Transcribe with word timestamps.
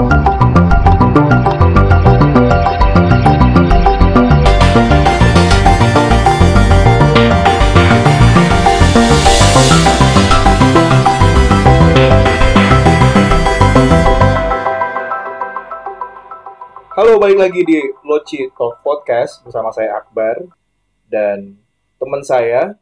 Halo, 0.00 0.08
balik 17.20 17.36
lagi 17.36 17.60
di 17.68 17.84
Loci 18.00 18.48
Talk 18.56 18.80
Podcast 18.80 19.44
bersama 19.44 19.68
saya 19.68 20.00
Akbar 20.00 20.48
dan 21.12 21.60
teman 22.00 22.24
saya 22.24 22.72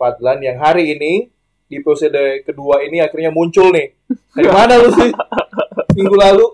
Fadlan 0.00 0.40
yang 0.40 0.56
hari 0.64 0.96
ini 0.96 1.28
di 1.68 1.76
episode 1.76 2.40
kedua 2.48 2.80
ini 2.88 3.04
akhirnya 3.04 3.28
muncul 3.28 3.68
nih. 3.68 3.92
Dari 4.32 4.48
mana 4.56 4.80
lu 4.80 4.88
sih? 4.96 5.12
Minggu 5.94 6.16
lalu. 6.18 6.46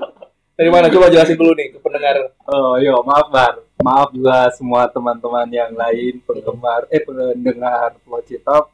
Dari 0.58 0.68
mana? 0.68 0.92
Coba 0.92 1.08
jelasin 1.08 1.40
dulu 1.40 1.56
nih 1.56 1.72
ke 1.72 1.78
pendengar. 1.80 2.28
Oh, 2.44 2.76
yo, 2.76 3.00
maaf 3.02 3.32
Bar. 3.32 3.64
Maaf 3.80 4.12
juga 4.12 4.52
semua 4.54 4.86
teman-teman 4.86 5.48
yang 5.48 5.72
lain 5.72 6.20
penggemar 6.22 6.86
eh 6.92 7.00
pendengar 7.02 7.96
Locitalk. 8.04 8.68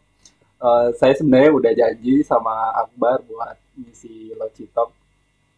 Eh, 0.59 0.87
saya 0.99 1.15
sebenarnya 1.15 1.55
udah 1.55 1.73
janji 1.73 2.27
sama 2.27 2.75
Akbar 2.83 3.23
buat 3.25 3.57
ngisi 3.79 4.35
Locitalk. 4.35 4.91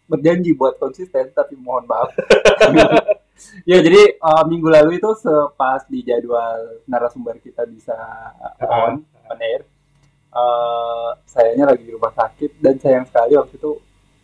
Berjanji 0.06 0.52
buat 0.52 0.76
konsisten 0.76 1.32
tapi 1.32 1.56
mohon 1.56 1.88
maaf. 1.88 2.12
ya 3.70 3.80
jadi 3.80 4.20
eh, 4.20 4.42
minggu 4.44 4.68
lalu 4.68 5.00
itu 5.00 5.10
sepas 5.16 5.88
di 5.88 6.04
jadwal 6.04 6.84
narasumber 6.84 7.40
kita 7.40 7.64
bisa 7.64 7.96
on 8.60 9.00
on 9.24 9.40
air. 9.40 9.64
eh, 10.30 11.10
sayanya 11.26 11.74
lagi 11.74 11.82
di 11.82 11.90
rumah 11.90 12.12
sakit 12.14 12.60
dan 12.62 12.78
sayang 12.78 13.02
sekali 13.08 13.34
waktu 13.34 13.58
itu 13.58 13.72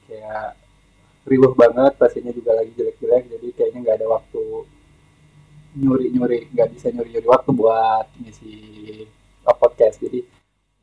kayak 0.06 0.54
riuh 1.26 1.52
banget 1.58 1.92
pasiennya 1.98 2.32
juga 2.32 2.54
lagi 2.54 2.70
jelek-jelek 2.78 3.24
jadi 3.34 3.46
kayaknya 3.58 3.78
nggak 3.82 3.96
ada 3.98 4.06
waktu 4.06 4.42
nyuri-nyuri 5.76 6.38
nggak 6.54 6.68
bisa 6.72 6.86
nyuri-nyuri 6.94 7.26
waktu 7.26 7.50
buat 7.52 8.06
ngisi 8.22 8.54
uh, 9.44 9.56
podcast 9.58 10.00
jadi 10.00 10.22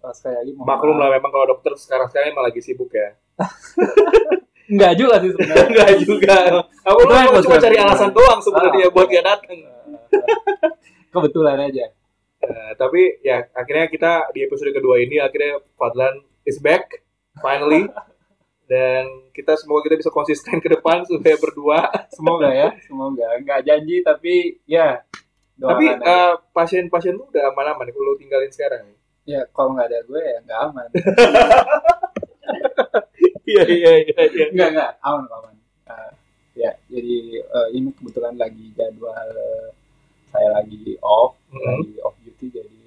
uh, 0.03 0.13
sekali 0.13 0.35
lagi 0.37 0.51
Maklum 0.59 0.99
lah 0.99 1.09
memang 1.09 1.31
kalau 1.31 1.47
dokter 1.49 1.73
sekarang 1.79 2.11
sekarang 2.11 2.35
emang 2.35 2.45
lagi 2.45 2.59
sibuk 2.61 2.91
ya. 2.91 3.15
nggak 4.73 4.93
juga 4.95 5.15
sih 5.19 5.29
sebenarnya 5.35 5.65
Enggak 5.67 5.89
juga. 6.07 6.35
Aku 6.87 6.99
yang 7.03 7.35
cuma 7.35 7.41
gua 7.43 7.59
cari 7.59 7.77
alasan 7.79 8.09
doang 8.15 8.39
sebenarnya 8.39 8.87
Ah. 8.87 8.91
buat 8.95 9.07
gak 9.11 9.25
datang. 9.25 9.57
kebetulan 11.13 11.59
aja 11.61 11.85
Nah, 12.43 12.75
tapi 12.75 13.23
ya 13.23 13.47
akhirnya 13.55 13.87
kita 13.87 14.27
di 14.35 14.43
episode 14.43 14.75
kedua 14.75 14.99
ini 14.99 15.15
akhirnya 15.15 15.63
Fadlan 15.79 16.19
is 16.43 16.59
back 16.59 16.99
finally 17.39 17.87
dan 18.73 19.05
kita 19.29 19.53
semoga 19.53 19.85
kita 19.85 20.01
bisa 20.01 20.09
konsisten 20.09 20.57
ke 20.57 20.65
depan 20.67 21.05
supaya 21.09 21.37
berdua. 21.37 21.79
semoga 22.09 22.49
ya 22.49 22.73
semoga 22.81 23.37
nggak 23.37 23.61
janji 23.63 24.01
tapi 24.01 24.57
ya 24.65 25.05
tapi 25.53 25.85
eh, 25.85 26.33
pasien-pasien 26.49 27.13
tuh 27.13 27.29
udah 27.29 27.53
aman-aman 27.53 27.85
kalau 27.85 28.07
lu 28.07 28.17
tinggalin 28.17 28.49
sekarang. 28.49 28.89
ya 29.23 29.45
kalau 29.49 29.71
nggak 29.71 29.87
ada 29.87 29.99
gue 30.01 30.21
ya 30.21 30.37
nggak 30.41 30.59
aman 30.65 30.87
Iya 33.43 33.63
iya 33.67 33.91
iya 34.01 34.21
iya. 34.25 34.45
nggak 34.51 34.69
nggak 34.73 34.91
aman 35.01 35.27
aman 35.29 35.55
Uh, 35.83 36.11
ya 36.55 36.71
jadi 36.87 37.17
uh, 37.43 37.67
ini 37.69 37.91
kebetulan 37.91 38.39
lagi 38.39 38.71
jadwal 38.71 39.11
saya 40.25 40.47
lagi 40.55 40.95
off 41.03 41.35
Mhm. 41.51 41.59
lagi 41.59 41.93
off 41.99 42.15
duty 42.23 42.47
jadi 42.49 42.81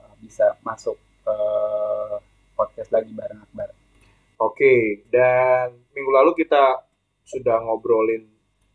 uh, 0.00 0.16
bisa 0.24 0.56
masuk 0.64 0.96
uh, 1.28 2.16
podcast 2.56 2.88
lagi 2.90 3.12
bareng 3.12 3.44
Akbar. 3.44 3.76
Oke, 4.42 5.06
dan 5.08 5.78
minggu 5.94 6.10
lalu 6.10 6.34
kita 6.34 6.82
sudah 7.24 7.62
ngobrolin 7.64 8.26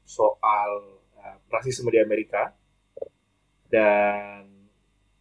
soal 0.08 1.00
eh, 1.20 1.38
rasisme 1.52 1.92
di 1.94 2.00
Amerika 2.02 2.56
dan 3.70 4.50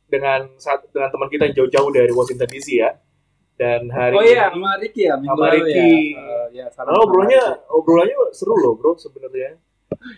dengan 0.09 0.49
saat 0.57 0.89
dengan 0.89 1.13
teman 1.13 1.29
kita 1.29 1.53
yang 1.53 1.57
jauh-jauh 1.65 1.91
dari 1.93 2.13
Washington 2.17 2.49
DC 2.49 2.81
ya. 2.81 2.91
Dan 3.59 3.91
hari 3.91 4.15
oh 4.15 4.23
iya, 4.23 4.49
ini 4.49 4.55
sama 4.55 4.71
Ricky 4.79 5.03
ya 5.03 5.15
minggu 5.19 5.35
Sama 5.35 5.47
lalu 5.51 5.59
Ricky. 5.67 5.91
ya. 6.15 6.23
Uh, 6.23 6.47
ya 6.55 6.67
sama 6.71 6.95
obrolannya 7.75 8.15
seru 8.31 8.55
loh 8.57 8.75
bro 8.79 8.97
sebenarnya. 8.97 9.59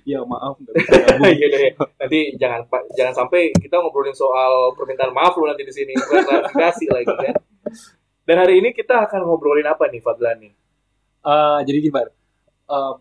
Ya 0.05 0.21
maaf 0.27 0.61
gabung. 0.61 0.77
Iya 1.41 1.47
deh. 1.47 1.73
Nanti 1.79 2.21
jangan 2.37 2.67
jangan 2.93 3.15
sampai 3.17 3.49
kita 3.55 3.81
ngobrolin 3.81 4.13
soal 4.13 4.75
permintaan 4.77 5.15
maaf 5.15 5.33
lu 5.41 5.49
nanti 5.49 5.65
di 5.65 5.73
sini 5.73 5.95
klarifikasi 5.97 6.87
lagi 6.91 7.15
kan. 7.17 7.35
Dan 8.31 8.39
hari 8.39 8.63
ini 8.63 8.71
kita 8.71 9.11
akan 9.11 9.27
ngobrolin 9.27 9.67
apa 9.67 9.91
nih 9.91 9.99
Fadlan 9.99 10.39
nih? 10.39 10.55
Uh, 11.27 11.59
jadi 11.67 11.83
gimana? 11.83 12.15
Uh, 12.71 12.95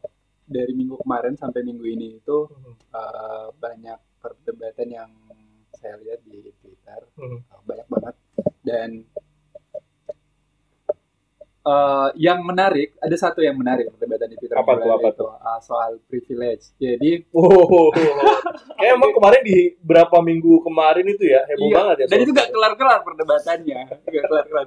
dari 0.50 0.74
minggu 0.74 0.98
kemarin 1.06 1.38
sampai 1.38 1.62
minggu 1.62 1.86
ini 1.86 2.18
itu 2.18 2.50
uh, 2.90 3.54
banyak 3.54 3.94
perdebatan 4.18 4.90
yang 4.90 5.10
saya 5.78 6.02
lihat 6.02 6.26
di 6.26 6.50
Twitter 6.58 7.06
Hmm. 7.14 7.46
uh, 7.46 7.62
banyak 7.62 7.86
banget 7.86 8.16
dan 8.66 8.90
uh, 11.62 12.10
yang 12.18 12.42
menarik 12.42 12.98
ada 12.98 13.14
satu 13.14 13.46
yang 13.46 13.54
menarik 13.54 13.94
perdebatan 13.94 14.34
di 14.34 14.38
Twitter 14.42 14.58
Apa 14.58 14.82
tuh, 14.82 14.90
apa 14.90 15.08
itu, 15.14 15.26
uh, 15.30 15.60
soal 15.62 16.02
privilege. 16.10 16.74
Jadi 16.82 17.30
Wow. 17.30 17.94
Kayak 18.82 18.98
emang 18.98 19.14
kemarin 19.14 19.42
di 19.46 19.78
berapa 19.78 20.18
minggu 20.26 20.66
kemarin 20.66 21.06
itu 21.06 21.22
ya 21.30 21.46
heboh 21.46 21.70
Iya, 21.70 21.76
banget 21.78 21.96
ya. 22.02 22.06
dan 22.10 22.18
itu 22.18 22.32
gak 22.34 22.50
kelar-kelar 22.50 23.00
perdebatannya 23.06 23.80
gak 24.10 24.26
kelar-kelar 24.26 24.66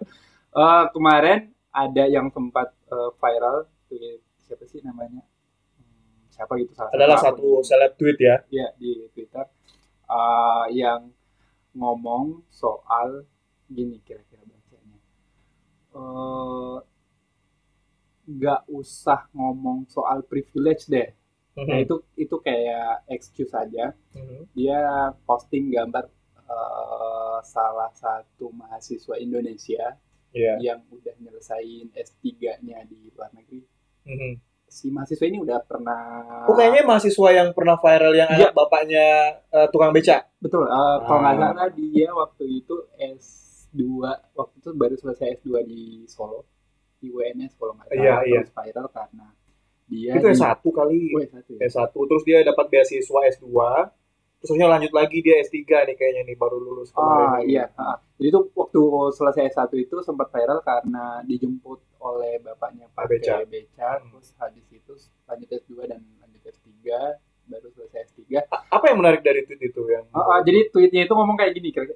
Eh, 0.52 0.84
kemarin 0.92 1.48
ada 1.72 2.04
yang 2.06 2.28
sempat 2.28 2.68
eh, 2.86 3.10
viral 3.16 3.64
tweet 3.88 4.20
siapa 4.38 4.68
sih 4.68 4.84
namanya? 4.84 5.24
Hmm, 5.80 6.28
siapa 6.28 6.52
gitu 6.60 6.76
salah 6.76 6.92
adalah 6.92 7.16
satu 7.16 7.64
seleb 7.64 7.96
tweet 7.96 8.18
ya. 8.20 8.36
ya 8.52 8.68
di 8.76 9.08
Twitter. 9.10 9.48
Eh, 10.04 10.64
yang 10.76 11.08
ngomong 11.72 12.44
soal 12.52 13.24
gini 13.66 13.96
kira-kira 14.04 14.44
bacanya. 14.44 14.98
Nggak 18.22 18.60
usah 18.69 19.24
ngomong 19.32 19.88
soal 19.88 20.20
privilege 20.22 20.84
deh. 20.86 21.08
Nah 21.52 21.76
Mhm. 21.76 21.84
itu 21.84 21.96
itu 22.16 22.36
kayak 22.38 23.04
excuse 23.08 23.52
aja. 23.52 23.92
Mhm. 24.12 24.52
dia 24.52 24.80
posting 25.24 25.72
gambar 25.72 26.12
eh, 26.44 27.38
salah 27.42 27.88
satu 27.92 28.52
mahasiswa 28.52 29.16
Indonesia 29.16 29.96
Iya. 30.32 30.54
yang 30.59 30.81
udah 30.88 31.15
nyelesain 31.19 31.93
S3-nya 31.93 32.84
di 32.84 33.10
luar 33.10 33.28
negeri. 33.32 33.60
Mhm. 34.03 34.32
Si 34.66 34.88
mahasiswa 34.88 35.20
ini 35.22 35.37
udah 35.38 35.60
pernah 35.60 36.00
Oh 36.43 36.54
kayaknya 36.54 36.82
mahasiswa 36.82 37.28
yang 37.31 37.53
pernah 37.53 37.76
viral 37.76 38.12
yang 38.12 38.25
Iya. 38.26 38.48
anak 38.48 38.53
bapaknya 38.54 39.06
eh, 39.47 39.69
tukang 39.69 39.91
beca. 39.91 40.25
betul 40.38 40.65
eh, 40.65 40.97
kalau 41.03 41.20
nggak 41.20 41.34
Ah. 41.34 41.41
salah 41.47 41.69
dia 41.70 42.09
waktu 42.10 42.44
itu 42.56 42.75
S2 42.97 43.81
waktu 44.32 44.54
itu 44.59 44.70
baru 44.72 44.94
selesai 44.94 45.38
S2 45.38 45.48
di 45.62 45.82
Solo 46.06 46.49
di 46.97 47.09
UNS 47.09 47.53
kalau 47.54 47.72
nggak 47.75 47.87
salah 47.87 48.00
Iya, 48.00 48.14
iya. 48.25 48.41
terus 48.41 48.53
viral 48.54 48.87
karena 48.88 49.26
dia 49.84 50.12
itu 50.14 50.25
di- 50.25 50.34
S1 50.34 50.64
kali. 50.64 50.99
Oh, 51.10 51.20
S1 51.20 51.49
ya. 51.53 51.60
S1 51.69 51.93
terus 51.93 52.22
dia 52.22 52.38
dapat 52.41 52.66
beasiswa 52.66 53.19
S2 53.28 53.47
terusnya 54.42 54.66
lanjut 54.66 54.91
lagi 54.91 55.19
dia 55.19 55.38
S3 55.41 55.54
nih 55.84 55.94
kayaknya 55.94 56.22
nih 56.25 56.36
baru 56.36 56.58
lulus 56.58 56.91
kemarin. 56.91 57.26
Ah 57.28 57.41
iya, 57.41 57.64
ah. 57.75 57.97
jadi 58.14 58.28
itu 58.28 58.50
waktu 58.53 58.80
selesai 59.12 59.42
S1 59.48 59.70
itu 59.78 59.97
sempat 60.00 60.28
viral 60.28 60.58
karena 60.60 61.04
dijemput 61.22 61.78
oleh 61.98 62.36
bapaknya 62.38 62.91
pakai 62.91 63.16
Beca. 63.16 63.34
beca, 63.44 63.91
Hmm. 63.97 64.10
terus 64.10 64.34
habis 64.36 64.66
itu 64.69 64.92
lanjut 65.25 65.48
S2 65.48 65.86
dan 65.86 66.00
lanjut 66.19 66.42
S3, 66.44 66.69
baru 67.44 67.69
selesai 67.70 67.98
S3. 68.08 68.42
A- 68.44 68.64
Apa 68.72 68.84
yang 68.86 68.98
menarik 68.98 69.20
dari 69.20 69.42
tweet 69.42 69.62
itu 69.64 69.82
yang 69.86 70.04
Ah, 70.10 70.26
ah, 70.28 70.41
jadi 70.41 70.66
tweetnya 70.69 71.02
itu 71.02 71.12
ngomong 71.12 71.34
kayak 71.34 71.54
gini, 71.54 71.70
kira 71.70 71.86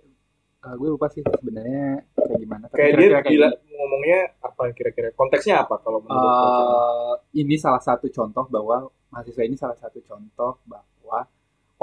ah, 0.61 0.75
gue 0.75 0.89
lupa 0.89 1.07
sih 1.09 1.23
sebenarnya 1.23 2.03
kayak 2.17 2.39
gimana. 2.39 2.65
tapi 2.67 2.77
kayak 2.77 2.91
dia 2.93 2.99
kira-kira 3.01 3.19
kayak 3.21 3.33
gila 3.33 3.49
gini. 3.53 3.75
ngomongnya 3.77 4.21
apa 4.41 4.63
kira-kira 4.73 5.09
konteksnya 5.13 5.55
apa 5.61 5.75
kalau 5.79 5.99
menurut? 5.99 6.31
Eh, 6.31 7.15
ini 7.37 7.55
salah 7.57 7.79
satu 7.79 8.07
contoh 8.09 8.47
bahwa 8.47 8.77
mahasiswa 9.09 9.43
ini 9.43 9.55
salah 9.55 9.75
satu 9.75 9.99
contoh 10.01 10.59
bahwa 10.65 10.87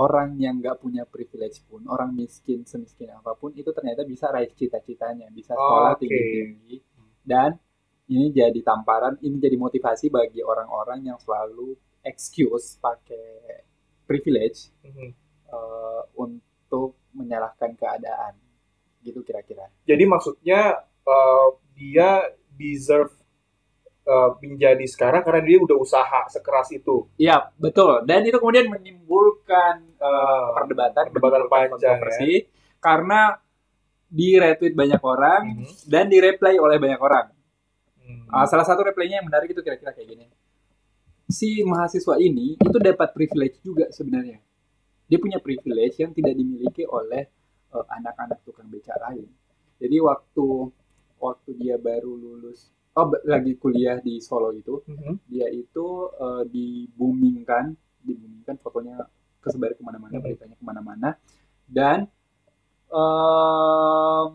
orang 0.04 0.30
yang 0.36 0.60
nggak 0.60 0.78
punya 0.84 1.04
privilege 1.08 1.64
pun, 1.70 1.82
orang 1.88 2.12
miskin 2.12 2.60
semiskin 2.68 3.10
apa 3.12 3.32
pun 3.40 3.52
itu 3.56 3.70
ternyata 3.72 4.04
bisa 4.04 4.28
raih 4.28 4.52
cita-citanya, 4.52 5.28
bisa 5.32 5.54
sekolah 5.56 5.96
Oke. 5.96 6.00
tinggi-tinggi 6.04 6.76
dan 7.24 7.56
ini 8.12 8.36
jadi 8.36 8.60
tamparan, 8.62 9.16
ini 9.24 9.40
jadi 9.40 9.56
motivasi 9.56 10.12
bagi 10.12 10.44
orang-orang 10.44 11.08
yang 11.08 11.18
selalu 11.18 11.80
excuse 12.04 12.76
pakai 12.78 13.64
privilege 14.04 14.76
Mhm. 14.84 15.10
eh, 15.54 16.02
untuk 16.20 17.00
menyalahkan 17.14 17.78
keadaan, 17.78 18.34
gitu 19.06 19.24
kira-kira. 19.24 19.70
Jadi 19.88 20.04
maksudnya 20.04 20.84
eh, 21.04 21.48
dia 21.78 22.10
deserve 22.56 23.12
eh, 24.04 24.30
menjadi 24.44 24.86
sekarang 24.86 25.24
karena 25.24 25.42
dia 25.44 25.58
udah 25.64 25.78
usaha 25.80 26.22
sekeras 26.28 26.72
itu. 26.76 27.08
Iya, 27.16 27.52
betul. 27.56 28.04
Dan 28.04 28.28
itu 28.28 28.38
kemudian 28.38 28.68
menimbulkan 28.68 29.94
Eh, 30.04 30.48
perdebatan, 30.60 31.04
perdebatan 31.16 31.48
panjang, 31.48 31.72
kontroversi, 31.80 32.44
karena 32.84 33.40
di 34.12 34.36
retweet 34.36 34.76
banyak 34.76 35.00
orang 35.00 35.64
dan 35.88 36.12
di 36.12 36.20
reply 36.20 36.60
oleh 36.60 36.76
banyak 36.76 37.00
orang. 37.00 37.32
Hmm. 38.04 38.28
Ah, 38.28 38.44
salah 38.44 38.68
satu 38.68 38.84
reply-nya 38.84 39.24
yang 39.24 39.28
menarik 39.32 39.56
itu 39.56 39.64
kira-kira 39.64 39.96
kayak 39.96 40.10
gini. 40.12 40.28
si 41.24 41.64
mahasiswa 41.64 42.20
ini 42.20 42.60
itu 42.60 42.78
dapat 42.84 43.16
privilege 43.16 43.64
juga 43.64 43.88
sebenarnya. 43.96 44.44
Dia 45.08 45.18
punya 45.24 45.40
privilege 45.40 46.04
yang 46.04 46.12
tidak 46.12 46.36
dimiliki 46.36 46.84
oleh 46.84 47.24
eh, 47.72 47.86
anak-anak 47.96 48.44
tukang 48.44 48.68
beca 48.68 49.00
lain. 49.08 49.32
Jadi 49.80 49.98
waktu 50.04 50.48
waktu 51.16 51.50
dia 51.56 51.80
baru 51.80 52.12
lulus, 52.12 52.68
oh 52.94 53.06
lagi 53.26 53.58
kuliah 53.58 53.98
di 53.98 54.20
Solo 54.20 54.52
itu, 54.52 54.82
Mhm. 54.86 55.26
dia 55.26 55.50
itu 55.50 55.86
eh, 56.14 56.44
dibumingkan, 56.46 57.74
dibumingkan 58.00 58.56
fotonya 58.58 59.02
kesebar 59.40 59.74
ke 59.74 59.82
mana-mana, 59.82 60.14
Mhm. 60.18 60.24
beritanya 60.24 60.56
ke 60.56 60.64
mana-mana, 60.64 61.10
dan 61.66 62.08
em, 62.94 64.30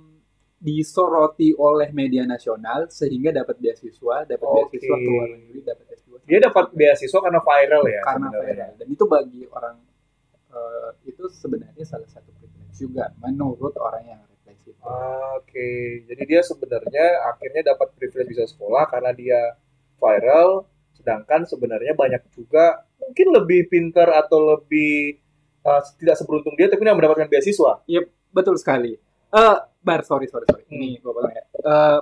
disoroti 0.58 1.54
oleh 1.54 1.94
media 1.94 2.26
nasional 2.26 2.90
sehingga 2.90 3.30
dapat 3.30 3.56
beasiswa, 3.56 4.26
dapat 4.26 4.42
Oke. 4.42 4.74
beasiswa 4.74 4.96
ke 4.96 5.06
luar 5.06 5.28
negeri, 5.30 5.58
dapat 5.62 5.84
beasiswa 5.86 6.16
Dia 6.26 6.38
dapat 6.42 6.64
beasiswa 6.74 7.18
karena 7.22 7.40
viral 7.40 7.82
ya 7.86 8.00
karena 8.02 8.26
sebenarnya. 8.26 8.52
viral. 8.66 8.70
Dan 8.76 8.86
itu 8.90 9.04
bagi 9.06 9.42
orang 9.48 9.76
eh, 10.48 10.90
itu 11.06 11.22
sebenarnya 11.30 11.84
salah 11.84 12.08
satu 12.08 12.32
privilege 12.34 12.74
juga 12.74 13.12
menurut 13.20 13.76
orang 13.78 14.04
yang 14.08 14.22
refleksi. 14.70 14.84
itu. 14.84 15.36
Oke, 15.38 15.70
jadi 16.06 16.22
dia 16.28 16.40
sebenarnya 16.44 17.06
akhirnya 17.32 17.62
dapat 17.72 17.88
privilege 17.96 18.36
bisa 18.36 18.44
sekolah 18.44 18.84
karena 18.92 19.10
dia 19.16 19.40
viral, 19.96 20.68
sedangkan 20.94 21.48
sebenarnya 21.48 21.96
banyak 21.96 22.22
juga 22.34 22.84
mungkin 23.00 23.26
lebih 23.32 23.70
pintar 23.72 24.12
atau 24.12 24.58
lebih 24.58 25.18
uh, 25.64 25.80
tidak 25.96 26.16
seberuntung 26.20 26.54
dia 26.54 26.68
tapi 26.68 26.84
dia 26.84 26.94
mendapatkan 26.94 27.28
beasiswa. 27.30 27.82
Betul 28.30 28.60
sekali. 28.60 28.94
Eh, 29.28 29.56
bar 29.84 30.00
sorry 30.04 30.28
sorry 30.28 30.44
sorry. 30.48 30.64
Hmm. 30.68 30.80
Ini 30.80 30.88
gue 31.00 31.12
potong 31.12 31.32
ya. 31.32 31.44
Eh, 31.44 31.98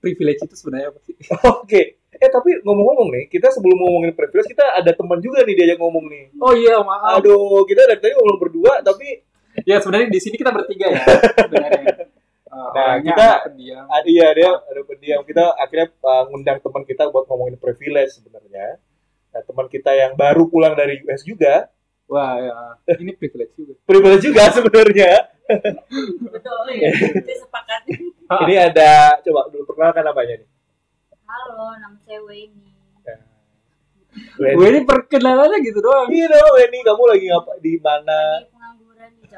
privilege 0.00 0.40
itu 0.46 0.54
sebenarnya 0.54 0.94
apa 0.94 0.98
sih? 1.02 1.14
Oke, 1.62 1.82
eh 2.10 2.30
tapi 2.30 2.62
ngomong-ngomong 2.62 3.08
nih, 3.10 3.24
kita 3.26 3.50
sebelum 3.50 3.76
ngomongin 3.76 4.14
privilege 4.14 4.50
kita 4.50 4.78
ada 4.78 4.90
teman 4.94 5.18
juga 5.18 5.42
nih 5.42 5.54
diajak 5.58 5.78
ngomong 5.82 6.06
nih. 6.08 6.24
Oh 6.38 6.54
iya 6.54 6.78
maaf. 6.80 7.20
Aduh, 7.20 7.66
kita 7.66 7.86
dari 7.90 8.00
tadi 8.00 8.14
ngomong 8.14 8.38
berdua 8.38 8.72
tapi 8.86 9.29
Ya 9.62 9.76
sebenarnya 9.78 10.08
di 10.08 10.20
sini 10.20 10.34
kita 10.34 10.50
bertiga 10.50 10.86
ya. 10.88 11.02
Sebenarnya. 11.40 11.86
Eh, 11.86 12.08
Nah, 12.50 12.98
kita- 12.98 13.46
pendiam. 13.46 13.86
ah, 13.86 14.02
iya 14.02 14.26
dia 14.30 14.50
ada 14.50 14.80
pendiam. 14.82 15.20
Kita 15.22 15.54
akhirnya 15.54 15.86
uh, 15.96 16.22
ngundang 16.26 16.58
teman 16.58 16.82
kita 16.82 17.06
buat 17.08 17.24
ngomongin 17.24 17.54
privilege 17.56 18.10
sebenarnya. 18.12 18.82
Nah, 19.30 19.40
teman 19.40 19.66
kita 19.66 19.90
yang 19.92 20.12
baru 20.14 20.44
pulang 20.44 20.74
dari 20.74 20.98
US 21.04 21.22
juga, 21.22 21.70
Wah 22.04 22.34
ya. 22.36 22.58
Ini 22.92 23.14
privilege 23.14 23.54
juga. 23.54 23.78
privilege 23.84 24.24
juga 24.24 24.50
sebenarnya. 24.50 25.30
Betul 26.20 26.58
ya. 26.74 26.90
Saya 27.22 27.38
sepakat. 27.38 27.80
Ini 28.42 28.54
ada 28.60 28.90
coba 29.20 29.46
dulu 29.46 29.62
perkenalkan 29.64 30.02
namanya 30.04 30.34
nih. 30.42 30.48
Halo, 31.22 31.70
nama 31.76 31.94
saya 32.02 32.18
Weni. 32.20 32.74
Weni. 34.42 34.54
Gue 34.58 34.66
ini 34.68 34.80
perkenalannya 34.82 35.62
gitu 35.62 35.78
doang. 35.78 36.10
Iya 36.10 36.26
dong, 36.28 36.50
Weni, 36.52 36.78
kamu 36.82 37.02
lagi 37.06 37.24
ngapa 37.30 37.52
di 37.62 37.72
mana? 37.78 38.18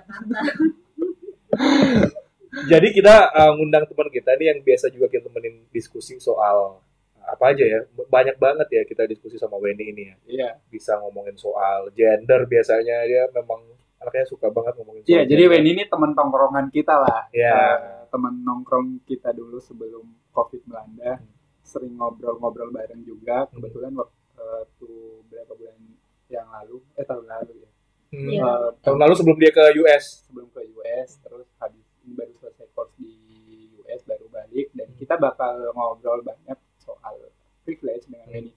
Jakarta. 0.02 0.38
Jadi 2.52 2.92
kita 2.92 3.32
uh, 3.32 3.56
ngundang 3.56 3.88
teman 3.88 4.12
kita 4.12 4.36
nih 4.36 4.52
yang 4.52 4.60
biasa 4.60 4.92
juga 4.92 5.08
kita 5.08 5.24
temenin 5.24 5.64
diskusi 5.72 6.20
soal 6.20 6.84
uh, 7.16 7.24
apa 7.32 7.56
aja 7.56 7.64
ya. 7.64 7.80
Banyak 7.88 8.36
banget 8.36 8.68
ya 8.68 8.82
kita 8.84 9.08
diskusi 9.08 9.40
sama 9.40 9.56
Weni 9.56 9.88
ini 9.88 10.02
ya. 10.04 10.16
Iya. 10.28 10.50
Bisa 10.68 11.00
ngomongin 11.00 11.32
soal 11.40 11.88
gender 11.96 12.44
biasanya 12.44 13.08
dia 13.08 13.24
memang 13.32 13.64
anaknya 14.04 14.28
suka 14.28 14.52
banget 14.52 14.76
ngomongin 14.76 15.00
soal 15.00 15.12
Iya, 15.16 15.22
jadi. 15.24 15.42
Weni 15.48 15.68
ini 15.80 15.84
teman 15.88 16.12
tongkrongan 16.12 16.68
kita 16.68 16.94
lah. 17.00 17.32
Iya. 17.32 17.56
Eh, 17.56 17.76
teman 18.12 18.44
nongkrong 18.44 19.00
kita 19.08 19.32
dulu 19.32 19.56
sebelum 19.56 20.04
Covid 20.36 20.68
melanda. 20.68 21.24
Sering 21.64 21.96
ngobrol-ngobrol 21.96 22.68
bareng 22.68 23.00
juga. 23.00 23.48
Kebetulan 23.48 23.96
waktu 23.96 24.92
berapa 25.32 25.52
bulan 25.56 25.78
yang 26.28 26.48
lalu, 26.52 26.84
eh 27.00 27.06
tahun 27.08 27.24
lalu 27.24 27.64
ya. 27.64 27.71
Hmm. 28.12 28.28
Iya. 28.28 28.44
Eh, 28.44 28.68
Tahun 28.84 28.98
lalu 29.00 29.14
sebelum 29.16 29.36
dia 29.36 29.48
ke 29.48 29.64
US. 29.80 30.28
sebelum 30.28 30.52
ke 30.52 30.60
US 30.70 31.16
terus 31.18 31.48
habis 31.56 31.80
ini 32.04 32.12
baru 32.12 32.32
selesai 32.36 32.68
course 32.70 32.92
di 32.94 33.08
US 33.78 34.04
baru 34.04 34.28
balik 34.28 34.68
dan 34.72 34.88
kita 34.94 35.16
bakal 35.16 35.72
ngobrol 35.72 36.20
banyak 36.20 36.54
soal 36.78 37.16
privilege 37.62 38.04
dengan 38.04 38.28
Hmm. 38.28 38.34
Weni. 38.36 38.52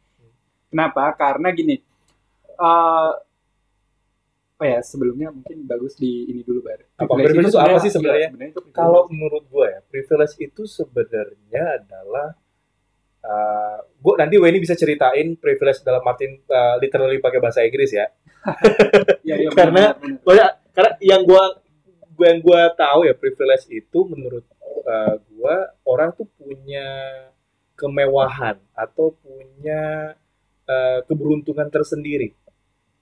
Kenapa? 0.68 1.04
Karena 1.16 1.50
gini. 1.50 1.80
eh 2.56 3.12
oh 4.56 4.64
ya 4.66 4.80
sebelumnya 4.80 5.28
mungkin 5.30 5.64
bagus 5.64 5.96
di 5.96 6.26
ini 6.26 6.40
dulu 6.42 6.60
bar. 6.62 6.80
Apa? 6.96 7.12
Privilege 7.14 7.52
itu 7.52 7.60
apa 7.60 7.78
sih 7.78 7.92
sebenarnya? 7.92 8.30
iya, 8.30 8.48
itu 8.48 8.60
privilege. 8.60 8.76
Kalau 8.76 9.08
menurut 9.08 9.44
gue 9.46 9.68
ya, 9.68 9.80
privilege 9.86 10.36
itu 10.38 10.64
sebenarnya 10.64 11.64
adalah 11.76 12.28
uh, 13.22 13.80
gue 13.84 14.14
nanti 14.16 14.36
Weni 14.36 14.60
bisa 14.60 14.72
ceritain 14.74 15.36
privilege 15.36 15.80
dalam 15.82 16.00
arti 16.02 16.28
uh, 16.46 16.76
literally 16.80 17.20
pakai 17.20 17.40
bahasa 17.40 17.64
Inggris 17.64 17.92
ya. 17.92 18.08
Iya, 19.26 19.50
karena-. 19.52 19.98
Soalnya 20.22 20.48
karena 20.72 20.92
yang 21.02 21.22
gue 21.26 21.44
gue 22.16 22.26
yang 22.30 22.40
gue 22.40 22.62
tahu 22.80 23.00
ya 23.10 23.14
privilege 23.18 23.66
itu 23.74 24.00
menurut 24.08 24.46
uh, 24.88 25.20
gue 25.20 25.56
orang 25.84 26.16
tuh 26.16 26.30
punya 26.40 26.88
kemewahan 27.76 28.56
atau 28.72 29.12
punya 29.20 30.16
uh, 30.70 31.00
keberuntungan 31.04 31.68
tersendiri. 31.68 32.32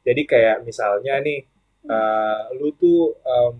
Jadi 0.03 0.21
kayak 0.27 0.67
misalnya 0.67 1.21
nih, 1.21 1.45
uh, 1.87 2.51
lu 2.57 2.73
tuh 2.75 3.15
um, 3.23 3.55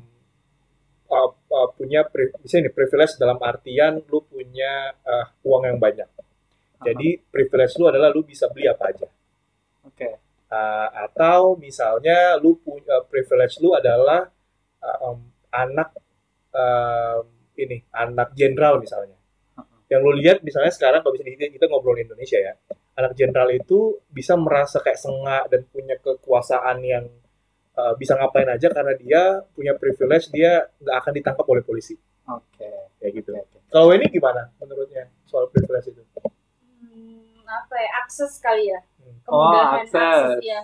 uh, 1.08 1.30
uh, 1.32 1.70
punya 1.78 2.04
misalnya 2.42 2.68
nih 2.68 2.76
privilege 2.76 3.16
dalam 3.22 3.38
artian 3.40 4.02
lu 4.10 4.20
punya 4.26 4.92
uh, 5.06 5.28
uang 5.46 5.70
yang 5.70 5.80
banyak. 5.80 6.10
Jadi 6.84 7.16
privilege 7.32 7.80
lu 7.80 7.88
adalah 7.88 8.12
lu 8.12 8.28
bisa 8.28 8.52
beli 8.52 8.68
apa 8.68 8.92
aja. 8.92 9.08
Oke. 9.88 10.23
Uh, 10.54 11.10
atau 11.10 11.58
misalnya 11.58 12.38
lu 12.38 12.62
punya 12.62 13.02
privilege 13.10 13.58
lu 13.58 13.74
adalah 13.74 14.30
uh, 14.86 14.98
um, 15.10 15.20
anak 15.50 15.98
um, 16.54 17.26
ini 17.58 17.82
anak 17.90 18.38
jenderal 18.38 18.78
misalnya. 18.78 19.18
Yang 19.90 20.02
lu 20.06 20.12
lihat 20.22 20.38
misalnya 20.46 20.70
sekarang 20.70 21.02
kalau 21.02 21.18
bisa 21.18 21.26
kita, 21.26 21.50
kita 21.50 21.66
ngobrol 21.66 21.98
di 21.98 22.06
Indonesia 22.06 22.38
ya, 22.38 22.54
anak 22.94 23.18
jenderal 23.18 23.50
itu 23.50 23.98
bisa 24.14 24.38
merasa 24.38 24.78
kayak 24.78 25.02
sengak 25.02 25.50
dan 25.50 25.66
punya 25.74 25.98
kekuasaan 25.98 26.78
yang 26.86 27.10
uh, 27.78 27.94
bisa 27.98 28.14
ngapain 28.18 28.50
aja 28.50 28.70
karena 28.70 28.94
dia 28.94 29.22
punya 29.58 29.74
privilege 29.78 30.30
dia 30.30 30.70
nggak 30.82 30.98
akan 31.02 31.14
ditangkap 31.18 31.46
oleh 31.50 31.64
polisi 31.66 31.98
Oke. 32.30 32.70
kayak 33.02 33.12
gitu. 33.18 33.34
Oke. 33.34 33.58
Kalau 33.74 33.90
ini 33.94 34.06
gimana 34.10 34.54
menurutnya 34.62 35.10
soal 35.26 35.50
privilege 35.50 35.90
itu? 35.90 36.02
Hmm, 36.22 37.42
apa 37.50 37.76
ya? 37.78 37.90
Akses 38.06 38.38
kali 38.38 38.70
ya. 38.70 38.80
Kemudahan 39.22 39.66
Oh, 39.66 39.80
akses. 39.80 40.42
ya. 40.42 40.62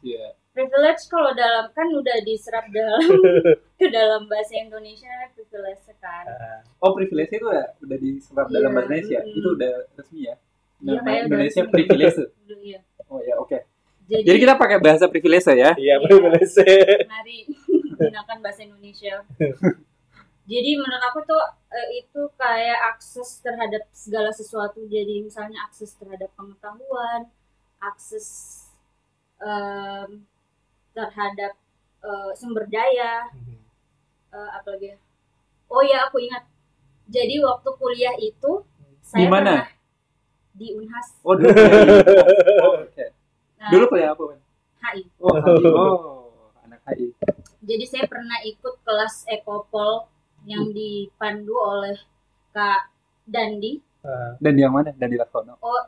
Iya. 0.00 0.26
Privilege 0.50 1.06
kalau 1.06 1.30
dalam 1.30 1.70
kan 1.70 1.86
udah 1.88 2.16
diserap 2.20 2.66
dalam 2.68 3.00
ke 3.78 3.86
dalam 3.86 4.26
bahasa 4.26 4.56
Indonesia 4.56 5.06
privilege 5.30 5.86
kan. 5.96 6.26
Uh, 6.26 6.58
Oh, 6.80 6.92
privilege 6.92 7.30
itu 7.30 7.44
udah 7.44 7.70
udah 7.78 7.98
diserap 7.98 8.46
Iya, 8.46 8.54
dalam 8.54 8.70
bahasa 8.72 8.86
Indonesia. 8.88 9.18
mm. 9.20 9.30
Itu 9.32 9.48
udah 9.52 9.72
resmi 9.94 10.20
ya. 10.20 10.34
Iya, 10.80 10.90
Nama 10.90 11.00
kayak 11.00 11.06
udah 11.06 11.26
Indonesia 11.28 11.62
resmi. 11.62 11.72
privilege. 11.72 12.18
Dulu 12.42 12.64
ya. 12.66 12.80
Oh 13.06 13.20
ya, 13.20 13.34
oke. 13.36 13.58
Jadi, 14.02 14.22
Jadi 14.24 14.38
kita 14.40 14.54
pakai 14.56 14.78
bahasa 14.78 15.04
privilege 15.06 15.46
ya. 15.46 15.54
iya 15.54 15.70
Iya. 15.78 15.94
privilege. 16.02 16.54
mari 17.06 17.36
gunakan 17.94 18.36
bahasa 18.40 18.60
Indonesia. 18.60 19.14
Jadi 20.42 20.70
menurut 20.74 21.02
aku 21.04 21.22
tuh 21.22 21.38
eh, 21.70 21.88
itu 21.96 22.20
kayak 22.34 22.78
akses 22.90 23.38
terhadap 23.38 23.86
segala 23.92 24.30
sesuatu. 24.30 24.82
Jadi 24.84 25.22
misalnya 25.22 25.62
akses 25.62 25.94
terhadap 25.94 26.26
pengetahuan, 26.34 27.30
akses 27.80 28.28
em, 29.40 30.24
terhadap 30.92 31.52
eh, 32.04 32.30
sumber 32.36 32.68
daya, 32.68 33.28
eh, 34.30 34.50
apalagi 34.56 34.94
ya? 34.94 34.98
Oh 35.70 35.82
ya 35.82 36.06
aku 36.06 36.20
ingat. 36.20 36.44
Jadi 37.10 37.42
waktu 37.42 37.68
kuliah 37.74 38.14
itu 38.20 38.62
saya 39.02 39.26
Di 39.26 39.26
mana? 39.26 39.52
pernah 39.66 39.70
di 40.50 40.66
Unhas. 40.76 41.08
Oh, 41.24 41.34
dulu. 41.34 41.50
oh, 41.50 42.84
oke. 42.84 43.06
Nah, 43.58 43.70
Dulu 43.70 43.84
kuliah 43.88 44.10
apa? 44.12 44.22
HI. 44.92 45.02
Oh, 45.18 45.34
HI. 45.34 45.64
Oh, 45.70 45.96
anak 46.62 46.80
HI. 46.90 47.10
Jadi 47.60 47.84
saya 47.86 48.04
pernah 48.06 48.38
ikut 48.44 48.82
kelas 48.82 49.24
Ekopol 49.26 50.06
yang 50.48 50.72
dipandu 50.72 51.54
oleh 51.54 51.96
Kak 52.50 52.88
Dandi. 53.24 53.78
Uh, 54.00 54.32
Dan 54.40 54.56
yang 54.56 54.72
mana? 54.72 54.96
Dan 54.96 55.12
di 55.12 55.20
Laksono. 55.20 55.60
Oh, 55.60 55.76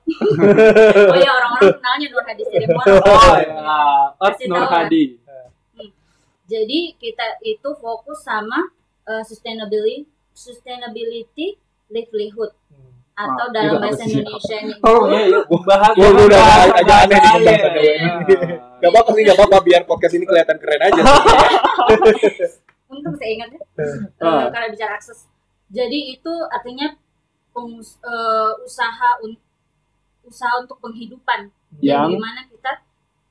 oh 1.13 1.17
ya 1.17 1.31
orang-orang 1.33 1.81
kenalnya 1.81 2.07
Nur 2.13 2.25
Hadi 2.29 2.45
Sirimono. 2.45 2.85
Oh, 3.09 3.35
ya. 3.41 3.49
Ot 4.21 4.37
Nur 4.49 4.65
tahu, 4.65 4.69
Hadi. 4.69 5.05
Jadi 6.45 6.81
kita 7.01 7.41
itu 7.41 7.69
fokus 7.81 8.21
sama 8.21 8.69
uh, 9.09 9.25
sustainability, 9.25 10.05
sustainability 10.37 11.57
livelihood 11.89 12.53
atau 13.13 13.47
Ah, 13.49 13.53
dalam 13.53 13.81
bahasa? 13.81 14.05
Indonesia 14.09 14.57
ini. 14.61 14.73
Oh, 14.85 15.09
iya, 15.13 15.21
iya. 15.29 15.41
Bahasa 15.45 15.93
gua 15.97 16.25
udah 16.25 16.43
agak 16.77 16.99
aneh 17.09 17.17
nih 17.17 17.31
bahasa 17.33 17.69
pembahasannya, 17.69 17.83
iya. 17.85 18.57
Gak 18.83 18.91
apa-apa 18.91 19.11
sih, 19.15 19.23
gak 19.23 19.37
apa-apa 19.39 19.57
biar 19.63 19.83
podcast 19.85 20.15
ini 20.17 20.25
kelihatan 20.27 20.57
keren 20.59 20.81
aja. 20.81 21.03
Untung 22.93 23.15
saya 23.17 23.31
ingat 23.37 23.49
ya. 23.53 23.61
Uh, 24.21 24.49
karena 24.53 24.67
bicara 24.73 24.93
akses. 24.97 25.29
Jadi 25.73 26.21
itu 26.21 26.33
artinya 26.53 26.93
pengus- 27.53 28.01
uh, 28.01 28.53
usaha 28.59 29.21
un- 29.21 29.41
usaha 30.23 30.59
untuk 30.59 30.79
penghidupan 30.79 31.49
Yang- 31.75 31.89
Jadi 32.01 32.13
gimana 32.13 32.41
kita 32.45 32.73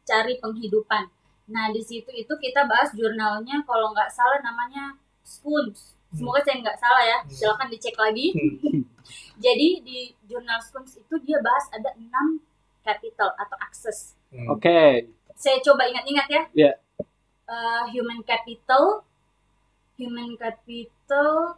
cari 0.04 0.34
penghidupan 0.38 1.04
nah 1.48 1.68
di 1.68 1.82
situ 1.82 2.08
itu 2.10 2.32
kita 2.38 2.64
bahas 2.64 2.90
jurnalnya 2.92 3.60
kalau 3.62 3.92
nggak 3.92 4.08
salah 4.08 4.40
namanya 4.40 4.96
Spoons 5.22 5.94
semoga 6.10 6.40
saya 6.40 6.60
nggak 6.60 6.78
salah 6.78 7.04
ya 7.04 7.18
Hmm. 7.20 7.30
silakan 7.30 7.68
dicek 7.68 7.96
lagi 7.96 8.32
Hmm. 8.32 8.82
jadi 9.44 9.68
di 9.80 9.98
jurnal 10.24 10.60
Spoons 10.60 10.96
itu 10.96 11.16
dia 11.20 11.40
bahas 11.40 11.68
ada 11.70 11.92
enam 11.94 12.40
capital 12.82 13.36
atau 13.36 13.58
akses 13.60 14.16
Hmm. 14.28 14.48
Oke. 14.48 15.12
saya 15.34 15.58
coba 15.60 15.84
ingat-ingat 15.86 16.28
ya. 16.30 16.44
Iya. 16.54 16.72
Eh, 17.44 17.84
human 17.92 18.22
capital, 18.22 19.02
human 19.96 20.34
capital, 20.36 21.58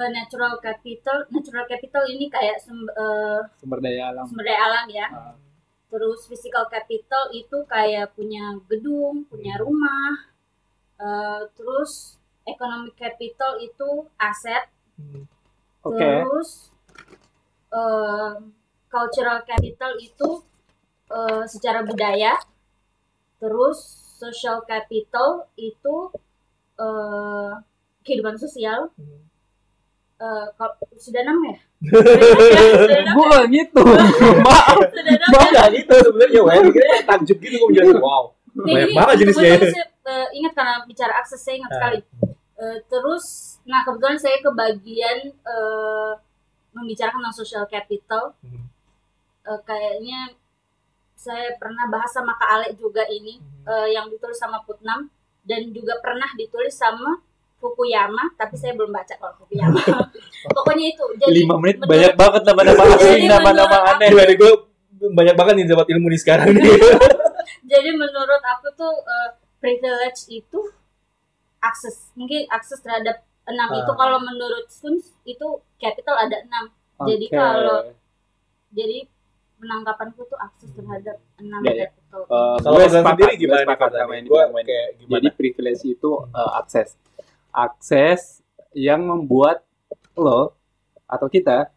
eh, 0.00 0.10
natural 0.10 0.56
capital, 0.58 1.28
natural 1.28 1.64
capital 1.66 2.04
ini 2.06 2.26
kayak 2.26 2.56
sum- 2.58 2.88
eh, 2.90 3.40
Sumber 3.60 3.78
daya 3.78 4.10
alam. 4.10 4.24
sumber 4.24 4.44
daya 4.44 4.60
alam 4.62 4.86
ya. 4.90 5.06
Ah. 5.12 5.34
Terus 5.90 6.20
physical 6.24 6.64
capital 6.66 7.28
itu 7.32 7.56
kayak 7.66 8.14
punya 8.14 8.56
gedung, 8.64 9.26
punya 9.26 9.54
Hmm. 9.54 9.62
rumah. 9.62 10.12
Eh, 10.98 11.40
terus 11.54 12.16
economic 12.44 12.94
capital 12.94 13.58
itu 13.58 13.88
aset. 14.16 14.64
Hmm. 14.96 15.24
Oke. 15.82 15.98
Terus 16.00 16.50
eh, 17.70 18.32
cultural 18.88 19.38
capital 19.44 19.92
itu 19.98 20.28
eh, 21.08 21.44
secara 21.46 21.82
budaya. 21.82 22.34
Terus 23.38 23.78
social 24.16 24.62
capital 24.64 25.28
itu 25.56 25.96
eh, 26.76 27.52
kehidupan 28.02 28.36
sosial. 28.36 28.90
Hmm. 28.94 29.29
Eh, 30.20 30.46
kalau 30.52 30.74
sudah 31.00 31.20
enam 31.24 31.38
ya? 31.48 31.56
Gue 33.16 33.38
gitu. 33.56 33.82
Maaf. 34.44 34.76
Sudah 34.92 35.12
enam 35.16 35.30
Bang 35.32 35.48
ya? 35.48 35.64
gitu 35.72 35.94
sebenarnya, 35.96 36.40
Wen. 36.44 36.64
Kira 36.68 37.00
takjub 37.08 37.38
gitu 37.40 37.54
kok 37.56 37.68
menjadi 37.72 37.90
wow. 37.96 38.24
Banyak 38.52 38.90
banget 38.92 39.14
jenisnya 39.24 39.48
ya. 39.56 39.84
eh, 40.10 40.26
ingat 40.36 40.52
karena 40.52 40.74
bicara 40.84 41.16
akses 41.16 41.40
saya 41.40 41.56
ingat 41.64 41.72
Ah. 41.72 41.76
sekali. 41.80 41.98
Eh, 42.60 42.78
terus, 42.92 43.24
nah 43.64 43.80
kebetulan 43.80 44.20
saya 44.20 44.36
ke 44.44 44.50
bagian 44.52 45.18
membicarakan 46.70 47.18
tentang 47.24 47.34
social 47.34 47.64
capital. 47.64 48.36
Hmm. 48.44 48.68
Kayaknya 49.64 50.36
saya 51.16 51.56
pernah 51.56 51.88
bahas 51.88 52.12
sama 52.12 52.36
Kak 52.36 52.50
Ale 52.50 52.68
juga 52.76 53.08
ini 53.08 53.40
eh, 53.64 53.88
yang 53.92 54.08
ditulis 54.08 54.36
sama 54.36 54.60
Putnam 54.62 55.08
dan 55.42 55.72
juga 55.72 55.96
pernah 55.98 56.28
ditulis 56.36 56.76
sama 56.76 57.18
Fukuyama, 57.60 58.24
tapi 58.34 58.56
saya 58.56 58.72
belum 58.72 58.88
baca 58.88 59.14
kalau 59.14 59.36
Fukuyama. 59.36 59.76
Pokoknya 60.56 60.86
itu. 60.88 61.04
Jadi 61.20 61.44
Lima 61.44 61.60
menit 61.60 61.76
menurut- 61.76 61.92
banyak 61.92 62.14
banget 62.16 62.42
nama-nama 62.42 62.82
asing, 62.90 63.12
Jadi 63.14 63.26
nama-nama 63.28 63.76
aneh. 63.94 64.08
Nih 64.08 64.34
gue 64.34 64.52
banyak 65.12 65.34
banget 65.36 65.52
nih 65.54 65.66
dapat 65.68 65.86
ilmu 65.92 66.06
nih 66.08 66.20
sekarang 66.20 66.48
nih. 66.50 66.64
Jadi 67.72 67.90
menurut 67.92 68.42
aku 68.42 68.72
tuh 68.74 68.92
eh, 68.98 69.30
privilege 69.60 70.26
itu 70.26 70.60
akses, 71.60 72.10
mungkin 72.12 72.48
akses 72.48 72.80
terhadap 72.80 73.20
enam 73.44 73.68
Ah. 73.68 73.78
itu 73.78 73.92
kalau 73.92 74.18
menurut 74.18 74.64
Skuns 74.66 75.12
itu 75.22 75.46
capital 75.76 76.16
ada 76.18 76.40
enam. 76.40 76.72
Jadi 77.02 77.26
Oke. 77.28 77.36
kalau- 77.36 77.84
Jadi 78.70 78.98
penangkapanku 79.56 80.24
tuh 80.24 80.38
akses 80.38 80.70
terhadap 80.72 81.18
enam 81.36 81.60
Ya, 81.60 81.72
ya. 81.74 81.86
capital. 81.90 82.20
Eh, 82.22 82.56
Kalau 82.56 82.72
gue 82.72 82.80
kalian 82.80 82.90
sepakat, 82.96 83.12
sendiri 83.12 83.32
gimana 83.36 83.60
Gue 84.24 84.42
gimana? 84.96 85.16
Jadi 85.20 85.28
privilege 85.34 85.82
itu 85.84 86.10
uh, 86.30 86.52
akses. 86.56 86.96
Akses 87.50 88.40
yang 88.72 89.02
membuat 89.02 89.66
lo 90.14 90.54
atau 91.04 91.26
kita 91.26 91.70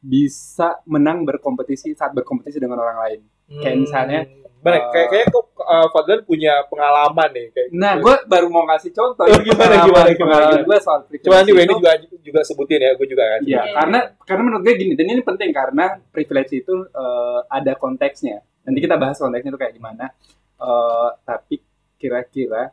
bisa 0.00 0.80
menang 0.88 1.28
berkompetisi 1.28 1.92
saat 1.92 2.14
berkompetisi 2.14 2.56
dengan 2.56 2.80
orang 2.80 2.98
lain. 3.04 3.20
kayak 3.50 3.76
misalnya, 3.82 4.20
uh, 4.62 4.86
kayak 4.94 5.08
kayak 5.10 5.26
kok 5.26 5.46
uh, 5.58 5.90
Fadlan 5.90 6.22
punya 6.22 6.62
pengalaman 6.70 7.28
nih 7.34 7.50
kayak. 7.50 7.68
Nah, 7.74 7.98
gue 7.98 8.14
baru 8.30 8.46
mau 8.46 8.62
ngasih 8.70 8.94
contoh. 8.94 9.26
Oh, 9.30 9.42
gimana, 9.42 9.82
gimana, 9.82 10.14
gimana, 10.14 10.14
pengalaman 10.14 10.54
gimana? 10.54 10.68
gue 10.70 10.78
soal 10.78 10.98
Coba 11.02 11.34
nanti 11.42 11.52
Wendy 11.52 11.74
itu- 11.74 11.80
juga 11.82 11.92
juga 12.22 12.40
sebutin 12.46 12.78
ya, 12.78 12.90
gue 12.94 13.06
juga 13.10 13.24
kan. 13.26 13.40
Iya, 13.42 13.62
karena 13.74 13.98
karena 14.22 14.42
menurut 14.46 14.62
gue 14.62 14.74
gini, 14.78 14.92
dan 14.94 15.06
ini 15.10 15.22
penting 15.26 15.50
karena 15.50 15.84
privilege 16.14 16.52
itu 16.54 16.74
eh, 16.86 17.38
ada 17.50 17.72
konteksnya. 17.74 18.38
Nanti 18.62 18.78
kita 18.78 18.94
bahas 18.94 19.18
konteksnya 19.18 19.50
itu 19.50 19.58
kayak 19.58 19.74
gimana. 19.74 20.14
Eh, 20.62 21.08
tapi 21.26 21.58
kira-kira 21.98 22.70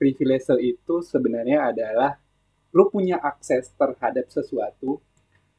privilege 0.00 0.48
itu 0.64 1.04
sebenarnya 1.04 1.68
adalah 1.68 2.16
lu 2.72 2.88
punya 2.88 3.20
akses 3.20 3.68
terhadap 3.76 4.32
sesuatu, 4.32 4.96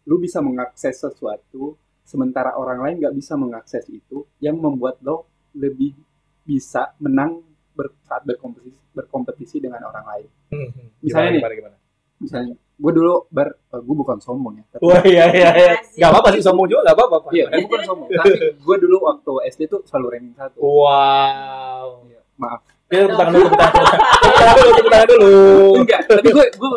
lu 0.10 0.15
bisa 0.17 0.41
mengakses 0.41 0.98
sesuatu, 0.98 1.77
sementara 2.01 2.57
orang 2.57 2.81
lain 2.81 2.95
nggak 3.05 3.13
bisa 3.13 3.38
mengakses 3.38 3.86
itu, 3.86 4.25
yang 4.41 4.57
membuat 4.57 4.98
lo 5.05 5.29
lebih 5.53 5.93
bisa 6.41 6.98
menang 6.98 7.45
ber- 7.77 7.93
saat 8.01 8.25
berkompetisi 8.25 8.74
berkompetisi 8.91 9.57
dengan 9.62 9.86
orang 9.86 10.05
lain. 10.10 10.27
Hmm, 10.51 10.67
Misalnya 11.00 11.29
nih. 11.31 11.39
gimana, 11.39 11.55
gimana, 11.55 11.75
Misalnya, 12.21 12.53
gue 12.57 12.91
dulu 12.91 13.13
ber, 13.29 13.50
gue 13.71 13.95
bukan 13.98 14.17
sombong 14.21 14.57
ya, 14.62 14.65
tapi 14.74 14.81
Wah 14.83 15.01
iya 15.05 15.25
iya 15.31 15.50
iya. 15.53 15.74
Gak 15.95 16.10
apa-apa 16.12 16.29
sih 16.33 16.41
sombong 16.43 16.65
juga 16.65 16.91
gak 16.91 16.98
apa-apa. 16.98 17.29
Iya, 17.29 17.45
gue 17.50 17.65
bukan 17.69 17.81
sombong. 17.86 18.10
Tapi 18.10 18.31
gue 18.57 18.75
dulu 18.81 18.98
waktu 19.05 19.31
SD 19.53 19.62
tuh 19.69 19.81
selalu 19.86 20.07
ranking 20.17 20.36
satu. 20.38 20.57
Wow. 20.62 22.05
Iya, 22.10 22.21
maaf. 22.38 22.62
Ya, 22.91 23.07
tepuk 23.07 23.15
tangan 23.15 23.31
dulu, 23.31 23.48
tepuk 23.48 23.60
tangan 23.63 23.75
dulu. 23.79 24.71
Tepuk 24.75 24.91
tangan 24.91 25.07
dulu. 25.07 25.33
Enggak, 25.79 26.01
tapi 26.12 26.27
gue 26.27 26.48
gue 26.60 26.71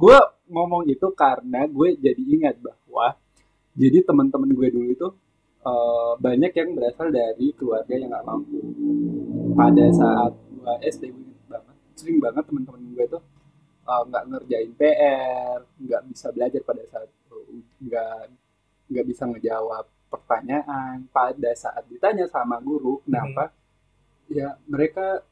gue 0.00 0.18
ngomong 0.48 0.82
itu 0.88 1.06
karena 1.12 1.60
gue 1.68 1.88
jadi 2.00 2.22
ingat 2.24 2.56
bahwa 2.64 3.12
jadi 3.76 3.98
teman-teman 4.00 4.50
gue 4.56 4.68
dulu 4.72 4.88
itu 4.88 5.08
eh, 5.60 6.12
banyak 6.16 6.52
yang 6.56 6.68
berasal 6.72 7.12
dari 7.12 7.52
keluarga 7.52 7.92
yang 7.92 8.08
nggak 8.08 8.24
mampu. 8.24 8.56
Pada 9.52 9.84
saat 9.92 10.32
gue 10.32 10.74
SD 10.88 11.12
gue 11.12 11.24
ingat 11.28 11.44
banget, 11.52 11.76
sering 11.92 12.18
banget 12.24 12.44
teman-teman 12.48 12.80
gue 12.96 13.04
tuh 13.20 13.22
eh, 13.84 14.02
nggak 14.08 14.24
ngerjain 14.32 14.72
PR, 14.80 15.58
nggak 15.76 16.02
bisa 16.08 16.26
belajar 16.32 16.60
pada 16.64 16.82
saat 16.88 17.08
nggak 17.80 18.16
nggak 18.90 19.06
bisa 19.06 19.22
ngejawab 19.28 19.84
pertanyaan 20.10 21.06
pada 21.14 21.50
saat 21.54 21.86
ditanya 21.86 22.26
sama 22.26 22.58
guru 22.58 22.98
kenapa 23.06 23.54
ya 24.26 24.58
mereka 24.66 25.22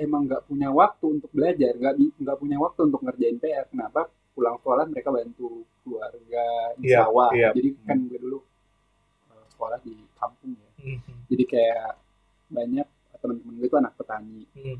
emang 0.00 0.24
nggak 0.24 0.48
punya 0.48 0.68
waktu 0.72 1.04
untuk 1.20 1.30
belajar 1.30 1.72
nggak 1.76 1.94
nggak 2.16 2.38
punya 2.40 2.56
waktu 2.56 2.80
untuk 2.88 3.00
ngerjain 3.04 3.36
PR 3.36 3.66
kenapa? 3.68 4.08
Pulang 4.32 4.56
sekolah 4.58 4.84
mereka 4.88 5.10
bantu 5.10 5.48
keluarga 5.84 6.44
di 6.80 6.88
Iya, 6.88 7.04
sawah. 7.04 7.30
iya. 7.36 7.50
jadi 7.52 7.68
kan 7.84 7.98
gue 8.08 8.18
dulu 8.18 8.38
eh, 9.28 9.44
sekolah 9.52 9.78
di 9.84 9.94
kampung 10.16 10.52
ya. 10.56 10.70
Hmm, 10.80 10.98
jadi 11.28 11.44
kayak 11.44 11.90
banyak 12.48 12.88
teman-teman 13.20 13.54
gue 13.60 13.68
itu 13.68 13.76
anak 13.76 13.92
petani. 13.94 14.42
Hmm. 14.56 14.78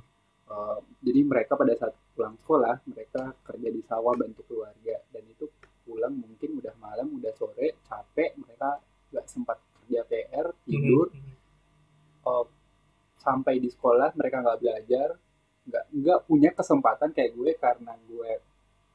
Eh, 0.50 0.78
jadi 1.04 1.20
mereka 1.22 1.52
pada 1.54 1.72
saat 1.76 1.94
pulang 2.16 2.34
sekolah 2.40 2.74
mereka 2.88 3.22
kerja 3.44 3.68
di 3.68 3.80
sawah 3.84 4.14
bantu 4.16 4.40
keluarga. 4.48 4.96
Dan 5.12 5.22
itu 5.28 5.44
pulang 5.84 6.14
mungkin 6.14 6.56
udah 6.56 6.74
malam 6.78 7.10
udah 7.12 7.32
sore 7.34 7.76
capek 7.84 8.38
mereka 8.38 8.80
nggak 9.10 9.26
sempat 9.26 9.58
kerja 9.82 10.00
PR 10.06 10.46
tidur. 10.64 11.10
Hmm. 11.12 11.34
eh, 12.22 12.44
sampai 13.20 13.56
di 13.56 13.68
sekolah 13.68 14.12
mereka 14.12 14.40
nggak 14.40 14.58
belajar 14.58 15.08
nggak 15.62 15.84
nggak 15.92 16.18
punya 16.24 16.50
kesempatan 16.50 17.08
kayak 17.10 17.30
gue 17.30 17.50
karena 17.54 17.92
gue 18.02 18.30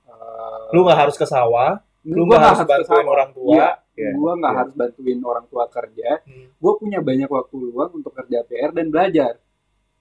eh, 0.06 0.66
Lu 0.70 0.82
gak 0.84 1.00
harus 1.00 1.16
ke 1.16 1.24
sawah, 1.24 1.78
lu 2.04 2.26
gue 2.26 2.32
gak 2.32 2.42
harus 2.44 2.60
ke 2.60 2.68
bantuin 2.68 3.08
orang 3.08 3.32
tua. 3.32 3.54
Iya, 3.54 3.70
Iya. 3.96 4.12
gue 4.12 4.32
nggak 4.36 4.52
Iya. 4.52 4.60
harus 4.60 4.74
bantuin 4.76 5.20
orang 5.24 5.46
tua 5.48 5.64
kerja 5.68 6.10
Hmm. 6.22 6.48
gue 6.52 6.74
punya 6.76 7.00
banyak 7.00 7.30
waktu 7.30 7.56
luang 7.56 7.92
untuk 7.94 8.12
kerja 8.12 8.44
PR 8.44 8.72
dan 8.72 8.88
belajar 8.90 9.34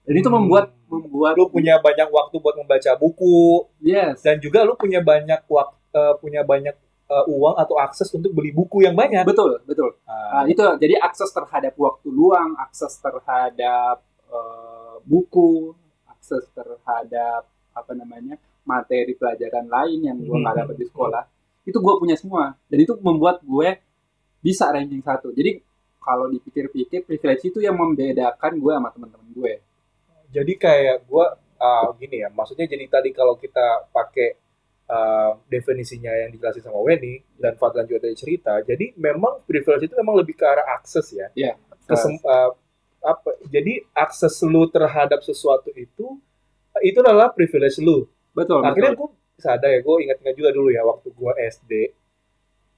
dan 0.03 0.13
itu 0.13 0.27
Hmm. 0.27 0.37
membuat 0.37 0.65
membuat 0.85 1.33
Lu 1.33 1.47
punya 1.47 1.79
banyak 1.79 2.09
waktu 2.09 2.35
buat 2.35 2.55
membaca 2.55 2.91
buku 2.95 3.39
yes 3.79 4.19
dan 4.19 4.37
juga 4.37 4.61
lu 4.61 4.75
punya 4.75 4.99
banyak 4.99 5.41
waktu 5.47 5.73
punya 6.19 6.43
banyak 6.43 6.75
uh, 7.05 7.23
uang 7.25 7.55
atau 7.55 7.77
akses 7.77 8.09
untuk 8.11 8.29
beli 8.29 8.51
buku 8.51 8.83
yang 8.83 8.93
banyak. 8.93 9.23
betul 9.23 9.61
betul 9.63 9.95
Ah, 10.03 10.41
Nah, 10.41 10.45
itu 10.45 10.59
jadi 10.75 10.99
akses 10.99 11.31
terhadap 11.31 11.71
waktu 11.75 12.07
luang, 12.09 12.51
akses 12.59 12.99
terhadap 12.99 14.03
eh, 14.35 14.95
buku, 15.07 15.71
akses 16.11 16.43
terhadap 16.51 17.47
apa 17.71 17.91
namanya 17.95 18.35
materi 18.65 19.13
pelajaran 19.15 19.67
lain 19.69 19.99
yang 20.09 20.17
gue 20.19 20.37
nggak 20.41 20.55
Hmm. 20.55 20.61
dapat 20.65 20.75
di 20.81 20.85
sekolah, 20.89 21.23
itu 21.63 21.77
gue 21.77 21.93
punya 22.01 22.15
semua 22.17 22.57
dan 22.67 22.77
itu 22.81 22.93
membuat 22.99 23.39
gue 23.45 23.69
bisa 24.41 24.69
ranking 24.69 25.01
satu. 25.01 25.29
Jadi 25.33 25.61
kalau 26.01 26.29
dipikir-pikir 26.29 27.05
privilege 27.05 27.43
itu 27.49 27.59
yang 27.61 27.77
membedakan 27.77 28.57
gue 28.61 28.73
sama 28.73 28.89
teman-teman 28.93 29.29
gue. 29.33 29.53
jadi 30.35 30.53
kayak 30.59 30.97
gua 31.07 31.31
uh, 31.61 31.95
gini 31.95 32.19
ya, 32.19 32.29
maksudnya 32.33 32.67
jadi 32.67 32.91
tadi 32.91 33.15
kalau 33.15 33.39
kita 33.39 33.87
pakai 33.87 34.35
uh, 34.91 35.39
definisinya 35.47 36.11
yang 36.11 36.29
dijelasin 36.35 36.59
sama 36.59 36.83
Wendy 36.83 37.23
dan 37.39 37.55
Fadlan 37.55 37.87
juga 37.87 38.03
tadi 38.03 38.19
cerita, 38.19 38.59
jadi 38.59 38.91
memang 38.99 39.47
privilege 39.47 39.87
itu 39.87 39.95
memang 39.95 40.19
lebih 40.19 40.35
ke 40.35 40.43
arah 40.43 40.75
akses 40.75 41.07
ya. 41.15 41.31
Kesem- 41.87 42.19
uh, 42.19 42.51
apa 43.05 43.37
jadi 43.47 43.85
akses 43.93 44.41
lu 44.41 44.65
terhadap 44.73 45.21
sesuatu 45.21 45.69
itu 45.77 46.17
itu 46.83 46.97
adalah 46.99 47.31
privilege 47.31 47.79
lu. 47.79 48.09
betul, 48.35 48.59
Akhirnya 48.59 48.97
betul. 48.97 49.15
gue 49.15 49.39
sadar 49.39 49.69
ya, 49.71 49.79
gue 49.79 49.95
ingat-ingat 50.03 50.35
juga 50.35 50.49
dulu 50.51 50.69
ya 50.73 50.83
waktu 50.83 51.07
gue 51.07 51.31
SD, 51.39 51.71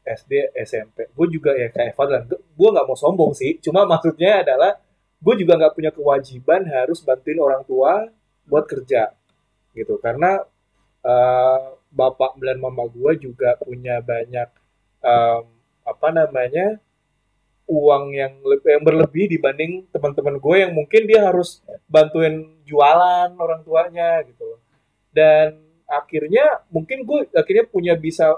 SD, 0.06 0.34
SMP. 0.54 1.10
Gue 1.18 1.28
juga 1.34 1.58
ya 1.58 1.74
kayak 1.74 1.98
Fadlan, 1.98 2.30
gue 2.30 2.70
nggak 2.70 2.86
mau 2.86 2.94
sombong 2.94 3.34
sih 3.34 3.58
cuma 3.58 3.90
maksudnya 3.90 4.46
adalah 4.46 4.78
gue 5.18 5.34
juga 5.42 5.58
nggak 5.58 5.74
punya 5.74 5.90
kewajiban 5.90 6.62
harus 6.70 7.02
bantuin 7.02 7.42
orang 7.42 7.66
tua 7.66 8.06
buat 8.46 8.70
kerja 8.70 9.18
gitu 9.74 9.98
karena 9.98 10.46
eh, 11.02 11.62
bapak 11.90 12.38
dan 12.38 12.62
mama 12.62 12.86
gue 12.86 13.18
juga 13.18 13.58
punya 13.58 13.98
banyak 14.04 14.50
em, 15.02 15.44
apa 15.88 16.08
namanya 16.12 16.78
uang 17.68 18.16
yang 18.16 18.34
yang 18.64 18.84
berlebih 18.84 19.28
dibanding 19.28 19.86
teman-teman 19.92 20.40
gue 20.40 20.56
yang 20.64 20.72
mungkin 20.72 21.04
dia 21.04 21.28
harus 21.28 21.60
bantuin 21.92 22.48
jualan 22.64 23.36
orang 23.36 23.62
tuanya 23.68 24.24
gitu 24.24 24.44
loh. 24.56 24.60
Dan 25.12 25.60
akhirnya 25.88 26.64
mungkin 26.72 27.04
gue 27.04 27.28
akhirnya 27.36 27.68
punya 27.68 27.94
bisa 27.96 28.36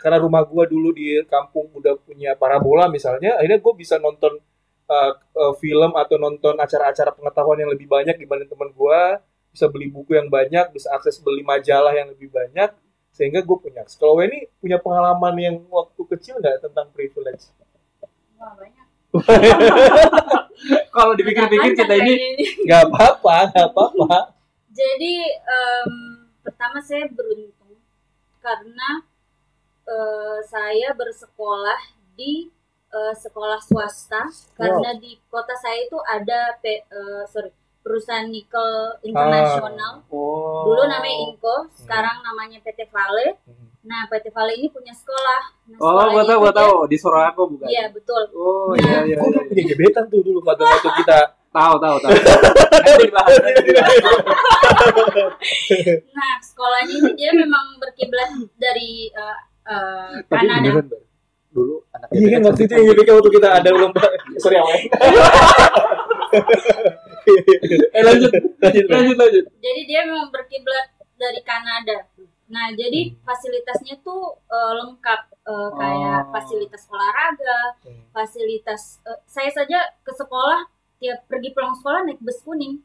karena 0.00 0.16
rumah 0.16 0.44
gue 0.48 0.64
dulu 0.68 0.96
di 0.96 1.20
kampung 1.28 1.68
udah 1.76 1.96
punya 2.00 2.32
parabola 2.36 2.88
misalnya 2.88 3.36
akhirnya 3.36 3.60
gue 3.60 3.74
bisa 3.76 4.00
nonton 4.00 4.40
uh, 4.88 5.12
uh, 5.16 5.54
film 5.60 5.92
atau 5.92 6.16
nonton 6.16 6.56
acara-acara 6.56 7.12
pengetahuan 7.12 7.60
yang 7.60 7.70
lebih 7.72 7.84
banyak 7.84 8.16
dibanding 8.16 8.48
teman 8.48 8.72
gue 8.72 9.00
bisa 9.52 9.66
beli 9.68 9.92
buku 9.92 10.16
yang 10.16 10.32
banyak 10.32 10.72
bisa 10.72 10.88
akses 10.96 11.20
beli 11.20 11.44
majalah 11.44 11.92
yang 11.92 12.08
lebih 12.12 12.32
banyak 12.32 12.72
sehingga 13.10 13.42
gue 13.42 13.58
punya. 13.58 13.82
Kalau 13.98 14.16
ini 14.22 14.46
punya 14.62 14.78
pengalaman 14.78 15.34
yang 15.36 15.56
waktu 15.68 16.00
kecil 16.16 16.38
nggak 16.38 16.62
tentang 16.64 16.88
privilege 16.94 17.50
Wah, 18.40 18.52
banyak. 18.56 18.86
Kalau 20.94 21.12
dipikir-pikir 21.12 21.72
kita 21.74 21.94
ini 21.98 22.14
nggak 22.62 22.82
apa-apa 22.88 23.50
nggak 23.50 23.68
apa-apa 23.72 24.38
Jadi 24.70 25.14
em, 25.34 25.92
pertama 26.40 26.78
saya 26.78 27.10
beruntung 27.10 27.74
karena 28.38 29.02
eh, 29.84 30.38
saya 30.46 30.94
bersekolah 30.94 31.80
di 32.14 32.48
eh, 32.88 33.14
sekolah 33.18 33.58
swasta 33.58 34.30
karena 34.54 34.94
di 34.96 35.18
kota 35.26 35.52
saya 35.58 35.84
itu 35.84 35.98
ada 36.00 36.54
P- 36.62 36.86
eh, 36.86 37.22
sorry 37.26 37.50
perusahaan 37.80 38.28
nikel 38.28 39.00
internasional. 39.02 40.04
oh. 40.12 40.68
Dulu 40.68 40.84
namanya 40.84 41.16
Inco, 41.24 41.56
sekarang 41.72 42.20
namanya 42.20 42.60
PT 42.60 42.92
Vale. 42.92 43.40
Nah, 43.80 44.04
PT 44.12 44.28
Vale 44.28 44.52
ini 44.60 44.68
punya 44.68 44.92
sekolah. 44.92 45.40
Nah, 45.72 45.78
Oh, 45.80 46.04
gua 46.12 46.20
tahu, 46.20 46.36
itu 46.36 46.42
gua 46.44 46.52
tahu 46.52 46.74
di 46.84 46.96
Sorako 47.00 47.42
bukan? 47.48 47.68
Iya, 47.68 47.88
betul. 47.88 48.22
Oh, 48.36 48.76
iya 48.76 49.08
iya. 49.08 49.16
gue 49.16 49.32
iya. 49.32 49.40
punya 49.48 49.64
gebetan 49.72 50.04
tuh 50.12 50.20
dulu 50.20 50.44
pada 50.44 50.62
waktu 50.70 50.90
kita 51.00 51.18
Tahu, 51.50 51.82
tahu, 51.82 51.96
tahu. 51.98 52.14
Nah, 56.14 56.32
sekolahnya 56.46 56.94
ini 56.94 57.10
dia 57.18 57.34
memang 57.34 57.74
berkiblat 57.82 58.30
dari 58.54 59.10
eh, 59.10 59.38
eh, 59.66 60.14
Tapi 60.30 60.46
Kanada. 60.46 60.62
beneran, 60.62 60.86
Bar. 60.86 61.02
Dulu 61.50 61.82
anak 61.90 62.06
Iya 62.14 62.26
kan 62.38 62.40
waktu 62.46 62.62
itu 62.70 62.72
yang 62.78 62.86
GBK 62.94 63.10
waktu 63.10 63.30
kita 63.34 63.48
ada 63.50 63.68
lomba 63.74 64.04
sorry 64.38 64.56
awal. 64.62 64.70
Eh 67.90 68.02
lanjut, 68.06 68.30
lanjut, 68.62 68.86
lanjut, 68.86 69.16
lanjut. 69.18 69.44
Jadi 69.58 69.80
dia 69.84 70.06
memang 70.06 70.30
berkiblat 70.30 70.94
dari 71.18 71.42
Kanada. 71.42 72.06
Nah, 72.50 72.66
jadi 72.72 73.14
fasilitasnya 73.20 74.02
tuh 74.02 74.22
eh, 74.44 74.72
lengkap 74.76 75.20
Eh, 75.40 75.70
kayak 75.72 76.20
Oh. 76.20 76.30
fasilitas 76.30 76.84
olahraga, 76.86 77.74
fasilitas 78.12 79.00
eh, 79.02 79.18
saya 79.24 79.48
saja 79.48 79.82
ke 79.98 80.12
sekolah 80.12 80.62
tiap 80.96 81.26
pergi 81.26 81.50
pulang 81.50 81.74
sekolah 81.74 82.04
naik 82.04 82.20
bus 82.20 82.38
kuning. 82.40 82.78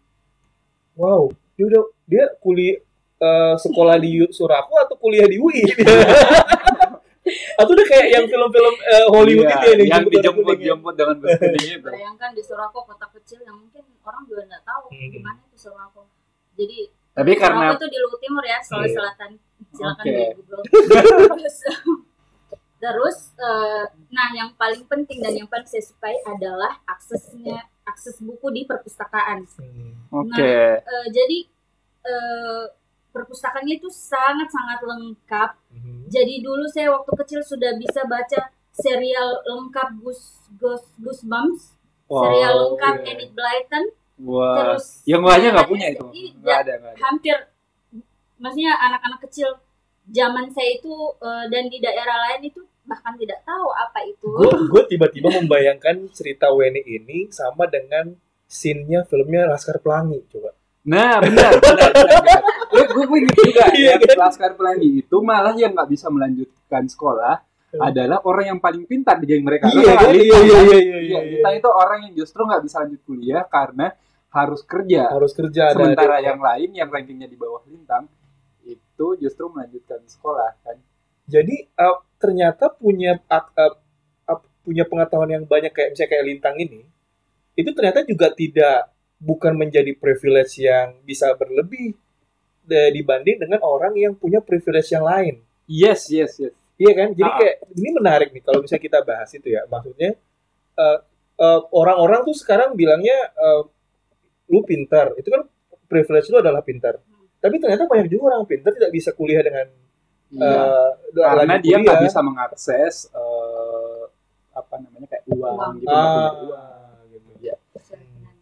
Wow, 0.95 1.29
dia 1.53 1.65
udah 1.67 1.83
dia 2.07 2.25
kuliah 2.39 2.79
eh, 3.19 3.55
sekolah 3.59 3.99
di 3.99 4.23
Suraku 4.29 4.73
atau 4.79 4.95
kuliah 4.95 5.27
di 5.27 5.37
UI? 5.37 5.61
atau 7.59 7.71
udah 7.71 7.85
kayak 7.85 8.07
yang 8.11 8.25
film-film 8.25 8.75
eh, 8.81 9.05
Hollywood 9.09 9.45
Iya, 9.45 9.57
itu 9.57 9.83
ya, 9.83 9.85
yang 9.91 10.05
dijemput 10.05 10.57
ya? 10.57 10.65
jemput 10.71 10.93
dengan 10.93 11.15
bus 11.17 11.35
kuning 11.35 11.69
itu. 11.75 11.87
Bayangkan 11.87 12.29
di 12.31 12.41
Sorako 12.41 12.79
kota 12.85 13.05
kecil 13.11 13.39
yang 13.41 13.57
mungkin 13.57 13.83
orang 14.01 14.23
juga 14.25 14.41
nggak 14.47 14.63
tahu 14.63 14.83
Hmm. 14.89 15.11
di 15.11 15.19
mana 15.19 15.39
itu 15.43 15.57
Sorako. 15.59 16.01
Jadi 16.55 16.79
Tapi 17.13 17.31
karena 17.33 17.71
itu 17.71 17.85
di 17.85 17.97
Luwu 17.97 18.17
Timur 18.17 18.43
ya, 18.43 18.57
Sulawesi 18.59 18.89
Iya. 18.89 18.97
Selatan. 18.97 19.29
Silakan 19.75 20.03
Oke. 20.03 20.11
di 20.15 20.23
Google. 20.39 20.63
terus, 21.35 21.57
terus 22.83 23.17
eh, 23.35 23.83
nah 24.09 24.27
yang 24.31 24.49
paling 24.55 24.83
penting 24.85 25.19
dan 25.19 25.33
yang 25.35 25.47
paling 25.47 25.67
saya 25.67 25.83
sukai 25.83 26.15
adalah 26.23 26.79
aksesnya 26.87 27.59
akses 27.85 28.17
buku 28.19 28.47
di 28.49 28.61
perpustakaan. 28.63 29.45
Hmm. 29.59 29.93
oke. 30.09 30.51
Eh, 30.81 31.07
jadi 31.11 31.37
eh, 32.01 32.63
perpustakaannya 33.11 33.79
itu 33.79 33.87
sangat-sangat 33.87 34.79
lengkap. 34.83 35.49
Mhm. 35.71 36.11
Jadi 36.11 36.43
dulu 36.43 36.65
saya 36.67 36.91
waktu 36.91 37.11
kecil 37.15 37.39
sudah 37.41 37.71
bisa 37.75 38.03
baca 38.03 38.51
serial 38.75 39.39
lengkap 39.47 40.03
Gus 40.03 40.43
Gus 40.59 40.83
Goosebumps, 40.99 41.79
serial 42.05 42.53
Wow, 42.53 42.61
lengkap 42.75 42.95
iya. 42.99 43.07
Enid 43.15 43.31
Blyton, 43.31 43.85
Wah. 44.27 44.55
terus 44.59 44.99
Yang 45.07 45.23
aja 45.31 45.47
nggak 45.55 45.69
punya 45.71 45.87
itu. 45.95 46.05
iya, 46.11 46.31
Nggak 46.35 46.57
ada, 46.67 46.71
ada. 46.75 46.89
hampir 46.99 47.37
maksudnya 48.35 48.75
anak-anak 48.75 49.19
kecil 49.23 49.47
zaman 50.09 50.51
saya 50.53 50.69
itu 50.77 50.93
eh, 51.21 51.45
dan 51.49 51.63
di 51.69 51.77
daerah 51.81 52.17
lain 52.29 52.49
itu 52.49 52.61
bahkan 52.85 53.17
tidak 53.17 53.41
tahu 53.41 53.67
apa 53.73 53.99
itu. 54.05 54.29
Gue 54.69 54.83
tiba-tiba 54.85 55.33
membayangkan 55.41 56.05
cerita 56.13 56.53
Weni 56.53 56.85
ini 56.85 57.33
sama 57.33 57.65
dengan 57.65 58.13
scene-nya 58.45 59.09
filmnya 59.09 59.49
Laskar 59.49 59.81
Pelangi 59.81 60.21
coba. 60.29 60.53
Nah, 60.85 61.17
benar, 61.17 61.57
benar. 61.57 61.91
Gue 62.69 63.03
gue 63.09 63.19
juga 63.33 63.65
Iya, 63.73 63.97
ya, 63.97 64.05
kan? 64.05 64.29
Laskar 64.29 64.53
Pelangi 64.53 65.01
itu 65.01 65.17
malah 65.25 65.57
yang 65.57 65.73
nggak 65.73 65.89
bisa 65.89 66.13
melanjutkan 66.13 66.85
sekolah 66.85 67.41
adalah 67.75 68.23
orang 68.23 68.55
yang 68.55 68.59
paling 68.61 68.85
pintar 68.87 69.19
di 69.19 69.25
geng 69.27 69.43
mereka. 69.43 69.67
Iya 69.67 69.93
kan? 69.97 70.13
Iya 70.13 70.21
iya 70.21 70.37
kan? 70.37 70.45
iya 70.45 70.59
iya. 70.61 70.79
Iya, 70.79 70.99
iya. 71.01 71.19
Lintang 71.41 71.55
itu 71.57 71.69
orang 71.73 71.99
yang 72.07 72.13
justru 72.15 72.41
nggak 72.45 72.61
bisa 72.63 72.75
lanjut 72.85 73.01
kuliah 73.03 73.43
karena 73.49 73.87
harus 74.31 74.61
kerja. 74.63 75.01
Harus 75.11 75.31
kerja 75.33 75.61
ada. 75.73 75.83
Sementara 75.83 76.21
ada- 76.21 76.25
yang 76.29 76.39
lain 76.39 76.69
yang 76.71 76.87
rankingnya 76.93 77.27
di 77.27 77.35
bawah 77.35 77.65
Lintang 77.67 78.05
itu 78.95 79.27
justru 79.27 79.51
melanjutkan 79.51 79.99
sekolah 80.07 80.55
kan. 80.63 80.79
Jadi 81.27 81.67
uh, 81.75 81.99
ternyata 82.15 82.71
punya 82.71 83.19
uh, 83.27 83.43
uh, 84.31 84.39
punya 84.63 84.87
pengetahuan 84.87 85.35
yang 85.35 85.43
banyak 85.43 85.75
kayak 85.75 85.91
misalnya 85.91 86.11
kayak 86.15 86.25
Lintang 86.31 86.55
ini, 86.63 86.81
itu 87.59 87.69
ternyata 87.75 88.07
juga 88.07 88.31
tidak 88.31 88.95
bukan 89.19 89.51
menjadi 89.59 89.91
privilege 89.99 90.63
yang 90.63 90.95
bisa 91.03 91.35
berlebih 91.35 91.91
de- 92.63 92.91
dibanding 92.95 93.35
dengan 93.35 93.59
orang 93.67 93.91
yang 93.99 94.15
punya 94.15 94.39
privilege 94.39 94.95
yang 94.95 95.03
lain. 95.03 95.43
Yes, 95.67 96.07
yes, 96.07 96.39
yes. 96.39 96.55
Iya 96.79 96.91
kan? 96.95 97.09
Jadi 97.15 97.31
Ah. 97.31 97.37
kayak 97.39 97.55
ini 97.75 97.89
menarik 97.95 98.29
nih 98.31 98.43
kalau 98.43 98.59
misalnya 98.63 98.83
kita 98.83 98.99
bahas 99.03 99.29
itu 99.35 99.47
ya. 99.51 99.63
Maksudnya 99.67 100.15
uh, 100.79 100.99
uh, 101.39 101.61
orang-orang 101.71 102.23
tuh 102.23 102.35
sekarang 102.35 102.75
bilangnya 102.75 103.15
uh, 103.35 103.63
lu 104.51 104.61
pintar. 104.63 105.15
Itu 105.19 105.31
kan 105.31 105.47
privilege 105.87 106.27
lu 106.31 106.39
adalah 106.39 106.61
pintar. 106.61 106.99
Tapi 107.45 107.55
ternyata 107.61 107.85
banyak 107.85 108.07
juga 108.09 108.33
orang 108.33 108.41
pintar 108.43 108.73
tidak 108.73 108.89
bisa 108.89 109.13
kuliah 109.13 109.39
dengan 109.39 109.69
Iya. 110.25 110.41
uh, 110.41 110.89
karena 111.13 111.55
dia 111.61 111.77
nggak 111.77 112.01
bisa 112.01 112.19
mengakses 112.19 113.07
eh, 113.07 114.01
apa 114.51 114.81
namanya 114.81 115.05
kayak 115.05 115.23
uang, 115.29 115.53
Uang. 115.53 115.73
gitu. 115.77 115.85
nggak 115.85 116.01
punya 116.01 116.17
Ah, 116.17 116.33
uang. 116.41 117.05
gitu. 117.07 117.29
Iya. 117.39 117.55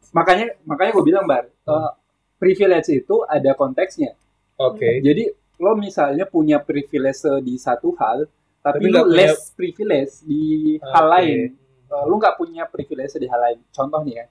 Makanya 0.09 0.45
makanya 0.63 0.91
gue 0.93 1.03
bilang 1.03 1.25
bar, 1.25 1.43
eh, 1.45 1.91
privilege 2.37 2.89
itu 2.89 3.15
ada 3.25 3.51
konteksnya. 3.53 4.15
Oke. 4.55 5.01
Jadi 5.01 5.27
lo 5.59 5.75
misalnya 5.75 6.23
punya 6.25 6.57
privilege 6.57 7.19
di 7.41 7.55
satu 7.57 7.91
hal, 7.95 8.31
tapi, 8.59 8.79
Tapi 8.79 8.87
lo 8.87 9.03
punya- 9.03 9.15
less 9.19 9.51
privilege 9.51 10.23
di 10.23 10.41
hal 10.79 11.03
Oke. 11.03 11.13
lain. 11.13 11.39
Eh, 11.83 12.03
lo 12.05 12.15
nggak 12.15 12.35
punya 12.37 12.63
privilege 12.65 13.17
di 13.17 13.27
hal 13.27 13.41
lain. 13.43 13.59
Contoh 13.69 14.01
nih 14.01 14.15
ya, 14.17 14.25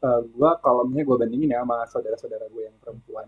eh, 0.00 0.20
gue 0.24 0.50
kalau 0.60 0.82
misalnya 0.88 1.06
gue 1.06 1.16
bandingin 1.20 1.50
ya 1.54 1.58
sama 1.62 1.76
saudara-saudara 1.86 2.46
gue 2.48 2.62
yang 2.64 2.76
perempuan, 2.80 3.26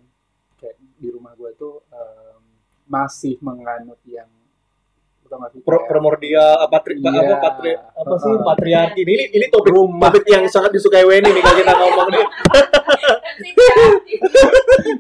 kayak 0.57 0.77
di 0.97 1.09
rumah 1.09 1.33
gue 1.37 1.51
tuh 1.55 1.85
em, 1.91 2.41
masih 2.87 3.37
menganut 3.41 4.01
yang 4.05 4.29
masih 5.33 5.65
Pro 5.65 5.89
primordial 5.89 6.61
apa 6.61 6.77
tri, 6.85 7.01
Iya. 7.01 7.09
apa 7.09 7.35
patri, 7.41 7.73
apa 7.73 8.15
sih 8.21 8.33
Uh-uh. 8.37 8.45
patriarki 8.45 9.01
ini 9.01 9.13
ini, 9.17 9.25
ini 9.33 9.47
topik 9.49 9.73
rumah. 9.73 10.13
topik 10.13 10.29
yang 10.29 10.45
sangat 10.45 10.77
disukai 10.77 11.09
Weni 11.09 11.25
nih 11.33 11.41
kalau 11.41 11.57
kita 11.57 11.73
ngomong 11.73 12.09
nih. 12.13 12.27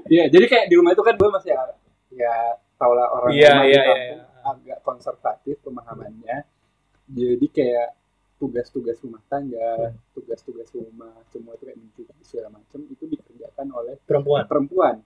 Iya, 0.08 0.24
jadi 0.28 0.44
kayak 0.48 0.66
di 0.68 0.74
rumah 0.76 0.92
itu 0.92 1.04
kan 1.04 1.14
gue 1.16 1.28
masih 1.28 1.52
ya 2.16 2.36
tau 2.76 2.92
lah 2.92 3.08
orang 3.12 3.32
Iya, 3.32 3.50
rumah 3.52 3.64
iya, 3.68 3.82
kampung 3.84 4.20
iya. 4.20 4.24
agak 4.44 4.78
konservatif 4.84 5.56
pemahamannya. 5.64 6.36
Jadi 7.12 7.46
kayak 7.52 7.88
tugas-tugas 8.42 8.98
rumah 8.98 9.22
tangga, 9.30 9.94
Hmm. 9.94 9.98
tugas-tugas 10.18 10.66
rumah, 10.74 11.14
semua 11.30 11.54
itu 11.54 11.62
kayak 11.70 11.78
mencuci 11.78 12.22
segala 12.26 12.58
macam 12.58 12.80
itu 12.90 13.04
dikerjakan 13.06 13.66
oleh 13.70 13.94
Perempuan. 14.02 14.42
perempuan. 14.50 14.96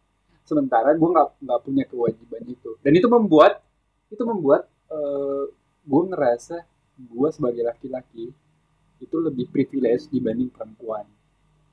Sementara 0.43 0.97
gue 0.97 1.05
nggak 1.05 1.29
nggak 1.45 1.61
punya 1.61 1.85
kewajiban 1.85 2.43
itu. 2.49 2.81
Dan 2.81 2.93
itu 2.97 3.09
membuat 3.13 3.61
itu 4.09 4.23
membuat 4.25 4.65
eh, 4.89 5.45
gue 5.85 6.03
ngerasa 6.09 6.57
gue 6.97 7.29
sebagai 7.29 7.67
laki-laki 7.67 8.33
itu 8.97 9.17
lebih 9.21 9.53
privilege 9.53 10.09
dibanding 10.09 10.49
perempuan. 10.49 11.05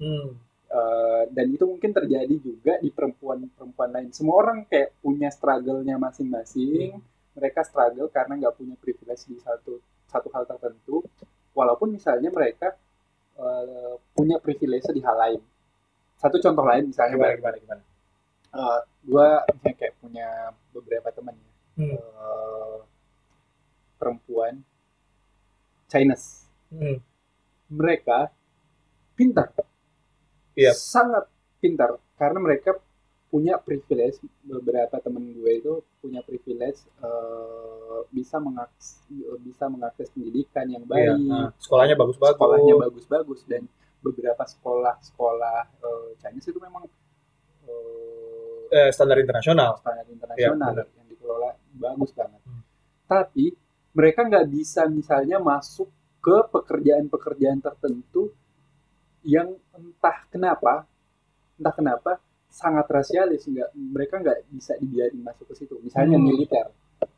Hmm. 0.01 0.35
Eh, 0.67 1.23
dan 1.29 1.47
itu 1.47 1.63
mungkin 1.63 1.93
terjadi 1.93 2.35
juga 2.41 2.81
di 2.81 2.89
perempuan-perempuan 2.89 3.89
lain. 3.93 4.09
Semua 4.11 4.41
orang 4.41 4.65
kayak 4.65 4.97
punya 4.99 5.29
struggle-nya 5.29 5.95
masing-masing. 5.95 6.97
Mereka 7.33 7.61
struggle 7.63 8.09
karena 8.09 8.41
nggak 8.41 8.57
punya 8.57 8.75
privilege 8.75 9.29
di 9.29 9.37
satu 9.37 9.77
satu 10.09 10.27
hal 10.33 10.45
tertentu. 10.45 11.05
Walaupun 11.53 11.93
misalnya 11.93 12.29
mereka 12.29 12.73
eh, 13.33 13.93
punya 14.13 14.37
privilege 14.37 14.85
di 14.89 15.01
hal 15.01 15.15
lain 15.15 15.41
satu 16.17 16.37
contoh 16.37 16.63
lain 16.63 16.89
misalnya 16.89 17.15
Gimana 17.17 17.33
gimana 17.35 17.57
gimana? 17.57 17.83
eh, 18.53 18.79
gua 19.03 19.29
misalnya 19.49 19.75
kayak 19.75 19.95
punya 19.97 20.27
beberapa 20.69 21.09
teman 21.09 21.33
ya, 21.35 21.51
Hmm. 21.73 21.89
eh, 21.97 22.77
perempuan 23.95 24.61
Chinese 25.87 26.45
Hmm. 26.69 26.97
mereka 27.69 28.33
pintar 29.13 29.53
Iya. 30.53 30.73
sangat 30.73 31.25
pintar 31.57 31.97
karena 32.13 32.37
mereka 32.37 32.77
punya 33.33 33.57
privilege 33.57 34.21
beberapa 34.43 34.93
temen 34.99 35.33
gue 35.33 35.51
itu 35.55 35.73
punya 35.97 36.21
privilege 36.21 36.85
eh, 36.99 37.99
bisa 38.07 38.37
mengakses 38.37 39.01
bisa 39.41 39.65
mengakses 39.65 40.07
pendidikan 40.07 40.65
yang 40.67 40.85
Iya. 40.85 40.91
baik 40.91 41.09
Nah, 41.23 41.49
sekolahnya 41.57 41.95
bagus-bagus. 41.95 42.37
sekolahnya 42.37 42.75
bagus-bagus 42.79 43.41
dan 43.43 43.65
beberapa 43.99 44.43
sekolah-sekolah 44.45 45.57
eh, 45.79 46.09
Chinese 46.19 46.47
itu 46.47 46.59
memang 46.59 46.85
eh, 47.63 48.61
Eh, 48.71 48.89
standar 48.89 49.17
internasional. 49.17 49.77
standar 49.77 50.05
internasional 50.07 50.69
benar. 50.73 50.85
yang 50.91 51.07
dikelola 51.07 51.49
bagus 51.75 52.11
banget. 52.11 52.41
Hmm. 52.43 52.61
Tapi 53.05 53.45
mereka 53.91 54.19
nggak 54.23 54.47
bisa 54.47 54.85
misalnya 54.87 55.37
masuk 55.39 55.89
ke 56.19 56.37
pekerjaan-pekerjaan 56.49 57.59
tertentu 57.59 58.33
yang 59.21 59.53
entah 59.71 60.25
kenapa, 60.27 60.89
entah 61.55 61.71
kenapa 61.71 62.11
sangat 62.53 62.85
rasialis 62.85 63.49
nggak 63.49 63.73
mereka 63.73 64.21
nggak 64.21 64.45
bisa 64.53 64.77
dibiarin 64.77 65.25
masuk 65.25 65.49
ke 65.49 65.55
situ. 65.57 65.81
Misalnya 65.81 66.21
Hmm. 66.21 66.29
militer, 66.29 66.69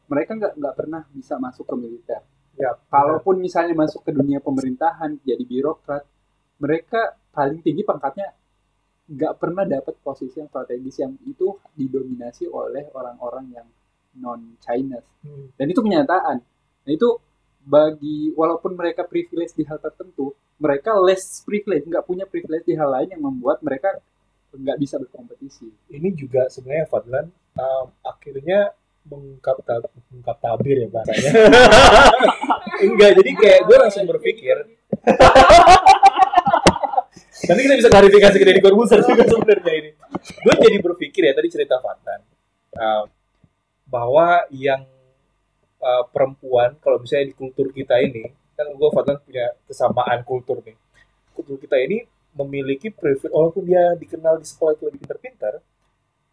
mereka 0.07 0.31
nggak 0.39 0.53
nggak 0.55 0.75
pernah 0.79 1.01
bisa 1.11 1.35
masuk 1.35 1.67
ke 1.67 1.75
militer. 1.75 2.21
Ya, 2.55 2.71
Kalaupun 2.87 3.43
misalnya 3.43 3.75
masuk 3.75 4.07
ke 4.07 4.15
dunia 4.15 4.39
pemerintahan 4.39 5.19
jadi 5.27 5.43
birokrat, 5.43 6.07
mereka 6.55 7.19
paling 7.35 7.59
tinggi 7.59 7.83
pangkatnya 7.83 8.31
nggak 9.11 9.33
pernah 9.35 9.67
dapat 9.67 9.99
posisi 9.99 10.39
yang 10.39 10.47
strategis 10.47 10.95
yang 10.97 11.13
itu 11.27 11.51
didominasi 11.75 12.47
oleh 12.47 12.87
orang-orang 12.95 13.51
yang 13.51 13.67
non 14.15 14.55
Chinese 14.63 15.03
Hmm. 15.19 15.51
dan 15.59 15.65
itu 15.67 15.83
kenyataan. 15.83 16.37
Nah 16.87 16.91
itu 16.95 17.19
bagi 17.59 18.31
walaupun 18.31 18.71
mereka 18.79 19.03
privilege 19.03 19.51
di 19.51 19.67
hal 19.67 19.83
tertentu, 19.83 20.31
mereka 20.55 20.95
less 20.95 21.43
privilege, 21.43 21.83
nggak 21.83 22.07
punya 22.07 22.23
privilege 22.23 22.63
di 22.63 22.79
hal 22.79 22.87
lain 22.87 23.11
yang 23.11 23.23
membuat 23.27 23.59
mereka 23.59 23.99
nggak 24.55 24.77
bisa 24.79 24.95
berkompetisi. 24.97 25.67
ini 25.91 26.11
juga 26.15 26.47
sebenarnya 26.47 26.87
Fadlan 26.87 27.27
um, 27.59 27.85
akhirnya 28.03 28.71
mengungkap 29.05 29.61
mengungkap 30.09 30.37
tabir 30.41 30.77
ya 30.81 30.87
bahasanya. 30.89 31.31
Enggak, 32.85 33.11
jadi 33.21 33.31
kayak 33.37 33.59
gue 33.69 33.77
langsung 33.79 34.03
berpikir 34.09 34.57
nanti 37.45 37.61
kita 37.61 37.75
bisa 37.77 37.89
klarifikasi 37.93 38.35
ke 38.41 38.45
Deddy 38.47 38.61
Corbuzier 38.63 39.05
juga 39.05 39.23
sebenarnya 39.27 39.73
ini. 39.77 39.91
Gue 40.41 40.55
jadi 40.57 40.77
berpikir 40.81 41.21
ya 41.29 41.33
tadi 41.37 41.47
cerita 41.51 41.77
Fadlan 41.77 42.21
um, 42.73 43.05
bahwa 43.85 44.49
yang 44.49 44.81
uh, 45.77 46.03
perempuan 46.09 46.73
kalau 46.81 46.97
misalnya 46.97 47.29
di 47.29 47.35
kultur 47.37 47.69
kita 47.69 48.01
ini 48.01 48.33
kan 48.57 48.65
gue 48.71 48.89
Fadlan 48.89 49.21
punya 49.21 49.53
kesamaan 49.69 50.25
kultur 50.25 50.63
nih. 50.65 50.73
Kultur 51.37 51.61
kita 51.61 51.77
ini 51.77 52.01
memiliki 52.35 52.91
privilege 52.91 53.31
walaupun 53.31 53.63
dia 53.63 53.95
dikenal 53.95 54.37
di 54.37 54.47
sekolah 54.47 54.75
itu 54.75 54.83
lebih 54.91 54.99
pintar-pintar 55.07 55.53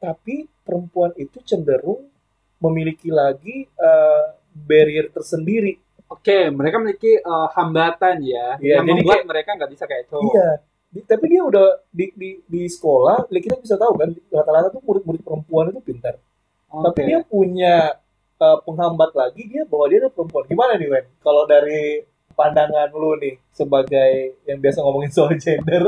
tapi 0.02 0.50
perempuan 0.66 1.14
itu 1.14 1.38
cenderung 1.46 2.10
memiliki 2.58 3.10
lagi 3.10 3.66
eh, 3.66 4.24
barrier 4.52 5.08
tersendiri. 5.10 5.78
Oke, 6.12 6.52
mereka 6.52 6.76
memiliki 6.76 7.16
uh, 7.24 7.48
hambatan 7.56 8.20
ya, 8.20 8.60
Iya, 8.60 8.84
yang 8.84 8.84
jadi 8.84 9.00
membuat 9.00 9.24
mereka 9.24 9.50
nggak 9.56 9.70
bisa 9.72 9.84
kayak 9.88 10.12
cowok. 10.12 10.28
Iya. 10.28 10.50
Di- 10.92 11.06
tapi 11.08 11.24
dia 11.32 11.40
udah 11.40 11.66
di, 11.88 12.06
di, 12.12 12.30
di 12.44 12.62
sekolah, 12.68 13.32
li- 13.32 13.40
kita 13.40 13.56
bisa 13.56 13.80
tahu 13.80 13.96
kan 13.96 14.12
rata-rata 14.28 14.68
tuh 14.76 14.84
murid-murid 14.84 15.24
perempuan 15.24 15.72
itu 15.72 15.80
pintar. 15.80 16.20
Oke. 16.68 16.84
Tapi 16.84 17.00
dia 17.08 17.18
punya 17.24 17.96
eh, 18.36 18.58
penghambat 18.60 19.16
lagi 19.16 19.42
dia 19.48 19.64
bahwa 19.64 19.88
dia 19.88 20.04
adalah 20.04 20.12
perempuan. 20.12 20.44
Gimana 20.44 20.72
nih 20.76 20.88
Wen? 20.92 21.04
Kalau 21.24 21.48
dari 21.48 22.04
pandangan 22.32 22.88
lu 22.90 23.16
nih 23.16 23.36
sebagai 23.50 24.12
yang 24.42 24.58
biasa 24.58 24.78
ngomongin 24.80 25.08
soal 25.08 25.32
gender. 25.36 25.84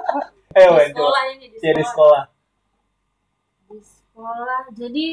Ayo 0.54 0.70
di 0.72 0.86
sekolah 0.88 1.22
ini 1.32 1.46
di 1.48 1.56
Ya, 1.58 1.72
di 1.72 1.82
sekolah. 1.82 2.22
sekolah. 2.24 2.24
di 3.66 3.78
sekolah 3.80 4.62
jadi 4.72 5.08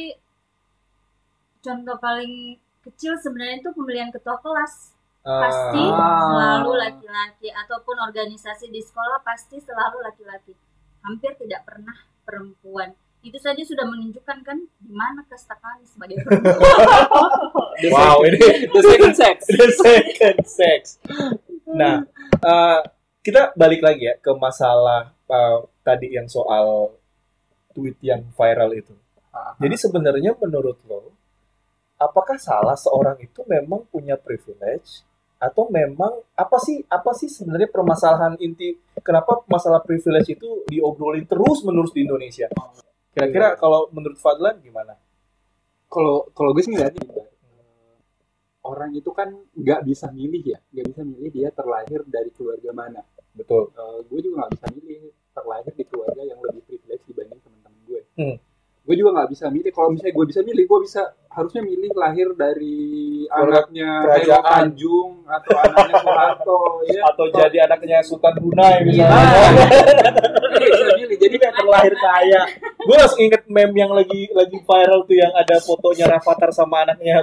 contoh 1.60 1.98
paling 1.98 2.58
kecil 2.82 3.14
sebenarnya 3.16 3.58
itu 3.60 3.70
pemilihan 3.72 4.10
ketua 4.10 4.38
kelas 4.38 4.94
pasti 5.22 5.84
Ah. 5.88 6.26
selalu 6.28 6.72
laki-laki 6.76 7.50
ataupun 7.52 7.94
organisasi 8.02 8.68
di 8.68 8.82
sekolah 8.82 9.22
pasti 9.22 9.58
selalu 9.58 10.02
laki-laki 10.02 10.54
hampir 11.02 11.38
tidak 11.38 11.62
pernah 11.64 11.94
perempuan 12.24 12.94
itu 13.22 13.38
saja 13.38 13.62
sudah 13.62 13.86
menunjukkan 13.86 14.38
kan 14.42 14.58
di 14.82 14.94
mana 14.94 15.22
kasta 15.30 15.54
kami 15.62 15.86
sebagai 15.86 16.18
Wow, 17.94 18.26
ini 18.26 18.70
the 18.70 18.82
second 18.82 19.16
sex. 19.18 19.38
the 19.50 19.70
second 19.74 20.40
sex. 20.46 20.82
Nah, 21.70 22.06
eh, 22.42 22.80
kita 23.22 23.54
balik 23.54 23.82
lagi 23.82 24.10
ya 24.10 24.18
ke 24.18 24.34
masalah 24.38 25.14
eh, 25.30 25.58
tadi 25.86 26.14
yang 26.14 26.26
soal 26.26 26.98
tweet 27.74 27.98
yang 28.02 28.26
viral 28.34 28.74
itu. 28.74 28.94
Jadi 29.32 29.76
sebenarnya 29.80 30.36
menurut 30.36 30.76
lo, 30.92 31.16
apakah 31.96 32.36
salah 32.36 32.76
seorang 32.76 33.16
itu 33.24 33.46
memang 33.48 33.88
punya 33.88 34.20
privilege 34.20 35.08
atau 35.42 35.72
memang 35.74 36.22
apa 36.38 36.58
sih 36.62 36.86
apa 36.86 37.18
sih 37.18 37.26
sebenarnya 37.26 37.72
permasalahan 37.72 38.38
inti 38.38 38.78
kenapa 39.02 39.42
masalah 39.50 39.82
privilege 39.82 40.38
itu 40.38 40.50
diobrolin 40.70 41.26
terus 41.26 41.66
menerus 41.66 41.90
di 41.96 42.06
Indonesia? 42.06 42.46
Kira-kira 43.12 43.60
kalau 43.60 43.92
menurut 43.92 44.18
Fadlan 44.18 44.60
gimana? 44.64 44.96
kalau 45.92 46.24
kalau 46.32 46.56
gue 46.56 46.64
sih 46.64 46.72
gitu, 46.72 47.20
eh, 47.20 47.96
orang 48.64 48.96
itu 48.96 49.12
kan 49.12 49.28
nggak 49.52 49.84
bisa 49.84 50.08
milih 50.16 50.56
ya 50.56 50.60
nggak 50.72 50.88
bisa 50.88 51.02
milih 51.04 51.30
dia 51.36 51.52
terlahir 51.52 52.00
dari 52.08 52.32
keluarga 52.32 52.72
mana 52.72 53.04
Betul. 53.36 53.76
Eh, 53.76 54.00
gue 54.08 54.20
juga 54.24 54.48
nggak 54.48 54.52
bisa 54.56 54.68
milih 54.72 55.12
terlahir 55.36 55.72
di 55.76 55.84
keluarga 55.84 56.24
yang 56.24 56.40
lebih 56.40 56.64
privilege 56.64 57.04
dibanding 57.04 57.40
teman-teman 57.44 57.82
gue 57.84 58.02
Hmm. 58.16 58.38
Gue 58.82 58.96
juga 58.98 59.14
nggak 59.14 59.30
bisa 59.30 59.46
milih 59.48 59.70
kalau 59.70 59.94
misalnya 59.94 60.14
gue 60.18 60.26
bisa 60.26 60.42
milih 60.42 60.64
gue 60.66 60.80
bisa 60.82 61.02
harusnya 61.30 61.62
milih 61.62 61.94
lahir 61.94 62.28
dari 62.34 62.80
anaknya 63.30 63.90
kerajaan. 64.04 64.42
Khairul 64.42 64.52
Tanjung 64.52 65.12
atau 65.30 65.54
anaknya 65.62 65.96
Soeharto 66.02 66.58
ya 66.90 67.02
Atau 67.08 67.26
jadi 67.30 67.58
anaknya 67.70 67.98
Sultan 68.04 68.34
Brunei 68.42 68.82
Iya. 68.90 69.06
misalnya. 69.06 69.48
Bisa 70.60 70.92
milih 70.98 71.18
jadi 71.22 71.36
yang 71.40 71.56
terlahir 71.56 71.94
kaya. 71.96 72.42
Gue 72.82 72.96
langsung 72.98 73.22
inget 73.22 73.44
meme 73.48 73.76
yang 73.78 73.94
lagi 73.94 74.28
lagi 74.34 74.58
viral 74.60 75.00
tuh 75.06 75.16
yang 75.16 75.32
ada 75.38 75.56
fotonya 75.62 76.06
Rafathar 76.12 76.50
sama 76.52 76.84
anaknya. 76.84 77.22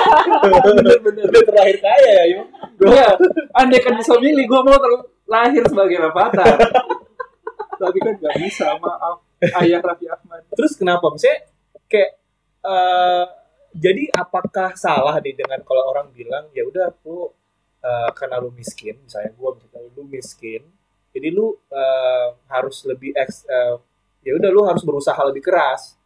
bener-bener 0.64 1.26
Dia 1.26 1.42
terlahir 1.42 1.76
kaya 1.80 2.10
ya, 2.22 2.24
Yum. 2.36 2.46
gue 2.76 3.04
andai 3.56 3.80
kan 3.80 3.96
bisa 3.96 4.14
milih 4.20 4.44
gue 4.46 4.60
mau 4.62 4.76
terlahir 4.76 5.62
sebagai 5.64 5.96
Rafathar 6.00 6.54
tapi 7.80 7.98
kan 8.00 8.12
nggak 8.20 8.36
bisa 8.44 8.76
maaf 8.80 9.24
ayah 9.40 9.80
Raffi 9.80 10.06
Ahmad 10.08 10.44
Terus 10.52 10.72
kenapa? 10.76 11.06
Misalnya 11.12 11.48
kayak 11.90 12.10
eh, 12.64 13.26
jadi 13.74 14.02
apakah 14.12 14.74
salah 14.74 15.16
nih 15.22 15.34
dengan 15.38 15.62
kalau 15.62 15.82
orang 15.94 16.10
bilang 16.12 16.50
ya 16.52 16.66
udah 16.66 16.90
lu 17.06 17.30
eh, 17.80 18.10
karena 18.18 18.36
lu 18.42 18.50
miskin, 18.52 18.98
misalnya 19.00 19.32
gua 19.38 19.56
misalnya 19.56 19.90
lu 19.96 20.04
miskin, 20.06 20.62
jadi 21.14 21.28
lu 21.32 21.56
eh, 21.70 22.28
harus 22.50 22.84
lebih 22.84 23.14
eks, 23.16 23.46
eh, 23.48 23.76
ya 24.26 24.32
udah 24.36 24.50
lu 24.52 24.62
harus 24.68 24.82
berusaha 24.84 25.18
lebih 25.28 25.42
keras. 25.44 25.96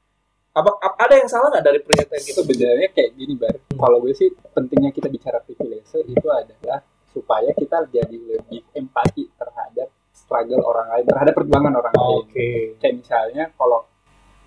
Apa, 0.54 0.70
ap- 0.78 0.98
ada 1.02 1.14
yang 1.18 1.26
salah 1.26 1.50
nggak 1.50 1.66
dari 1.66 1.80
pernyataan 1.82 2.22
itu 2.22 2.30
gitu? 2.30 2.40
sebenarnya 2.46 2.88
kayak 2.94 3.10
gini 3.18 3.34
bar 3.34 3.58
kalau 3.74 3.98
gue 3.98 4.14
sih 4.14 4.30
pentingnya 4.54 4.94
kita 4.94 5.10
bicara 5.10 5.42
privilege 5.42 5.90
itu 5.98 6.28
adalah 6.30 6.78
supaya 7.10 7.50
kita 7.58 7.90
jadi 7.90 8.14
lebih 8.14 8.62
empati 8.70 9.34
terhadap 9.34 9.90
struggle 10.34 10.66
orang 10.66 10.86
lain 10.90 11.04
terhadap 11.06 11.32
perjuangan 11.38 11.74
orang 11.78 11.94
lain 11.94 12.18
Oke. 12.26 12.48
kayak 12.82 12.94
misalnya 12.98 13.44
kalau 13.54 13.86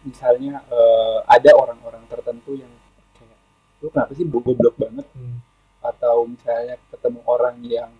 misalnya 0.03 0.59
eh, 0.67 1.17
ada 1.23 1.51
orang-orang 1.55 2.03
tertentu 2.11 2.59
yang 2.59 2.71
kayak 3.15 3.39
lu 3.79 3.87
kenapa 3.87 4.11
sih 4.11 4.27
goblok 4.27 4.75
banget 4.75 5.07
Hmm. 5.15 5.39
atau 5.79 6.27
misalnya 6.27 6.75
ketemu 6.91 7.19
orang 7.23 7.55
yang 7.63 7.91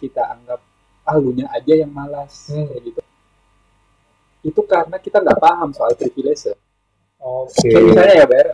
kita 0.00 0.24
anggap 0.24 0.64
ah 1.04 1.16
lunya 1.16 1.44
aja 1.52 1.72
yang 1.76 1.92
malas 1.92 2.48
Hmm. 2.48 2.64
kayak 2.64 2.80
gitu 2.82 3.00
itu 4.40 4.60
karena 4.64 4.96
kita 4.96 5.20
nggak 5.20 5.36
paham 5.36 5.76
soal 5.76 5.92
privilege 5.92 6.48
Oke. 7.20 7.68
kayak 7.68 7.84
misalnya 7.84 8.14
ya 8.16 8.26
Ber 8.26 8.48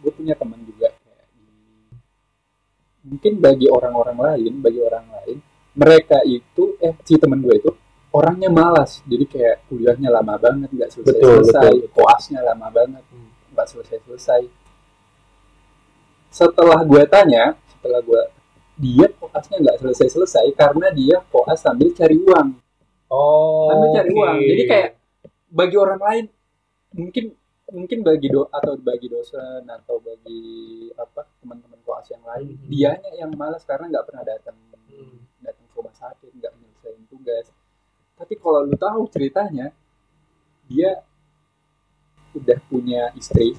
gue 0.00 0.12
punya 0.12 0.34
teman 0.36 0.60
juga 0.62 0.92
kayak 0.92 1.26
mungkin 3.00 3.32
bagi 3.40 3.66
orang-orang 3.72 4.18
lain 4.20 4.52
bagi 4.60 4.80
orang 4.84 5.06
lain 5.08 5.38
mereka 5.80 6.20
itu 6.22 6.76
eh 6.78 6.92
si 7.00 7.16
teman 7.16 7.40
gue 7.40 7.56
itu 7.56 7.70
orangnya 8.10 8.50
malas 8.50 9.00
jadi 9.02 9.24
kayak 9.24 9.56
kuliahnya 9.66 10.10
lama 10.10 10.36
banget 10.36 10.68
nggak 10.68 10.90
selesai 10.92 11.16
Betul, 11.16 11.34
selesai 11.40 11.72
betul. 11.78 11.90
koasnya 11.96 12.40
lama 12.42 12.68
banget 12.68 13.04
Hmm. 13.08 13.30
nggak 13.50 13.66
selesai 13.66 13.96
selesai 14.04 14.42
setelah 16.30 16.80
gue 16.82 17.02
tanya 17.06 17.44
setelah 17.68 18.00
gue 18.00 18.22
dia 18.76 19.06
koasnya 19.12 19.56
nggak 19.58 19.78
selesai-selesai 19.78 20.46
karena 20.54 20.88
dia 20.90 21.16
koas 21.26 21.58
sambil 21.58 21.90
cari 21.92 22.16
uang 22.18 22.48
Oh. 23.10 23.66
sambil 23.66 23.88
cari 23.92 24.10
uang 24.12 24.36
jadi 24.40 24.62
kayak 24.64 24.90
bagi 25.50 25.76
orang 25.76 25.98
lain 25.98 26.24
mungkin 26.92 27.24
mungkin 27.68 27.98
bagi 28.00 28.26
do 28.28 28.46
atau 28.48 28.74
bagi 28.76 29.06
dosen 29.06 29.62
atau 29.64 29.98
bagi 29.98 30.42
apa 30.92 31.26
teman-teman 31.38 31.78
koas 31.80 32.06
yang 32.06 32.22
lain 32.24 32.54
Mhm. 32.56 32.66
dianya 32.66 33.10
yang 33.16 33.30
malas 33.34 33.62
karena 33.62 33.86
nggak 33.88 34.06
pernah 34.06 34.24
datang 34.24 34.54
Hmm. 34.90 35.22
Rumah 35.80 35.96
sakit 35.96 36.30
nggak 36.36 36.52
menyelesaikan 36.54 37.04
tugas. 37.08 37.46
Tapi 38.20 38.34
kalau 38.36 38.68
lu 38.68 38.76
tahu 38.76 39.08
ceritanya 39.08 39.72
dia 40.68 41.00
udah 42.36 42.58
punya 42.70 43.10
istri 43.18 43.58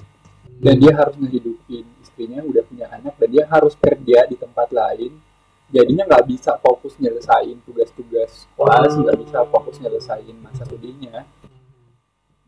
dan 0.62 0.78
dia 0.78 0.94
harus 0.96 1.18
ngehidupin 1.18 1.84
istrinya 2.00 2.40
udah 2.46 2.62
punya 2.64 2.86
anak 2.88 3.18
dan 3.18 3.28
dia 3.28 3.44
harus 3.50 3.74
kerja 3.76 4.24
di 4.30 4.36
tempat 4.38 4.70
lain. 4.70 5.12
Jadinya 5.72 6.04
nggak 6.04 6.28
bisa 6.28 6.60
fokus 6.60 6.94
nyelesain 7.00 7.56
tugas-tugas 7.64 8.46
koas 8.54 8.92
nggak 8.92 9.18
bisa 9.24 9.42
fokus 9.48 9.76
nyelesain 9.80 10.36
masa 10.38 10.62
studinya. 10.68 11.26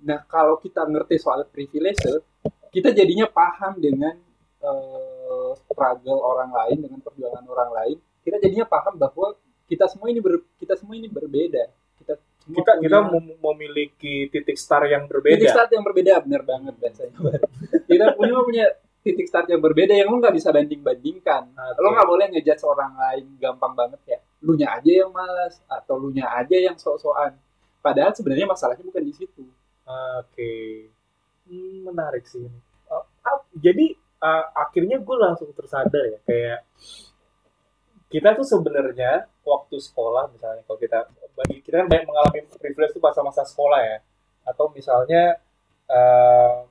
Nah 0.04 0.20
kalau 0.28 0.60
kita 0.60 0.84
ngerti 0.84 1.16
soal 1.18 1.42
privilege 1.48 2.04
kita 2.68 2.90
jadinya 2.92 3.24
paham 3.30 3.80
dengan 3.80 4.14
eh, 4.60 5.50
struggle 5.62 6.20
orang 6.20 6.50
lain 6.52 6.78
dengan 6.84 7.00
perjuangan 7.00 7.44
orang 7.48 7.70
lain. 7.72 7.96
Kita 8.24 8.36
jadinya 8.40 8.66
paham 8.68 8.96
bahwa 8.96 9.36
kita 9.64 9.84
semua 9.88 10.08
ini 10.12 10.20
ber- 10.20 10.44
kita 10.60 10.74
semua 10.76 10.94
ini 10.96 11.08
berbeda. 11.08 11.64
Kita 12.00 12.12
semua 12.16 12.56
kita 12.60 12.72
kita 12.84 12.98
punya- 13.00 13.12
mem- 13.12 13.38
memiliki 13.40 14.28
titik 14.28 14.56
start 14.60 14.88
yang 14.88 15.04
berbeda. 15.08 15.40
titik 15.40 15.52
start 15.52 15.70
yang 15.72 15.84
berbeda 15.84 16.12
bener 16.24 16.42
banget 16.44 16.74
bahasanya 16.76 17.16
kita 17.90 18.06
punya 18.16 18.36
punya 18.44 18.66
titik 19.04 19.26
start 19.28 19.48
yang 19.52 19.60
berbeda 19.60 19.92
yang 19.92 20.08
lu 20.08 20.16
nggak 20.16 20.32
bisa 20.32 20.48
banding 20.48 20.80
bandingkan 20.80 21.44
Oke. 21.52 21.80
lo 21.80 21.88
nggak 21.92 22.08
boleh 22.08 22.26
ngejudge 22.32 22.64
orang 22.64 22.92
lain 22.96 23.24
gampang 23.40 23.72
banget 23.76 24.00
ya. 24.08 24.18
Lu 24.44 24.52
nya 24.56 24.76
aja 24.76 24.92
yang 25.04 25.10
malas 25.12 25.60
atau 25.68 25.96
lu 25.96 26.12
nya 26.12 26.28
aja 26.32 26.56
yang 26.56 26.76
sok-sokan. 26.76 27.32
Padahal 27.80 28.12
sebenarnya 28.16 28.48
masalahnya 28.48 28.84
bukan 28.84 29.04
di 29.04 29.12
situ. 29.12 29.44
Oke, 29.84 30.88
Hmm, 31.44 31.84
menarik 31.84 32.24
sih 32.24 32.40
ini. 32.40 32.58
Uh, 32.88 33.04
ah, 33.20 33.40
jadi 33.52 33.92
uh, 34.24 34.44
akhirnya 34.56 34.96
gue 34.96 35.16
langsung 35.20 35.52
tersadar 35.52 36.04
ya 36.08 36.18
kayak 36.24 36.60
kita 38.14 38.30
tuh 38.38 38.46
sebenarnya 38.46 39.26
waktu 39.42 39.74
sekolah 39.74 40.30
misalnya 40.30 40.62
kalau 40.70 40.78
kita 40.78 41.02
kita 41.66 41.82
kan 41.82 41.86
banyak 41.90 42.06
mengalami 42.06 42.46
privilege 42.62 42.94
tuh 42.94 43.02
masa-masa 43.02 43.42
sekolah 43.42 43.82
ya. 43.82 43.98
Atau 44.46 44.70
misalnya 44.70 45.42
uh, 45.90 46.62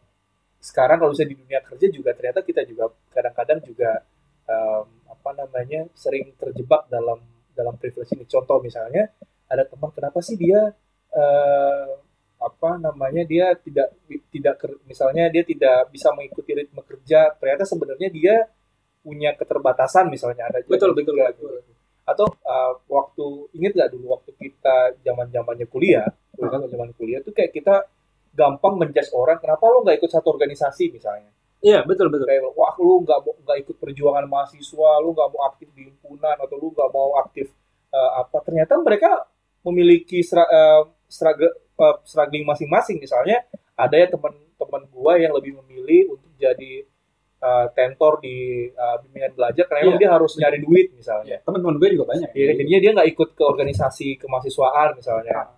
sekarang 0.63 1.03
kalau 1.03 1.11
misalnya 1.11 1.35
di 1.35 1.39
dunia 1.43 1.59
kerja 1.59 1.87
juga 1.91 2.15
ternyata 2.15 2.39
kita 2.47 2.63
juga 2.63 2.95
kadang-kadang 3.11 3.59
juga 3.59 4.07
um, 4.47 4.87
apa 5.11 5.29
namanya 5.35 5.83
sering 5.91 6.31
terjebak 6.39 6.87
dalam 6.87 7.19
dalam 7.51 7.75
privilege 7.75 8.15
ini. 8.15 8.23
Contoh 8.23 8.63
misalnya 8.63 9.11
ada 9.51 9.67
teman 9.67 9.91
kenapa 9.91 10.23
sih 10.23 10.39
dia 10.39 10.71
uh, 11.11 11.91
apa 12.39 12.79
namanya 12.79 13.27
dia 13.27 13.51
tidak 13.59 13.91
tidak 14.31 14.55
misalnya 14.87 15.27
dia 15.27 15.43
tidak 15.43 15.91
bisa 15.91 16.07
mengikuti 16.15 16.55
ritme 16.55 16.79
kerja? 16.87 17.35
Ternyata 17.35 17.67
sebenarnya 17.67 18.07
dia 18.07 18.47
punya 19.03 19.35
keterbatasan 19.35 20.07
misalnya 20.07 20.47
ada 20.47 20.63
betul 20.63 20.95
juga 20.95 21.29
betul 21.29 21.59
gitu. 21.59 21.71
atau 22.07 22.27
uh, 22.47 22.73
waktu 22.87 23.25
ingat 23.59 23.71
nggak 23.75 23.91
dulu 23.91 24.15
waktu 24.15 24.31
kita 24.39 24.97
zaman 25.03 25.27
zamannya 25.29 25.67
kuliah 25.67 26.07
kan 26.39 26.63
zaman 26.65 26.89
kuliah 26.97 27.19
tuh 27.21 27.35
kayak 27.35 27.51
kita 27.51 27.85
gampang 28.33 28.73
menjudge 28.81 29.13
orang 29.13 29.37
kenapa 29.37 29.63
lo 29.69 29.85
nggak 29.85 30.01
ikut 30.01 30.11
satu 30.11 30.33
organisasi 30.33 30.89
misalnya? 30.89 31.29
Iya 31.63 31.85
betul 31.87 32.11
betul. 32.11 32.27
Kayak 32.27 32.51
wah 32.57 32.75
lu 32.81 33.05
nggak 33.05 33.19
mau 33.23 33.33
nggak 33.39 33.57
ikut 33.63 33.75
perjuangan 33.79 34.25
mahasiswa 34.27 34.91
lu 34.99 35.15
nggak 35.15 35.29
mau 35.31 35.41
aktif 35.47 35.69
di 35.71 35.87
himpunan 35.87 36.35
atau 36.35 36.55
lu 36.59 36.73
nggak 36.73 36.89
mau 36.91 37.15
aktif 37.23 37.47
uh, 37.93 38.11
apa. 38.25 38.37
Ternyata 38.43 38.73
mereka 38.81 39.29
memiliki 39.63 40.19
stra- 40.25 40.49
uh, 40.49 40.83
struggle 41.07 41.53
uh, 41.79 41.95
struggling 42.03 42.43
masing-masing. 42.43 42.99
Misalnya 42.99 43.47
ada 43.79 43.95
ya 43.95 44.11
teman-teman 44.11 44.83
gua 44.91 45.15
yang 45.15 45.31
lebih 45.31 45.55
memilih 45.63 46.19
untuk 46.19 46.33
jadi 46.35 46.83
uh, 47.43 47.67
tentor 47.75 48.23
di 48.23 48.37
uh, 48.71 48.95
bimbingan 49.03 49.35
belajar 49.35 49.67
karena 49.67 49.91
Iya. 49.91 49.99
dia 49.99 50.09
harus 50.15 50.31
nyari 50.39 50.57
duit 50.63 50.87
misalnya. 50.95 51.43
Teman-teman 51.43 51.75
gue 51.75 51.89
juga 51.91 52.05
banyak. 52.09 52.29
Iya, 52.31 52.55
jadinya 52.55 52.79
dia 52.79 52.91
nggak 52.95 53.09
ikut 53.11 53.29
ke 53.35 53.43
organisasi 53.43 54.07
kemahasiswaan 54.17 54.89
misalnya. 54.95 55.51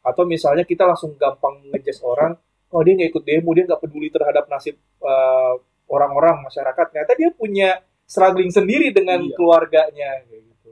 Atau 0.00 0.22
misalnya 0.24 0.62
kita 0.62 0.86
langsung 0.86 1.18
gampang 1.18 1.58
ngejudge 1.68 2.00
orang 2.00 2.38
oh 2.70 2.82
dia 2.82 2.94
nggak 2.94 3.10
ikut 3.10 3.22
demo 3.22 3.50
dia 3.52 3.64
nggak 3.66 3.80
peduli 3.80 4.08
terhadap 4.08 4.46
nasib 4.46 4.78
uh, 5.02 5.54
orang-orang 5.86 6.42
masyarakat. 6.42 6.84
Ternyata 6.88 7.12
dia 7.14 7.30
punya 7.30 7.70
struggling 8.06 8.48
sendiri 8.48 8.94
dengan 8.94 9.18
Iya. 9.18 9.34
keluarganya 9.34 10.08
kayak 10.24 10.42
gitu. 10.46 10.68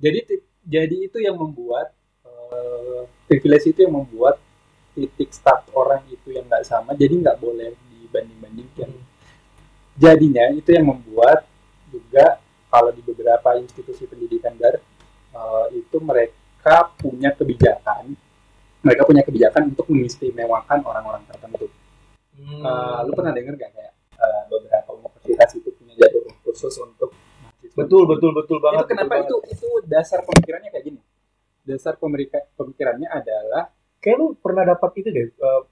Jadi 0.00 0.18
ti- 0.26 0.44
jadi 0.60 0.96
itu 1.06 1.18
yang 1.18 1.36
membuat 1.36 1.94
eh, 2.26 3.02
privilege 3.24 3.70
itu 3.70 3.86
yang 3.86 3.94
membuat 3.94 4.36
titik 4.90 5.30
start 5.30 5.70
orang 5.70 6.02
itu 6.10 6.34
yang 6.34 6.42
nggak 6.44 6.66
sama 6.66 6.92
jadi 6.92 7.14
nggak 7.14 7.38
boleh 7.38 7.72
dibanding-bandingkan 7.88 8.90
jadinya 10.00 10.48
itu 10.56 10.72
yang 10.72 10.88
membuat 10.88 11.44
juga 11.92 12.40
kalau 12.72 12.90
di 12.96 13.04
beberapa 13.04 13.60
institusi 13.60 14.08
pendidikan 14.08 14.56
bar 14.56 14.80
eh, 15.36 15.66
itu 15.76 15.96
mereka 16.00 16.88
punya 16.96 17.36
kebijakan 17.36 18.16
mereka 18.80 19.04
punya 19.04 19.20
kebijakan 19.20 19.76
untuk 19.76 19.84
mengistimewakan 19.92 20.80
orang-orang 20.80 21.20
tertentu 21.28 21.68
Hmm. 22.40 22.64
Eh, 22.64 22.98
lu 23.04 23.12
pernah 23.12 23.36
dengar 23.36 23.52
gak 23.52 23.70
kayak 23.76 23.92
eh, 24.16 24.42
beberapa 24.48 24.90
universitas 24.96 25.60
itu 25.60 25.68
punya 25.76 25.92
jalur 26.00 26.24
khusus 26.40 26.72
untuk 26.80 27.12
betul 27.76 28.08
betul 28.08 28.32
betul 28.32 28.58
banget 28.58 28.88
itu 28.88 28.90
kenapa 28.96 29.14
betul 29.20 29.40
itu 29.44 29.60
itu 29.60 29.68
dasar 29.86 30.24
pemikirannya 30.24 30.72
kayak 30.72 30.84
gini 30.88 31.00
dasar 31.68 31.94
pemikirannya 32.56 33.08
adalah 33.12 33.68
banget. 33.68 34.00
kayak 34.00 34.16
lu 34.16 34.26
pernah 34.40 34.64
dapat 34.66 34.90
itu 34.98 35.08
deh 35.12 35.26
uh, 35.38 35.62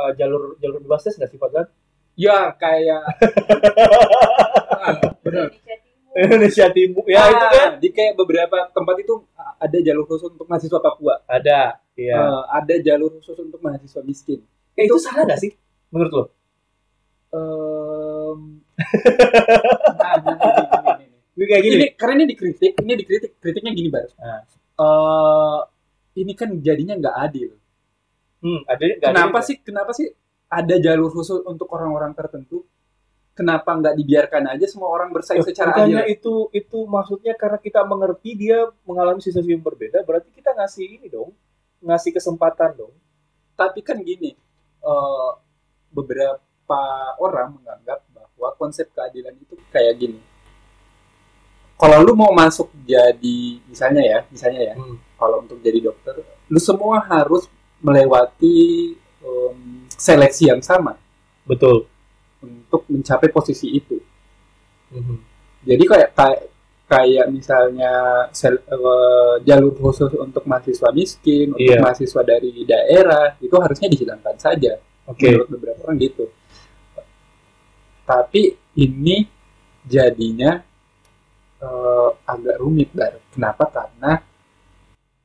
uh, 0.00 0.12
jalur 0.16 0.56
jalur 0.58 0.80
bebas 0.82 1.04
tes 1.04 1.14
nggak 1.14 1.30
sih 1.30 1.38
Fadlan 1.38 1.68
ya 2.14 2.54
kayak 2.54 3.02
Ah, 4.74 4.94
benar. 5.24 5.48
Indonesia 6.14 6.66
Timur. 6.70 7.02
Indonesia 7.02 7.02
Timur. 7.02 7.04
Ya 7.10 7.22
itu 7.26 7.46
kan 7.50 7.70
di 7.80 7.88
kayak 7.90 8.14
beberapa 8.14 8.70
tempat 8.70 8.96
itu 9.02 9.14
ada 9.34 9.78
jalur 9.80 10.04
khusus 10.06 10.30
untuk 10.30 10.46
mahasiswa 10.46 10.78
Papua. 10.78 11.14
Ada 11.26 11.80
iya. 11.96 12.14
Eh, 12.20 12.42
ada 12.54 12.74
jalur 12.78 13.18
khusus 13.18 13.34
untuk 13.40 13.58
mahasiswa 13.58 14.00
miskin. 14.04 14.38
Eh, 14.76 14.86
itu 14.86 14.94
salah 15.00 15.26
nggak 15.26 15.40
sih 15.42 15.50
menurut 15.90 16.12
lo? 16.12 16.24
Em, 17.34 18.38
nah, 19.98 20.14
gini, 20.22 20.38
gini. 20.38 21.06
Ini 21.34 21.44
kayak 21.50 21.62
gini. 21.66 21.74
Ini 21.74 21.86
karena 21.98 22.12
ini 22.14 22.26
dikritik 22.30 22.72
ini 22.78 22.92
dikritik 22.94 23.30
kritiknya 23.42 23.72
gini 23.74 23.88
bar 23.90 24.06
Ah. 24.22 24.40
Eh, 24.74 25.60
ini 26.22 26.32
kan 26.38 26.50
jadinya 26.62 26.94
nggak 26.94 27.16
adil. 27.26 27.50
Hmm, 28.38 28.60
nggak 28.62 28.76
ada 28.78 28.84
kenapa 29.02 29.38
juga? 29.40 29.46
sih 29.50 29.56
kenapa 29.66 29.90
sih 29.90 30.06
ada 30.54 30.74
jalur 30.78 31.10
khusus 31.10 31.42
untuk 31.42 31.66
orang-orang 31.74 32.14
tertentu 32.14 32.62
kenapa 33.34 33.74
nggak 33.74 33.94
dibiarkan 33.98 34.54
aja 34.54 34.66
semua 34.70 34.94
orang 34.94 35.10
bersaing 35.10 35.42
Loh, 35.42 35.48
secara 35.50 35.74
adil? 35.74 36.06
itu 36.06 36.34
itu 36.54 36.78
maksudnya 36.86 37.34
karena 37.34 37.58
kita 37.58 37.82
mengerti 37.82 38.30
dia 38.38 38.70
mengalami 38.86 39.18
situasi 39.18 39.50
yang 39.50 39.60
berbeda 39.60 40.06
berarti 40.06 40.30
kita 40.30 40.54
ngasih 40.54 40.86
ini 40.86 41.06
dong 41.10 41.34
ngasih 41.84 42.16
kesempatan 42.16 42.72
dong. 42.74 42.94
Tapi 43.54 43.84
kan 43.84 44.00
gini 44.00 44.32
eh, 44.80 45.30
beberapa 45.92 46.80
orang 47.20 47.60
menganggap 47.60 48.00
bahwa 48.10 48.50
konsep 48.56 48.88
keadilan 48.90 49.36
itu 49.36 49.54
kayak 49.68 49.94
gini. 49.94 50.18
Kalau 51.74 52.00
lu 52.00 52.14
mau 52.14 52.32
masuk 52.32 52.70
jadi 52.86 53.38
misalnya 53.68 54.02
ya 54.02 54.18
misalnya 54.30 54.72
ya 54.72 54.74
Hmm. 54.74 54.96
kalau 55.18 55.42
untuk 55.44 55.58
jadi 55.60 55.82
dokter 55.82 56.22
lu 56.48 56.60
semua 56.62 57.02
harus 57.02 57.50
melewati 57.78 58.94
em, 59.20 59.83
seleksi 59.96 60.50
yang 60.50 60.60
sama 60.60 60.94
betul. 61.44 61.86
untuk 62.40 62.84
mencapai 62.86 63.28
posisi 63.28 63.72
itu. 63.72 63.96
Mhm. 64.94 65.16
jadi 65.64 65.84
kayak 65.88 66.10
kayak 66.14 66.40
kayak 66.84 67.26
misalnya 67.32 67.92
sel- 68.30 68.60
eh, 68.62 69.34
jalur 69.42 69.72
khusus 69.74 70.12
untuk 70.14 70.44
mahasiswa 70.44 70.92
miskin 70.92 71.56
untuk 71.56 71.64
Iya. 71.64 71.80
mahasiswa 71.80 72.22
dari 72.22 72.52
daerah 72.62 73.34
itu 73.40 73.56
harusnya 73.56 73.88
dihilangkan 73.88 74.36
saja. 74.36 74.76
Oke. 75.08 75.32
Menurut 75.32 75.48
beberapa 75.50 75.80
orang 75.88 75.96
gitu. 75.98 76.28
Tapi 78.04 78.42
ini 78.76 79.24
jadinya 79.82 80.60
eh, 81.64 82.10
agak 82.28 82.60
rumit 82.60 82.92
bar 82.92 83.16
kenapa? 83.32 83.64
Karena 83.72 84.20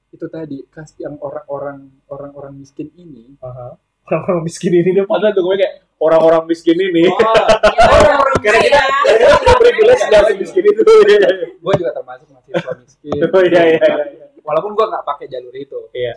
itu 0.10 0.26
tadi 0.32 0.64
kas 0.72 0.96
yang 0.98 1.20
orang-orang 1.20 1.86
orang-orang 2.08 2.58
miskin 2.58 2.90
ini 2.96 3.36
Aha. 3.44 3.76
Orang-orang 4.10 4.44
miskin 4.44 4.74
ini 4.74 4.90
dia 4.92 5.06
padahal 5.06 5.32
tuh 5.32 5.44
gue 5.44 5.56
kayak 5.58 5.74
orang-orang 6.00 6.44
miskin 6.46 6.78
ini 6.78 7.06
Ya, 7.06 7.14
orang 7.14 8.40
Karena 8.44 8.60
kita 8.64 8.80
kaya. 8.80 9.36
kita 9.38 9.54
privilege 9.58 10.04
nggak 10.06 10.24
miskin 10.36 10.64
itu 10.66 10.84
gue 11.64 11.74
juga 11.78 11.92
termasuk 11.94 12.28
mahasiswa 12.30 12.72
miskin 12.78 13.20
oh 13.22 13.44
iya 13.44 13.62
iya 13.68 13.80
iya. 13.80 14.26
walaupun 14.42 14.72
gue 14.74 14.86
nggak 14.86 15.06
pakai 15.06 15.26
jalur 15.28 15.54
itu 15.54 15.80
Iya. 15.92 16.14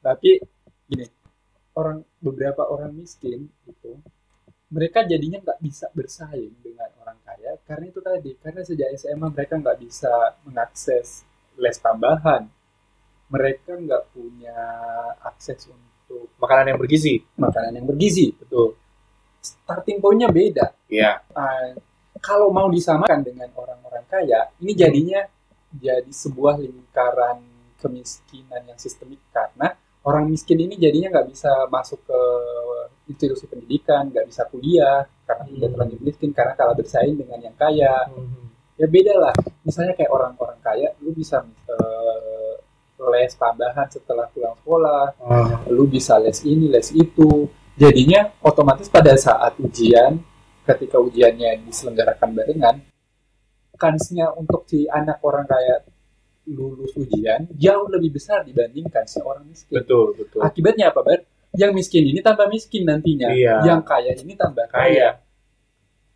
tapi 0.00 0.40
gini 0.84 1.06
orang 1.72 2.00
beberapa 2.18 2.66
orang 2.66 2.90
miskin 2.90 3.46
itu 3.64 3.92
mereka 4.68 5.00
jadinya 5.02 5.40
nggak 5.40 5.60
bisa 5.60 5.88
bersaing 5.92 6.52
dengan 6.60 6.90
orang 7.00 7.16
kaya 7.22 7.56
karena 7.64 7.84
itu 7.88 8.00
tadi 8.00 8.30
karena 8.36 8.60
sejak 8.60 8.88
SMA 8.96 9.28
mereka 9.28 9.56
nggak 9.56 9.78
bisa 9.78 10.12
mengakses 10.44 11.24
les 11.56 11.76
tambahan 11.78 12.48
mereka 13.28 13.76
nggak 13.76 14.08
punya 14.12 14.56
akses 15.20 15.68
untuk 15.68 15.87
Makanan 16.38 16.64
yang 16.68 16.78
bergizi. 16.78 17.20
makanan 17.34 17.72
yang 17.74 17.86
bergizi 17.86 18.32
betul 18.34 18.74
starting 19.38 19.98
pointnya 19.98 20.28
beda 20.28 20.66
Iya. 20.88 21.20
Ah, 21.32 21.76
kalau 22.18 22.48
mau 22.48 22.66
disamakan 22.66 23.22
dengan 23.22 23.48
orang-orang 23.54 24.04
kaya 24.06 24.48
ini 24.58 24.72
jadinya 24.72 25.20
jadi 25.70 26.08
sebuah 26.08 26.58
lingkaran 26.58 27.44
kemiskinan 27.78 28.64
yang 28.64 28.76
sistemik 28.76 29.20
karena 29.28 29.76
orang 30.00 30.26
miskin 30.26 30.58
ini 30.58 30.74
jadinya 30.74 31.12
nggak 31.12 31.28
bisa 31.28 31.68
masuk 31.68 32.00
ke 32.02 32.20
institusi 33.06 33.44
pendidikan 33.46 34.08
nggak 34.08 34.26
bisa 34.26 34.48
kuliah 34.48 35.04
karena 35.24 35.44
Hmm. 35.44 35.52
sudah 35.54 35.68
terlanjur 35.70 36.00
miskin 36.00 36.30
karena 36.32 36.52
kalah 36.54 36.72
bersaing 36.72 37.14
dengan 37.14 37.38
yang 37.38 37.54
kaya 37.54 38.08
Hmm. 38.08 38.48
ya 38.74 38.86
beda 38.86 39.14
lah 39.14 39.34
misalnya 39.62 39.92
kayak 39.92 40.08
orang-orang 40.08 40.58
kaya 40.58 40.88
lu 40.98 41.12
bisa 41.12 41.44
eh, 41.68 42.37
les 43.00 43.30
tambahan 43.32 43.86
setelah 43.86 44.26
pulang 44.28 44.54
sekolah 44.56 45.04
Ah. 45.20 45.62
lu 45.68 45.86
bisa 45.86 46.18
les 46.18 46.42
ini 46.42 46.66
les 46.66 46.90
itu 46.90 47.46
jadinya 47.74 48.34
otomatis 48.40 48.86
pada 48.88 49.14
saat 49.14 49.54
ujian 49.56 50.18
ketika 50.64 50.98
ujiannya 50.98 51.62
diselenggarakan 51.62 52.34
barengan 52.34 52.76
kansnya 53.74 54.34
untuk 54.34 54.66
si 54.66 54.84
anak 54.84 55.22
orang 55.22 55.46
kaya 55.46 55.86
lulus 56.44 56.90
ujian 56.94 57.46
jauh 57.54 57.86
lebih 57.86 58.16
besar 58.16 58.42
dibandingkan 58.42 59.04
si 59.04 59.20
orang 59.20 59.46
miskin 59.46 59.78
Betul, 59.78 60.16
betul. 60.16 60.40
akibatnya 60.40 60.90
apa 60.90 61.00
bar 61.00 61.20
yang 61.54 61.70
miskin 61.70 62.02
ini 62.02 62.18
tambah 62.18 62.44
miskin 62.46 62.82
nantinya 62.82 63.30
Iya. 63.30 63.62
yang 63.64 63.80
kaya 63.80 64.12
ini 64.12 64.34
tambah 64.34 64.66
kaya 64.66 64.82
Kaya. 64.82 65.08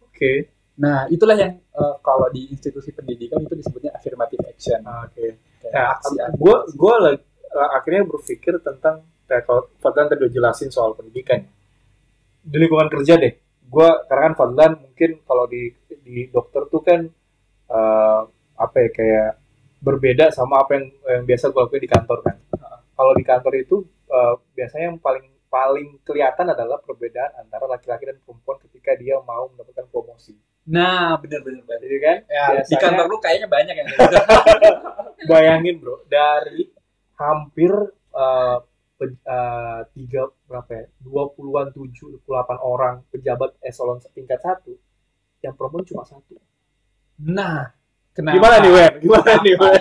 Oke. 0.03 0.33
nah 0.75 1.07
itulah 1.07 1.37
yang 1.37 1.53
eh, 1.55 1.95
kalau 2.01 2.27
di 2.29 2.49
institusi 2.49 2.91
pendidikan 2.91 3.39
itu 3.41 3.55
disebutnya 3.55 3.93
affirmative 3.93 4.43
action 4.43 4.81
Oke. 4.83 5.15
Kayak 5.15 5.37
Nah, 5.71 5.95
gue 6.35 6.57
gue 6.75 6.95
akhirnya 7.53 8.03
berpikir 8.09 8.59
tentang 8.65 9.05
kayak 9.29 9.45
kalau 9.47 9.63
Fadlan 9.79 10.11
tadi 10.11 10.27
udah 10.27 10.33
jelasin 10.33 10.69
soal 10.73 10.97
pendidikan 10.99 11.47
di 12.43 12.57
lingkungan 12.59 12.91
kerja 12.91 13.17
deh. 13.21 13.33
Gue 13.69 13.89
karena 14.11 14.33
kan 14.33 14.35
Fadlan 14.35 14.73
mungkin 14.83 15.23
kalau 15.23 15.47
di 15.47 15.71
di 16.03 16.27
dokter 16.29 16.67
tuh 16.69 16.83
kan 16.83 17.01
eh, 17.71 18.21
apa 18.59 18.77
ya 18.77 18.91
kayak 18.93 19.31
berbeda 19.83 20.31
sama 20.31 20.63
apa 20.63 20.79
yang, 20.79 20.87
yang 21.19 21.25
biasa 21.27 21.51
gue 21.51 21.61
lakuin 21.63 21.83
di 21.83 21.91
kantor 21.91 22.19
kan. 22.23 22.37
Kalau 22.93 23.13
di 23.17 23.25
kantor 23.25 23.53
itu 23.57 23.77
eh, 24.11 24.35
biasanya 24.59 24.85
yang 24.93 24.99
paling 25.01 25.25
paling 25.53 26.01
kelihatan 26.01 26.49
adalah 26.49 26.81
perbedaan 26.81 27.37
antara 27.37 27.69
laki-laki 27.69 28.09
dan 28.09 28.17
perempuan 28.19 28.57
ketika 28.65 28.97
dia 28.97 29.21
mau 29.21 29.53
mendapatkan 29.53 29.85
promosi. 29.87 30.33
nah 30.65 31.19
benar-benar 31.19 31.61
benar. 31.61 31.79
Jadi 31.83 31.97
kan? 31.99 32.17
Ya, 32.25 32.45
di 32.49 32.53
biasanya- 32.57 32.81
kantor 32.81 33.05
lu 33.05 33.17
kayaknya 33.19 33.49
banyak 33.51 33.75
yang 33.77 33.87
gitu. 33.87 34.17
Bayangin 35.31 35.75
bro 35.77 36.01
dari 36.07 36.71
hampir 37.15 37.73
eh, 38.15 38.59
pe- 38.95 39.21
eh, 39.21 39.81
tiga 39.93 40.23
berapa 40.47 40.71
ya? 40.73 40.85
Dua 40.99 41.29
puluhan 41.29 41.69
tujuh 41.71 42.23
delapan 42.23 42.59
orang 42.59 42.95
pejabat 43.11 43.59
eselon 43.61 44.01
tingkat 44.11 44.39
satu 44.39 44.73
yang 45.43 45.53
perempuan 45.53 45.83
cuma 45.83 46.07
satu. 46.07 46.39
Nah 47.21 47.75
kenapa? 48.15 48.39
Gimana 48.39 48.57
nih 48.59 48.73
Wen? 48.73 48.93
Gimana 49.03 49.31
nih 49.43 49.55
Wen? 49.59 49.81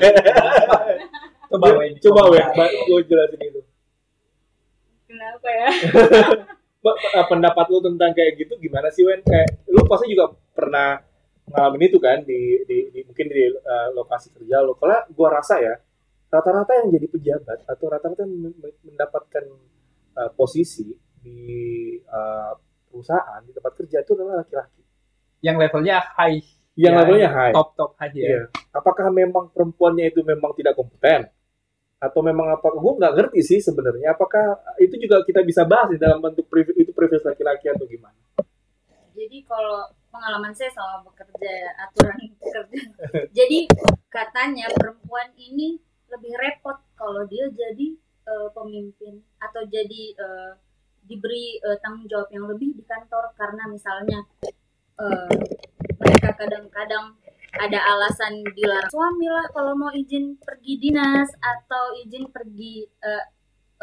Coba 1.48 1.68
Wen. 1.78 1.92
Coba 2.02 2.22
Wen. 2.28 2.46
Gue 2.90 3.02
jelasin 3.06 3.40
itu 3.40 3.62
Kenapa 5.12 5.48
ya? 5.52 5.68
Pendapat 7.30 7.66
lu 7.70 7.80
tentang 7.84 8.12
kayak 8.12 8.40
gitu 8.40 8.54
gimana 8.58 8.88
sih 8.90 9.04
Wen? 9.04 9.22
Kayak 9.22 9.62
lu 9.68 9.84
pasti 9.86 10.10
juga 10.10 10.32
pernah 10.56 10.98
ngalamin 11.46 11.84
itu 11.84 12.00
kan 12.00 12.24
di, 12.24 12.64
di, 12.64 12.78
di- 12.90 13.04
mungkin 13.04 13.28
di 13.28 13.44
eh, 13.46 13.88
lokasi 13.92 14.32
kerja 14.32 14.64
lo 14.64 14.74
kalau 14.74 15.04
gua 15.12 15.36
rasa 15.36 15.60
ya 15.60 15.76
rata-rata 16.32 16.80
yang 16.80 16.96
jadi 16.96 17.08
pejabat 17.08 17.68
atau 17.68 17.86
rata-rata 17.86 18.24
yang 18.24 18.56
mendapatkan 18.82 19.44
eh, 20.16 20.30
posisi 20.34 20.90
di 21.20 21.44
eh, 22.00 22.52
perusahaan 22.88 23.42
di 23.44 23.52
tempat 23.52 23.74
kerja 23.76 24.02
itu 24.02 24.12
adalah 24.16 24.42
laki-laki. 24.42 24.82
Yang 25.42 25.56
levelnya 25.60 25.98
high. 26.16 26.40
Yang 26.72 26.94
Ya, 26.94 27.00
levelnya 27.04 27.30
high. 27.30 27.54
top 27.54 27.68
top 27.76 27.92
high 28.00 28.16
ya. 28.16 28.26
Iya. 28.26 28.44
apakah 28.72 29.12
memang 29.12 29.52
perempuannya 29.52 30.08
itu 30.08 30.24
memang 30.24 30.56
tidak 30.56 30.74
kompeten 30.74 31.28
atau 32.02 32.26
memang 32.26 32.50
apa 32.50 32.66
gue 32.74 32.92
nggak 32.98 33.14
ngerti 33.14 33.40
sih 33.46 33.60
sebenarnya. 33.62 34.18
Apakah 34.18 34.58
itu 34.82 34.98
juga 34.98 35.22
kita 35.22 35.46
bisa 35.46 35.62
bahas 35.70 35.94
di 35.94 36.02
dalam 36.02 36.18
bentuk 36.18 36.50
privilege 36.50 36.82
itu 36.82 36.92
privilege 36.98 37.22
laki-laki 37.22 37.70
atau 37.70 37.86
gimana? 37.86 38.18
Jadi 39.14 39.46
kalau 39.46 39.86
pengalaman 40.10 40.50
saya 40.58 40.74
selama 40.74 41.06
bekerja 41.14 41.54
aturan 41.78 42.18
bekerja. 42.42 42.82
Jadi 43.30 43.70
katanya 44.10 44.74
perempuan 44.74 45.30
ini 45.38 45.78
lebih 46.10 46.34
repot 46.42 46.82
kalau 46.98 47.22
dia 47.30 47.46
jadi 47.54 47.88
eh, 48.26 48.50
pemimpin 48.50 49.22
atau 49.38 49.62
jadi 49.70 50.04
eh, 50.18 50.52
diberi 51.06 51.62
eh, 51.62 51.78
tanggung 51.86 52.10
jawab 52.10 52.34
yang 52.34 52.50
lebih 52.50 52.82
di 52.82 52.84
kantor. 52.84 53.30
Karena 53.38 53.70
misalnya 53.70 54.26
eh, 54.98 55.38
mereka 56.02 56.34
kadang-kadang 56.34 57.14
ada 57.52 57.80
alasan 57.84 58.48
dilarang 58.56 58.88
suami 58.88 59.28
lah 59.28 59.46
kalau 59.52 59.76
mau 59.76 59.92
izin 59.92 60.40
pergi 60.40 60.80
dinas 60.80 61.28
atau 61.36 61.92
izin 62.00 62.32
pergi 62.32 62.88
eh, 62.88 63.26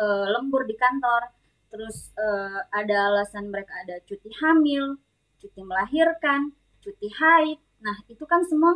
eh, 0.00 0.24
lembur 0.32 0.64
di 0.64 0.72
kantor. 0.72 1.28
Terus 1.68 2.16
eh, 2.16 2.60
ada 2.72 2.96
alasan 3.12 3.52
mereka 3.52 3.76
ada 3.84 4.00
cuti 4.08 4.32
hamil 4.40 4.96
cuti 5.38 5.60
melahirkan 5.62 6.56
cuti 6.80 7.08
haid. 7.12 7.58
Nah 7.84 7.96
itu 8.08 8.24
kan 8.24 8.40
semua 8.48 8.72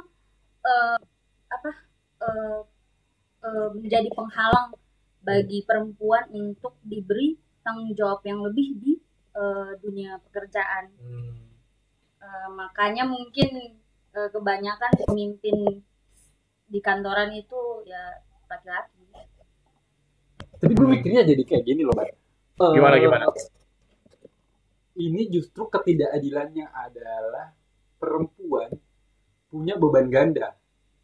eh, 0.60 0.98
apa 1.48 1.70
eh, 2.28 2.60
eh, 3.48 3.68
menjadi 3.72 4.08
penghalang 4.12 4.76
bagi 5.22 5.62
perempuan 5.64 6.26
untuk 6.34 6.76
diberi 6.82 7.38
tanggung 7.62 7.94
jawab 7.94 8.20
yang 8.28 8.44
lebih 8.44 8.68
di 8.76 8.92
eh, 9.34 9.70
dunia 9.80 10.20
pekerjaan. 10.28 10.92
Eh, 12.22 12.48
makanya 12.54 13.08
mungkin 13.08 13.80
eh, 14.12 14.28
kebanyakan 14.30 14.92
pemimpin 15.04 15.56
di 16.66 16.78
kantoran 16.80 17.32
itu 17.32 17.84
ya 17.84 18.00
laki-laki 18.48 19.00
tapi 20.56 20.72
gue 20.72 20.86
mikirnya 20.86 21.26
jadi 21.26 21.42
kayak 21.42 21.64
gini 21.66 21.82
loh 21.82 21.90
Bang. 21.90 22.06
Eh, 22.06 22.72
Gimana, 22.78 22.96
gimana? 23.02 23.26
ini 24.94 25.26
justru 25.26 25.66
ketidakadilannya 25.66 26.70
adalah 26.70 27.50
perempuan 27.96 28.70
punya 29.48 29.74
beban 29.74 30.06
ganda 30.06 30.54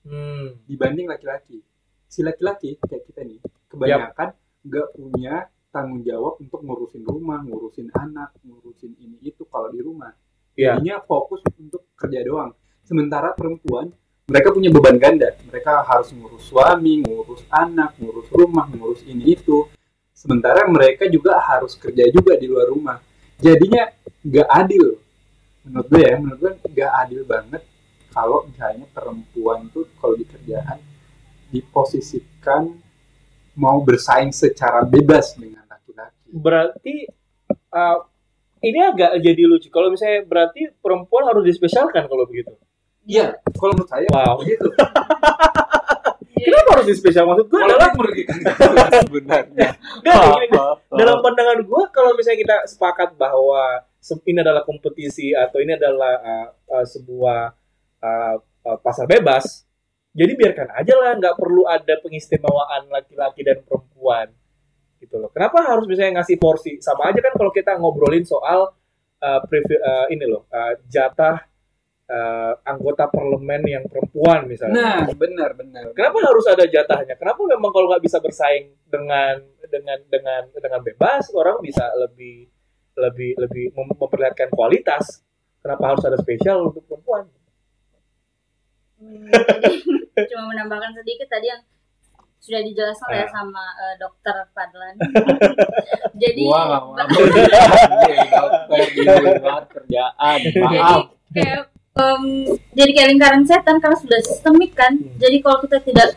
Hmm. 0.07 0.57
dibanding 0.65 1.05
laki-laki. 1.05 1.61
Si 2.07 2.25
laki-laki 2.25 2.81
kayak 2.81 3.03
kita 3.05 3.21
nih 3.27 3.43
kebanyakan 3.69 4.33
nggak 4.65 4.89
punya 4.95 5.35
tanggung 5.69 6.01
jawab 6.01 6.41
untuk 6.41 6.65
ngurusin 6.65 7.05
rumah, 7.05 7.45
ngurusin 7.45 7.93
anak, 7.93 8.33
ngurusin 8.41 8.97
ini 8.97 9.21
itu 9.21 9.45
kalau 9.45 9.69
di 9.69 9.85
rumah. 9.85 10.15
Iya. 10.57 10.79
Jadinya 10.81 11.05
fokus 11.05 11.45
untuk 11.61 11.93
kerja 11.93 12.25
doang. 12.25 12.55
Sementara 12.89 13.37
perempuan 13.37 13.93
mereka 14.29 14.49
punya 14.53 14.73
beban 14.73 14.97
ganda. 14.97 15.37
Mereka 15.45 15.85
harus 15.85 16.09
ngurus 16.13 16.49
suami, 16.49 17.05
ngurus 17.05 17.45
anak, 17.53 17.97
ngurus 18.01 18.29
rumah, 18.33 18.65
ngurus 18.73 19.05
ini 19.05 19.37
itu. 19.37 19.69
Sementara 20.17 20.65
mereka 20.65 21.05
juga 21.09 21.37
harus 21.37 21.77
kerja 21.77 22.09
juga 22.09 22.41
di 22.41 22.49
luar 22.49 22.73
rumah. 22.73 22.97
Jadinya 23.37 23.93
nggak 24.25 24.49
adil. 24.49 24.97
Menurut 25.69 25.87
gue 25.93 26.01
ya, 26.01 26.17
menurut 26.17 26.39
gue 26.41 26.53
nggak 26.65 26.93
adil 27.05 27.21
banget 27.29 27.63
kalau 28.09 28.49
misalnya 28.49 28.89
perempuan 28.89 29.69
tuh 29.69 29.85
kalau 30.01 30.17
di 30.17 30.25
kerjaan 30.25 30.81
diposisikan 31.53 32.73
mau 33.57 33.81
bersaing 33.85 34.33
secara 34.33 34.85
bebas 34.85 35.37
dengan 35.37 35.65
laki-laki. 35.69 36.29
Berarti 36.33 36.95
uh, 37.73 37.99
ini 38.61 38.81
agak 38.81 39.17
jadi 39.25 39.43
lucu. 39.45 39.69
Kalau 39.73 39.89
misalnya 39.93 40.25
berarti 40.25 40.69
perempuan 40.85 41.29
harus 41.33 41.49
dispesialkan 41.49 42.05
kalau 42.09 42.29
begitu. 42.29 42.53
Iya, 43.09 43.41
kalau 43.57 43.73
menurut 43.73 43.89
saya 43.89 44.05
Wow. 44.13 44.37
begitu. 44.45 44.69
Kenapa 46.39 46.69
harus 46.79 46.87
dispesial? 46.93 47.25
Maksud 47.27 47.49
gue 47.51 47.61
adalah 47.61 47.91
merugikan 47.97 48.39
sebenarnya. 49.09 49.75
Dalam 51.01 51.17
pandangan 51.25 51.59
gue 51.65 51.83
kalau 51.91 52.13
misalnya 52.15 52.41
kita 52.45 52.57
sepakat 52.69 53.17
bahwa 53.17 53.83
ini 54.25 54.39
adalah 54.41 54.63
kompetisi 54.63 55.35
atau 55.35 55.59
ini 55.59 55.75
adalah 55.75 56.15
uh, 56.23 56.49
uh, 56.79 56.87
sebuah 56.87 57.41
uh, 58.01 58.37
uh, 58.39 58.79
pasar 58.81 59.05
bebas, 59.11 59.67
jadi 60.17 60.33
biarkan 60.39 60.69
aja 60.79 60.95
lah, 60.97 61.13
nggak 61.19 61.37
perlu 61.37 61.67
ada 61.69 61.95
pengistimewaan 62.01 62.89
laki-laki 62.89 63.45
dan 63.45 63.61
perempuan 63.67 64.33
gitu 65.03 65.19
loh. 65.19 65.29
Kenapa 65.35 65.61
harus 65.67 65.85
misalnya 65.85 66.23
ngasih 66.23 66.41
porsi? 66.41 66.79
Sama 66.81 67.11
aja 67.11 67.21
kan 67.21 67.35
kalau 67.37 67.53
kita 67.53 67.77
ngobrolin 67.77 68.25
soal 68.25 68.73
uh, 69.21 69.41
privi- 69.45 69.83
uh, 69.83 70.07
ini 70.09 70.25
loh 70.25 70.47
uh, 70.49 70.73
jatah 70.89 71.45
uh, 72.09 72.53
anggota 72.65 73.07
parlemen 73.07 73.63
yang 73.65 73.85
perempuan 73.85 74.45
misalnya. 74.45 75.05
Nah, 75.05 75.13
benar 75.13 75.53
benar. 75.55 75.93
Kenapa 75.93 76.19
harus 76.25 76.45
ada 76.45 76.65
jatahnya? 76.65 77.15
Kenapa 77.15 77.41
memang 77.45 77.71
kalau 77.71 77.87
nggak 77.89 78.03
bisa 78.03 78.19
bersaing 78.19 78.73
dengan 78.85 79.39
dengan 79.65 79.99
dengan 80.09 80.43
dengan 80.51 80.81
bebas 80.81 81.29
orang 81.33 81.61
bisa 81.61 81.85
lebih 81.95 82.49
lebih 82.97 83.37
lebih 83.39 83.65
mem- 83.73 83.95
memperlihatkan 83.95 84.49
kualitas? 84.51 85.23
Kenapa 85.59 85.93
harus 85.93 86.03
ada 86.03 86.17
spesial 86.17 86.67
untuk 86.67 86.83
perempuan? 86.85 87.29
Hmm, 88.99 89.31
jadi 89.31 89.79
cuma 90.27 90.51
menambahkan 90.51 90.91
sedikit 90.93 91.31
tadi 91.31 91.47
yang 91.47 91.63
sudah 92.39 92.63
dijelaskan 92.63 93.11
ya 93.13 93.23
Ah. 93.23 93.31
sama 93.31 93.65
eh, 93.77 93.95
dokter 93.97 94.35
Fadlan. 94.51 94.95
jadi 96.23 96.43
dokter 96.43 97.07
di 98.91 99.01
luar 99.07 99.63
kerjaan. 99.67 100.39
jadi 100.43 100.79
Maaf. 100.79 101.03
kayak 101.31 101.63
em, 101.99 102.23
jadi 102.73 102.91
kayak 102.95 103.09
lingkaran 103.15 103.45
setan 103.45 103.83
karena 103.83 103.99
sudah 103.99 104.21
sistemik 104.23 104.73
kan. 104.79 104.95
Hmm. 104.95 105.19
Jadi 105.19 105.37
kalau 105.43 105.59
kita 105.67 105.79
tidak 105.83 106.09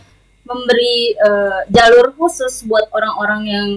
memberi 0.45 1.17
eh, 1.17 1.59
jalur 1.73 2.13
khusus 2.17 2.65
buat 2.69 2.89
orang-orang 2.93 3.41
yang 3.49 3.69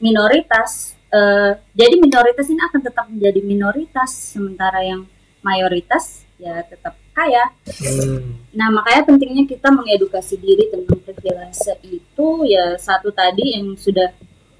minoritas, 0.00 0.96
eh, 1.12 1.56
jadi 1.72 1.96
minoritas 2.00 2.46
ini 2.48 2.60
akan 2.60 2.80
tetap 2.84 3.06
menjadi 3.08 3.40
minoritas, 3.40 4.10
sementara 4.36 4.84
yang 4.84 5.08
mayoritas 5.40 6.28
ya 6.40 6.64
tetap 6.64 6.96
kaya. 7.12 7.52
Hmm. 7.68 8.40
Nah, 8.56 8.68
makanya 8.72 9.02
pentingnya 9.06 9.44
kita 9.44 9.68
mengedukasi 9.68 10.40
diri 10.40 10.72
tentang 10.72 10.98
privilege 11.04 11.68
itu 11.84 12.28
ya 12.48 12.76
satu 12.80 13.12
tadi 13.12 13.60
yang 13.60 13.76
sudah 13.76 14.08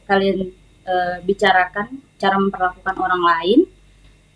kalian 0.05 0.53
eh, 0.85 1.16
bicarakan 1.24 2.03
cara 2.20 2.37
memperlakukan 2.37 2.95
orang 3.01 3.22
lain 3.22 3.61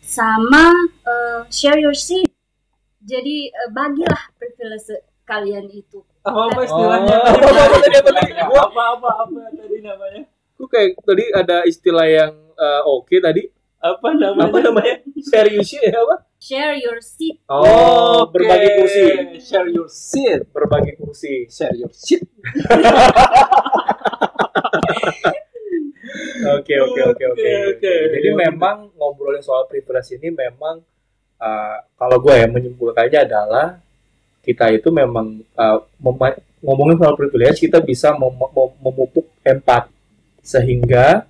sama 0.01 0.73
eh, 1.05 1.41
share 1.53 1.81
your 1.81 1.97
seat. 1.97 2.34
Jadi 3.05 3.37
eh, 3.47 3.69
bagilah 3.71 4.23
privilege 4.35 4.97
kalian 5.23 5.69
itu. 5.69 6.01
Apa 6.21 6.49
apa 6.49 6.61
istilahnya? 6.63 7.17
Oh, 7.21 7.29
apa, 7.29 7.61
apa 7.61 7.77
tadi, 7.79 7.97
apa 7.97 8.11
tadi? 8.11 8.33
Apa 8.35 8.83
apa 8.91 9.11
apa 9.21 9.41
tadi 9.53 9.77
namanya? 9.79 10.23
Kok 10.55 10.69
kayak 10.69 10.97
tadi 10.99 11.25
ada 11.31 11.57
istilah 11.65 12.07
yang 12.07 12.33
eh, 12.55 12.83
oke 12.85 13.17
tadi 13.19 13.45
Apa 13.77 14.17
namanya? 14.17 14.49
apa 14.49 14.59
namanya 14.65 14.97
serius 15.21 15.69
ya 15.77 15.93
apa 15.93 16.25
Share 16.41 16.73
your 16.73 17.01
seat. 17.01 17.37
oh 17.53 18.25
Oke. 18.25 18.41
berbagi 18.41 18.69
kursi 18.79 19.05
Share 19.41 19.69
your 19.69 19.89
seat. 19.89 20.41
berbagi 20.49 20.93
kursi 20.97 21.45
Share 21.53 21.77
your 21.77 21.93
oke 26.55 26.75
oke 26.81 27.01
oke. 27.13 27.25
Oke, 27.35 27.51
oke. 27.77 27.93
Jadi 28.15 28.29
memang 28.33 28.89
ngobrolin 28.95 29.43
soal 29.43 29.67
privilege 29.67 30.17
ini 30.17 30.31
memang 30.31 30.81
uh, 31.41 31.77
kalau 31.97 32.17
gue 32.21 32.35
ya 32.35 32.47
menyimpulkannya 32.51 33.21
adalah 33.27 33.67
kita 34.45 34.69
itu 34.77 34.93
memang 34.93 35.41
uh, 35.57 35.79
mema- 35.99 36.41
ngomongin 36.61 37.01
soal 37.01 37.17
privilege 37.17 37.65
kita 37.65 37.81
bisa 37.81 38.13
mem- 38.15 38.37
mem- 38.53 38.77
memupuk 38.81 39.27
empat. 39.41 39.89
Sehingga 40.45 41.25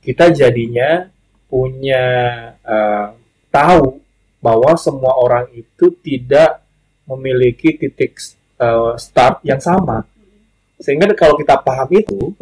kita 0.00 0.32
jadinya 0.32 1.08
punya 1.48 2.04
uh, 2.64 3.12
tahu 3.52 4.00
bahwa 4.40 4.76
semua 4.76 5.16
orang 5.16 5.48
itu 5.52 5.92
tidak 6.04 6.60
memiliki 7.04 7.76
titik 7.76 8.16
uh, 8.60 8.96
start 8.96 9.44
yang 9.44 9.60
sama. 9.60 10.04
Sehingga 10.80 11.12
kalau 11.16 11.36
kita 11.36 11.60
paham 11.60 11.88
itu 11.92 12.32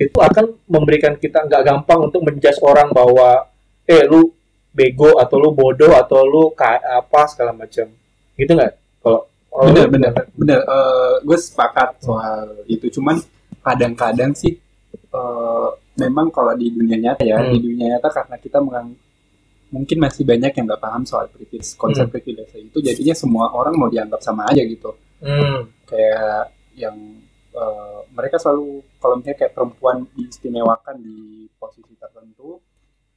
itu 0.00 0.16
akan 0.16 0.56
memberikan 0.64 1.12
kita 1.20 1.44
nggak 1.44 1.60
gampang 1.60 2.08
untuk 2.08 2.24
menjudge 2.24 2.56
orang 2.64 2.88
bahwa 2.88 3.44
eh 3.84 4.08
lu 4.08 4.32
bego 4.70 5.18
atau 5.18 5.36
lu 5.36 5.50
bodoh 5.50 5.92
atau 5.92 6.22
lu 6.22 6.54
apa 6.54 7.20
segala 7.26 7.52
macam. 7.52 7.86
Gitu 8.34 8.50
nggak? 8.50 8.72
Kalau 9.00 9.26
bener 9.66 9.86
bener 9.88 10.10
bener. 10.32 10.60
Eh, 10.62 11.14
gue 11.22 11.38
sepakat 11.38 11.98
soal 12.00 12.62
itu. 12.66 12.86
Cuman 12.90 13.18
kadang-kadang 13.60 14.32
sih 14.32 14.56
eh, 15.10 15.68
memang 15.98 16.30
kalau 16.30 16.54
di 16.54 16.70
dunia 16.70 16.96
nyata 16.96 17.22
ya 17.22 17.36
Hmm. 17.36 17.50
di 17.50 17.58
dunia 17.60 17.98
nyata 17.98 18.08
karena 18.08 18.36
kita 18.38 18.58
mengang- 18.58 18.96
mungkin 19.70 19.98
masih 19.98 20.26
banyak 20.26 20.50
yang 20.50 20.66
nggak 20.66 20.82
paham 20.82 21.02
soal 21.04 21.26
privilege 21.28 21.74
konsep 21.76 22.06
Hmm. 22.06 22.14
privilege 22.14 22.50
itu 22.56 22.78
jadinya 22.80 23.14
semua 23.14 23.50
orang 23.50 23.74
mau 23.74 23.86
dianggap 23.86 24.18
sama 24.18 24.46
aja 24.46 24.62
gitu. 24.62 24.94
Hmm, 25.20 25.66
kayak 25.84 26.50
yang 26.74 26.96
eh, 27.50 27.98
mereka 28.14 28.38
selalu 28.38 28.78
kalau 28.98 29.18
misalnya 29.18 29.34
kayak 29.36 29.52
perempuan 29.52 30.06
diistimewakan 30.14 30.96
di 30.96 31.18
posisi 31.58 31.98
tertentu 31.98 32.62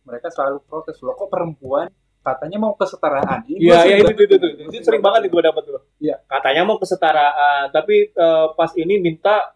mereka 0.04 0.28
selalu 0.28 0.62
protes 0.62 1.00
loh 1.00 1.14
kok 1.14 1.28
perempuan 1.28 1.88
katanya 2.20 2.56
mau 2.58 2.72
kesetaraan 2.74 3.44
Ini 3.44 3.60
Iya, 3.60 3.60
iya 3.60 3.76
sering 3.76 4.00
itu, 4.00 4.08
itu, 4.08 4.24
itu, 4.24 4.36
banget- 4.38 4.56
itu, 4.56 4.72
itu 4.72 4.84
sering 4.84 5.02
banget 5.02 5.22
gue 5.28 5.44
dapat 5.44 5.62
tuh. 5.62 5.84
Iya. 6.00 6.16
Katanya 6.24 6.62
mau 6.64 6.78
kesetaraan, 6.78 7.64
tapi 7.70 7.96
eh, 8.10 8.46
pas 8.54 8.72
ini 8.74 8.96
minta 8.98 9.52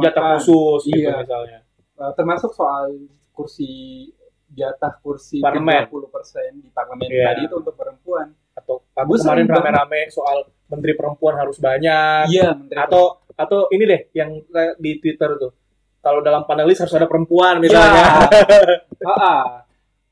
jatah 0.00 0.40
khusus 0.40 0.88
gitu 0.88 1.04
Iya. 1.04 1.20
misalnya. 1.20 1.58
Uh, 1.96 2.12
termasuk 2.12 2.52
soal 2.52 2.92
kursi 3.30 4.08
jatah 4.50 4.96
kursi 4.98 5.40
Parlemen. 5.40 5.88
20% 5.88 6.56
di 6.58 6.68
parlemen 6.68 7.04
Iya. 7.06 7.32
tadi 7.32 7.40
itu 7.44 7.54
untuk 7.54 7.72
perempuan. 7.72 8.32
Atau 8.52 8.84
aku 8.90 9.12
kemarin 9.14 9.44
rame-rame 9.46 10.08
soal 10.08 10.44
menteri 10.66 10.92
perempuan 10.92 11.36
harus 11.36 11.56
banyak. 11.56 12.28
Iya, 12.28 12.52
menteri 12.54 12.76
Atau 12.78 13.04
atau 13.32 13.68
ini 13.68 13.84
deh 13.84 14.00
yang 14.14 14.40
di 14.76 14.90
Twitter 14.96 15.36
tuh. 15.36 15.52
Kalau 15.98 16.20
dalam 16.20 16.44
panelis 16.44 16.76
harus 16.78 16.92
ada 16.94 17.04
perempuan 17.04 17.58
Iya. 17.58 17.62
misalnya. 17.62 18.04
Ah. 19.06 19.65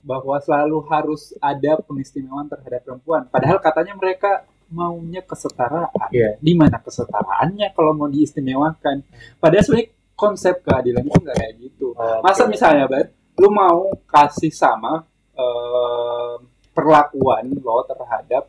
Bahwa 0.04 0.36
selalu 0.36 0.84
harus 0.86 1.32
ada 1.40 1.80
pengistimewaan 1.80 2.44
terhadap 2.46 2.84
perempuan. 2.84 3.24
Padahal 3.26 3.56
katanya 3.58 3.96
mereka 3.96 4.44
maunya 4.68 5.24
kesetaraan. 5.24 6.08
Iya. 6.12 6.36
Di 6.36 6.52
mana 6.52 6.76
kesetaraannya 6.76 7.72
kalau 7.72 7.96
mau 7.96 8.06
diistimewakan? 8.06 9.00
Padahal 9.40 9.64
sebenarnya 9.64 9.88
konsep 10.12 10.60
keadilan 10.60 11.02
itu 11.02 11.18
nggak 11.18 11.36
kayak 11.36 11.54
gitu. 11.56 11.86
Masa 12.20 12.44
misalnya, 12.44 12.84
Bat, 12.84 13.08
lu 13.40 13.48
mau 13.48 13.90
kasih 14.06 14.52
sama 14.52 15.08
eh, 15.34 16.34
perlakuan 16.70 17.50
lo 17.58 17.82
terhadap 17.82 18.46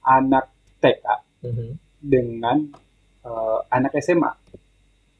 anak 0.00 0.48
TK 0.78 1.06
Mhm. 1.44 1.68
dengan 2.00 2.56
eh, 3.22 3.58
anak 3.68 3.92
SMA 4.00 4.32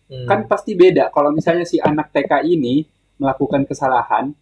Hmm. 0.08 0.28
kan 0.28 0.44
pasti 0.44 0.72
beda 0.72 1.08
kalau 1.08 1.32
misalnya 1.32 1.64
si 1.64 1.80
anak 1.80 2.12
TK 2.12 2.44
ini 2.44 2.84
melakukan 3.16 3.64
kesalahan 3.64 4.36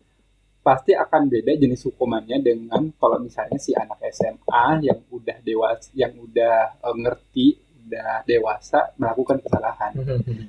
pasti 0.61 0.93
akan 0.93 1.23
beda 1.27 1.53
jenis 1.55 1.83
hukumannya 1.87 2.37
dengan 2.39 2.93
kalau 2.95 3.17
misalnya 3.19 3.57
si 3.57 3.73
anak 3.73 3.97
SMA 4.11 4.65
yang 4.83 5.01
udah 5.09 5.37
dewasa 5.41 5.89
yang 5.95 6.13
udah 6.15 6.57
eh, 6.79 6.97
ngerti 6.97 7.47
udah 7.81 8.23
dewasa 8.23 8.93
melakukan 8.95 9.41
kesalahan 9.41 9.93
Mhm. 9.95 10.45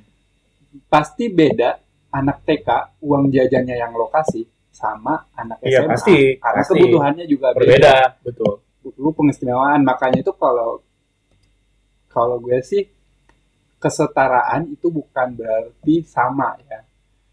pasti 0.86 1.28
beda 1.28 1.80
anak 2.10 2.44
TK 2.44 2.68
uang 3.00 3.28
jajannya 3.28 3.74
yang 3.74 3.92
lokasi 3.92 4.44
sama 4.70 5.16
anak 5.32 5.60
Iya, 5.60 5.80
SMA 5.82 5.90
pasti, 5.90 6.16
karena 6.36 6.60
pasti. 6.60 6.72
kebutuhannya 6.76 7.24
juga 7.24 7.48
beda 7.50 7.58
berbeda, 7.58 7.94
betul. 8.20 8.52
lu 8.94 9.10
pengistimewaan 9.10 9.80
makanya 9.80 10.20
itu 10.20 10.32
kalau 10.34 10.80
kalau 12.06 12.36
gue 12.38 12.60
sih 12.60 12.84
kesetaraan 13.78 14.68
itu 14.68 14.86
bukan 14.88 15.28
berarti 15.32 16.04
sama 16.04 16.54
ya 16.62 16.80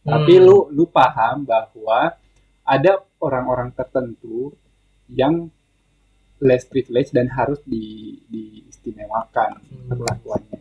tapi 0.02 0.34
Hmm. 0.36 0.46
lu 0.46 0.58
lu 0.72 0.86
paham 0.88 1.44
bahwa 1.44 2.16
ada 2.70 3.02
orang-orang 3.18 3.74
tertentu 3.74 4.54
yang 5.10 5.50
less 6.40 6.64
privilege 6.70 7.10
dan 7.12 7.28
harus 7.34 7.60
di 7.66 8.16
diistimewakan 8.30 9.58
Hmm. 9.60 9.90
perlakuannya 9.92 10.60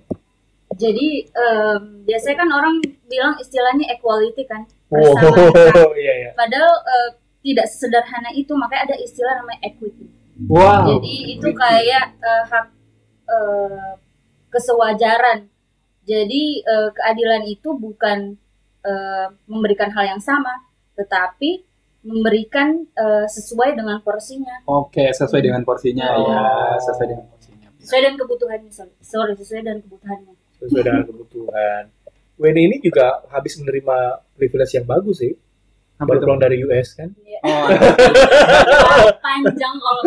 Jadi 0.79 1.27
em, 1.27 2.07
biasanya 2.07 2.37
kan 2.45 2.51
orang 2.55 2.75
bilang 3.11 3.35
istilahnya 3.43 3.89
equality 3.99 4.47
kan. 4.47 4.63
Oh, 4.95 5.11
persamaan. 5.17 5.91
iya 6.05 6.13
iya. 6.23 6.31
Padahal 6.39 6.73
eh, 6.87 7.11
tidak 7.43 7.67
sesederhana 7.67 8.31
itu, 8.37 8.53
makanya 8.55 8.93
ada 8.93 8.97
istilah 9.03 9.43
namanya 9.43 9.59
equity. 9.67 10.07
wow 10.47 10.87
Jadi 10.87 11.35
itu 11.35 11.49
kayak 11.51 12.15
eh, 12.21 12.45
hak 12.47 12.67
eh, 13.27 13.93
kesewajaran. 14.55 15.51
Jadi 16.07 16.63
eh, 16.63 16.89
keadilan 16.95 17.43
itu 17.49 17.75
bukan 17.75 18.39
eh, 18.87 19.27
memberikan 19.51 19.91
hal 19.91 20.15
yang 20.15 20.23
sama, 20.23 20.63
tetapi 20.95 21.65
memberikan 22.01 22.68
eh, 22.88 23.26
sesuai 23.26 23.74
dengan 23.74 23.99
porsinya, 24.01 24.62
oke 24.64 25.11
sesuai 25.11 25.40
dengan 25.40 25.62
porsinya 25.62 26.07
Oh. 26.11 26.26
ya 26.26 26.42
sesuai 26.78 27.07
dengan 27.09 27.24
porsinya 27.26 27.68
sesuai 27.78 28.01
dengan 28.01 28.16
kebutuhannya. 28.18 28.70
sorry. 28.70 28.92
Sorry, 29.01 29.32
sesuai 29.34 29.61
dengan 29.62 29.80
kebutuhannya. 29.80 30.34
Sesuai 30.59 30.82
dengan 30.82 31.03
kebutuhan. 31.05 31.82
Wendy 32.36 32.62
ini 32.64 32.76
juga 32.78 33.26
habis 33.28 33.57
menerima 33.57 33.96
privilege 34.32 34.72
yang 34.72 34.84
bagus 34.84 35.18
sih. 35.18 35.34
Apa 35.96 36.14
Baru 36.14 36.22
pulang 36.22 36.38
dari 36.38 36.62
US 36.62 36.94
kan. 36.94 37.11
Iya. 37.18 37.40
oh, 37.42 37.66
panjang 39.26 39.74
kalau 39.74 40.03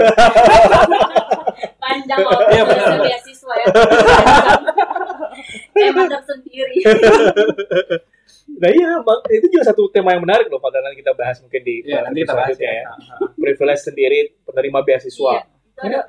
panjang 1.77 2.19
kalau 2.21 2.39
Iya, 2.47 2.63
benar. 2.63 2.99
beasiswa 3.01 3.53
ya 3.53 3.65
panjang. 3.67 4.63
emang 5.75 6.07
tersendiri 6.07 6.79
Nah 8.51 8.69
iya, 8.69 8.99
Bang, 8.99 9.21
itu 9.29 9.45
juga 9.47 9.63
satu 9.67 9.87
tema 9.87 10.11
yang 10.11 10.21
menarik 10.21 10.47
loh 10.47 10.57
pada 10.57 10.79
nanti 10.79 10.99
kita 10.99 11.13
bahas 11.13 11.37
mungkin 11.39 11.61
di 11.61 11.81
Iya, 11.83 12.03
nanti 12.03 12.17
kita 12.21 12.33
bahas 12.33 12.51
selanjutnya 12.51 12.71
ya. 12.73 12.85
Privilege 13.33 13.81
sendiri 13.81 14.19
penerima 14.43 14.79
beasiswa. 14.81 15.33
Iya, 15.81 15.99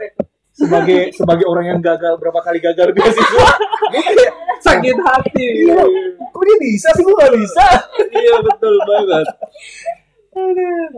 Sebagai 0.52 1.00
sebagai 1.12 1.46
orang 1.48 1.66
yang 1.66 1.80
gagal 1.80 2.20
berapa 2.20 2.40
kali 2.40 2.60
gagal 2.60 2.92
beasiswa, 2.92 3.46
kayak 3.88 4.32
Sakit 4.64 4.94
hati. 4.94 5.46
Iya. 5.66 5.82
kok 6.22 6.42
dia 6.44 6.58
bisa 6.60 6.88
sih 6.92 7.02
gue 7.02 7.16
gak 7.16 7.34
bisa. 7.34 7.66
Iya 8.08 8.34
betul 8.40 8.74
banget. 8.84 9.26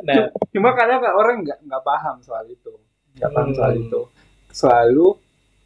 Nah, 0.05 0.25
Cuma 0.51 0.71
kadang 0.73 1.01
kan 1.01 1.13
orang 1.13 1.43
nggak 1.43 1.59
nggak 1.65 1.83
paham 1.83 2.17
soal 2.21 2.45
itu, 2.45 2.71
nggak 3.17 3.31
paham 3.31 3.49
Hmm. 3.51 3.57
soal 3.57 3.73
itu. 3.75 4.01
Selalu 4.51 5.09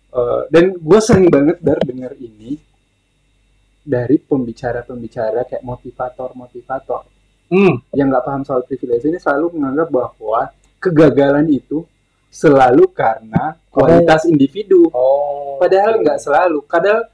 Eh, 0.08 0.42
dan 0.48 0.72
gue 0.72 1.00
sering 1.04 1.28
banget 1.28 1.60
bar 1.60 1.76
dengar 1.84 2.16
ini 2.16 2.56
dari 3.88 4.20
pembicara-pembicara 4.20 5.48
kayak 5.48 5.64
motivator-motivator 5.64 7.16
Hmm. 7.48 7.80
yang 7.96 8.12
nggak 8.12 8.28
paham 8.28 8.44
soal 8.44 8.60
privilege 8.60 9.08
ini 9.08 9.16
selalu 9.16 9.56
menganggap 9.56 9.88
bahwa 9.88 10.52
kegagalan 10.76 11.48
itu 11.48 11.80
selalu 12.28 12.92
karena 12.92 13.56
kualitas 13.72 14.28
individu. 14.28 14.92
Oh. 14.92 15.56
Padahal 15.56 15.96
nggak 16.04 16.20
selalu. 16.20 16.60
Kadang 16.68 17.08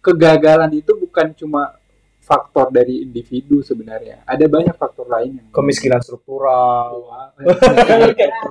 kegagalan 0.00 0.72
itu 0.72 0.96
bukan 0.96 1.36
cuma 1.36 1.76
faktor 2.24 2.72
dari 2.72 3.04
individu 3.04 3.60
sebenarnya. 3.60 4.24
Ada 4.24 4.48
banyak 4.48 4.72
faktor 4.80 5.04
lain 5.04 5.36
yang 5.36 5.52
Kemiskinan 5.52 6.00
struktural. 6.00 7.04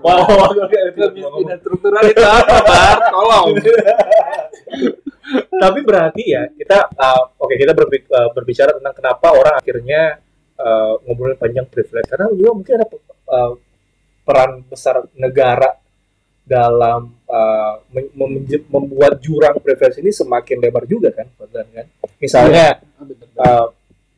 Wow. 0.06 0.54
Kemiskinan 0.94 1.58
struktural 1.58 2.04
itu 2.06 2.22
apa? 2.22 3.10
Tolong. 3.10 3.58
Tapi 5.34 5.80
berarti 5.82 6.24
ya 6.30 6.46
kita 6.54 6.94
uh, 6.94 7.33
oke 7.44 7.54
kita 7.60 7.76
uh, 7.76 8.30
berbicara 8.32 8.72
tentang 8.80 8.96
kenapa 8.96 9.28
orang 9.36 9.60
akhirnya 9.60 10.24
uh, 10.56 10.96
ngobrolin 11.04 11.36
panjang 11.36 11.68
privilege 11.68 12.08
karena 12.08 12.32
juga 12.32 12.52
mungkin 12.56 12.74
ada 12.80 12.88
uh, 13.28 13.54
peran 14.24 14.64
besar 14.72 15.04
negara 15.20 15.84
dalam 16.44 17.16
uh, 17.28 17.76
membuat 18.68 19.20
jurang 19.24 19.64
privilege 19.64 20.04
ini 20.04 20.12
semakin 20.12 20.60
lebar 20.60 20.84
juga 20.84 21.16
kan, 21.16 21.28
Fadlan, 21.40 21.68
kan? 21.72 21.88
Misalnya 22.20 22.84
uh, 23.40 23.72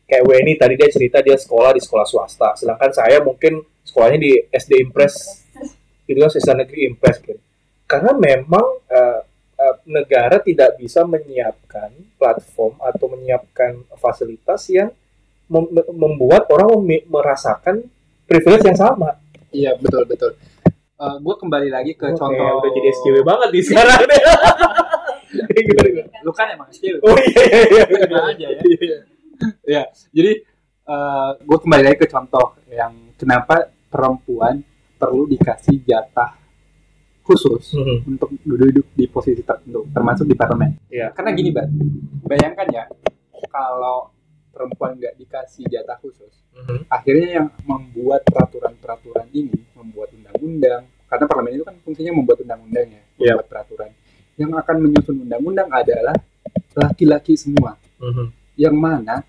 kayak 0.10 0.26
Weni 0.26 0.58
tadi 0.58 0.74
dia 0.74 0.90
cerita 0.90 1.22
dia 1.22 1.38
sekolah 1.38 1.78
di 1.78 1.82
sekolah 1.86 2.06
swasta, 2.06 2.58
sedangkan 2.58 2.90
saya 2.90 3.22
mungkin 3.22 3.62
sekolahnya 3.86 4.18
di 4.18 4.32
SD 4.50 4.82
Impres 4.82 5.46
itu 6.10 6.18
kan 6.18 6.34
siswa 6.34 6.58
negeri 6.58 6.90
Impres 6.90 7.22
gitu. 7.22 7.38
Karena 7.86 8.18
memang 8.18 8.66
uh, 8.90 9.22
uh, 9.66 9.76
negara 9.90 10.38
tidak 10.38 10.78
bisa 10.78 11.02
menyiapkan 11.02 11.90
platform 12.22 12.78
atau 12.86 13.06
menyiapkan 13.10 13.82
fasilitas 13.98 14.70
yang 14.70 14.94
mem- 15.50 15.90
membuat 15.98 16.46
orang 16.54 16.78
memi- 16.78 17.06
merasakan 17.10 17.82
privilege 18.30 18.66
yang 18.70 18.78
sama. 18.78 19.18
Iya 19.50 19.74
betul 19.82 20.06
betul. 20.06 20.32
gue 20.96 21.36
kembali 21.36 21.68
lagi 21.76 21.92
ke 22.00 22.08
Oke, 22.08 22.16
contoh. 22.16 22.64
udah 22.64 22.72
jadi 22.72 22.88
SJW 22.96 23.16
banget 23.28 23.50
di 23.52 23.62
sekarang. 23.68 24.00
Gimana? 25.60 26.02
Lu 26.26 26.32
kan 26.32 26.48
emang 26.56 26.72
SJW. 26.72 27.04
Oh 27.04 27.18
iya 27.20 27.44
iya 27.52 27.84
iya. 27.84 28.20
Aja 28.32 28.48
ya. 28.48 29.00
ya 29.66 29.84
jadi 30.16 30.32
gue 31.44 31.58
kembali 31.60 31.84
lagi 31.84 31.98
ke 32.00 32.08
contoh 32.08 32.56
yang 32.72 32.96
kenapa 33.20 33.68
perempuan 33.92 34.64
perlu 34.96 35.28
dikasih 35.28 35.84
jatah 35.84 36.45
khusus 37.26 37.74
Mhm. 37.74 38.06
untuk 38.08 38.30
duduk 38.46 38.86
di 38.94 39.06
posisi 39.10 39.42
tertentu 39.42 39.90
termasuk 39.90 40.24
di 40.24 40.38
parlemen 40.38 40.78
Iya. 40.88 41.10
karena 41.12 41.34
gini 41.34 41.50
bat 41.50 41.66
bayangkan 42.24 42.68
ya 42.70 42.84
kalau 43.50 44.14
perempuan 44.54 44.96
nggak 44.96 45.18
dikasih 45.18 45.66
jatah 45.68 45.98
khusus 46.00 46.32
Mhm. 46.54 46.86
akhirnya 46.88 47.30
yang 47.42 47.48
membuat 47.66 48.22
peraturan-peraturan 48.24 49.28
ini 49.34 49.58
membuat 49.74 50.14
undang-undang 50.14 50.86
karena 51.06 51.26
parlemen 51.26 51.52
itu 51.54 51.66
kan 51.66 51.76
fungsinya 51.82 52.14
membuat 52.14 52.38
undang-undang 52.40 52.88
ya 52.88 53.02
Iya. 53.18 53.34
membuat 53.36 53.48
peraturan 53.50 53.90
yang 54.38 54.52
akan 54.54 54.76
menyusun 54.80 55.18
undang-undang 55.26 55.70
adalah 55.74 56.16
laki-laki 56.78 57.34
semua 57.36 57.76
Mhm. 58.00 58.26
yang 58.56 58.76
mana 58.78 59.26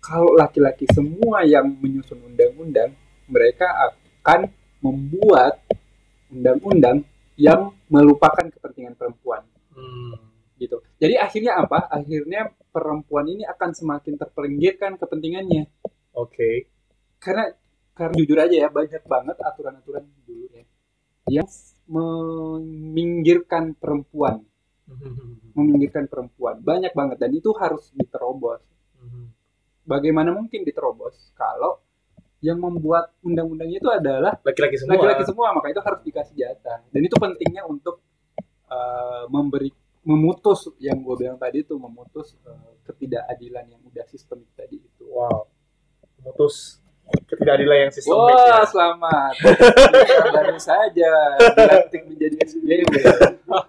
kalau 0.00 0.32
laki-laki 0.32 0.88
semua 0.90 1.44
yang 1.44 1.68
menyusun 1.68 2.18
undang-undang 2.24 2.96
mereka 3.28 3.68
akan 3.84 4.48
membuat 4.80 5.60
undang-undang 6.28 7.04
yang 7.38 7.70
melupakan 7.88 8.44
kepentingan 8.50 8.98
perempuan 8.98 9.46
Hmm. 9.70 10.18
gitu. 10.58 10.82
Jadi 10.98 11.14
akhirnya 11.14 11.62
apa? 11.62 11.86
Akhirnya 11.86 12.50
perempuan 12.74 13.30
ini 13.30 13.46
akan 13.46 13.70
semakin 13.72 14.18
terpinggirkan 14.18 14.98
kepentingannya 14.98 15.70
Oke. 16.12 16.66
karena 17.22 17.46
karena 17.94 18.14
jujur 18.14 18.38
aja 18.38 18.66
ya 18.66 18.68
banyak 18.70 19.02
banget 19.06 19.38
aturan-aturan 19.38 20.02
dulu 20.26 20.50
ya 20.50 20.66
yang 21.28 21.46
meminggirkan 21.86 23.74
perempuan, 23.74 24.42
Mhm. 24.90 25.54
meminggirkan 25.54 26.06
perempuan 26.06 26.58
banyak 26.58 26.90
banget 26.90 27.16
dan 27.18 27.30
itu 27.30 27.54
harus 27.54 27.94
diterobos. 27.94 28.60
Mhm. 28.98 29.30
bagaimana 29.88 30.36
mungkin 30.36 30.68
diterobos 30.68 31.32
kalau 31.32 31.80
yang 32.38 32.58
membuat 32.62 33.10
undang-undangnya 33.20 33.78
itu 33.82 33.90
adalah 33.90 34.38
Laki-laki 34.46 34.78
semua. 34.78 34.94
laki-laki 34.94 35.22
semua 35.26 35.48
maka 35.50 35.66
itu 35.74 35.80
harus 35.82 36.00
dikasih 36.06 36.34
jatah 36.38 36.78
dan 36.86 37.00
itu 37.02 37.16
pentingnya 37.18 37.66
untuk 37.66 37.98
uh, 38.70 39.26
memberi 39.26 39.74
memutus 40.06 40.70
yang 40.78 41.02
gue 41.02 41.14
bilang 41.18 41.36
tadi 41.36 41.66
itu 41.66 41.74
memutus 41.76 42.38
uh, 42.46 42.72
ketidakadilan 42.86 43.74
yang 43.74 43.82
udah 43.84 44.04
sistemik 44.06 44.48
tadi 44.54 44.78
itu 44.78 45.04
Wow. 45.08 45.50
Memutus 46.22 46.78
ketidakadilan 47.26 47.88
yang 47.88 47.92
sistemik 47.92 48.22
Wah, 48.22 48.62
ya. 48.62 48.68
selamat. 48.70 49.32
Baru 50.30 50.58
saja 50.62 51.12
dilantik 51.58 52.02
menjadi. 52.06 52.36
Ini 52.68 52.84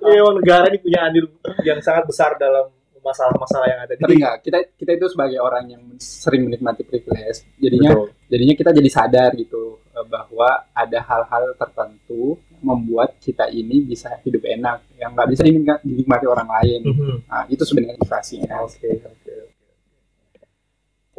memang 0.04 0.36
negara 0.44 0.68
ini 0.68 0.78
punya 0.78 1.08
andil 1.08 1.26
yang 1.64 1.80
sangat 1.80 2.04
besar 2.06 2.36
dalam 2.36 2.70
masalah-masalah 3.04 3.68
yang 3.68 3.82
ada 3.84 3.94
di 3.96 4.02
Tapi 4.02 4.16
enggak, 4.20 4.38
kita 4.44 4.58
kita 4.76 4.92
itu 4.96 5.06
sebagai 5.12 5.40
orang 5.40 5.66
yang 5.70 5.84
sering 6.00 6.48
menikmati 6.48 6.84
privilege, 6.88 7.46
jadinya 7.60 7.92
Betul. 7.96 8.08
jadinya 8.32 8.56
kita 8.56 8.70
jadi 8.76 8.90
sadar 8.90 9.30
gitu 9.36 9.80
eh, 9.92 10.06
bahwa 10.08 10.50
ada 10.72 11.00
hal-hal 11.04 11.44
tertentu 11.58 12.40
yang 12.54 12.64
membuat 12.64 13.20
kita 13.20 13.52
ini 13.52 13.84
bisa 13.84 14.16
hidup 14.24 14.44
enak 14.46 14.86
yang 14.96 15.12
nggak 15.14 15.30
bisa 15.32 15.44
dinikmati, 15.46 16.26
orang 16.28 16.50
lain. 16.50 16.82
Mhm. 16.86 17.16
Nah, 17.28 17.44
itu 17.52 17.64
sebenarnya 17.68 18.00
motivasinya. 18.00 18.54
Oke, 18.64 18.90
oke, 19.04 19.34
oke. 19.48 19.66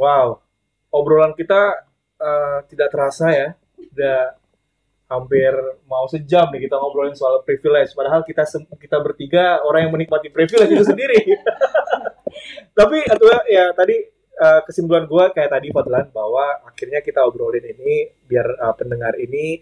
Wow, 0.00 0.40
obrolan 0.94 1.36
kita 1.36 1.84
eh, 2.20 2.58
tidak 2.72 2.88
terasa 2.88 3.26
ya, 3.32 3.48
udah 3.76 4.39
hampir 5.10 5.50
mau 5.90 6.06
sejam 6.06 6.46
nih 6.54 6.70
kita 6.70 6.78
ngobrolin 6.78 7.18
soal 7.18 7.42
privilege. 7.42 7.90
Padahal 7.98 8.22
kita 8.22 8.46
kita 8.78 8.96
bertiga 9.02 9.58
orang 9.66 9.90
yang 9.90 9.92
menikmati 9.92 10.30
privilege 10.30 10.70
itu 10.70 10.86
sendiri. 10.86 11.18
Tapi 12.78 12.98
atau 13.10 13.26
ya 13.50 13.74
tadi 13.74 13.98
eh, 14.38 14.60
kesimpulan 14.62 15.10
gua 15.10 15.34
kayak 15.34 15.50
tadi 15.50 15.74
Fadlan 15.74 16.14
bahwa 16.14 16.62
akhirnya 16.62 17.02
kita 17.02 17.26
obrolin 17.26 17.66
ini 17.66 18.06
biar 18.24 18.46
eh, 18.46 18.74
pendengar 18.78 19.18
ini 19.18 19.58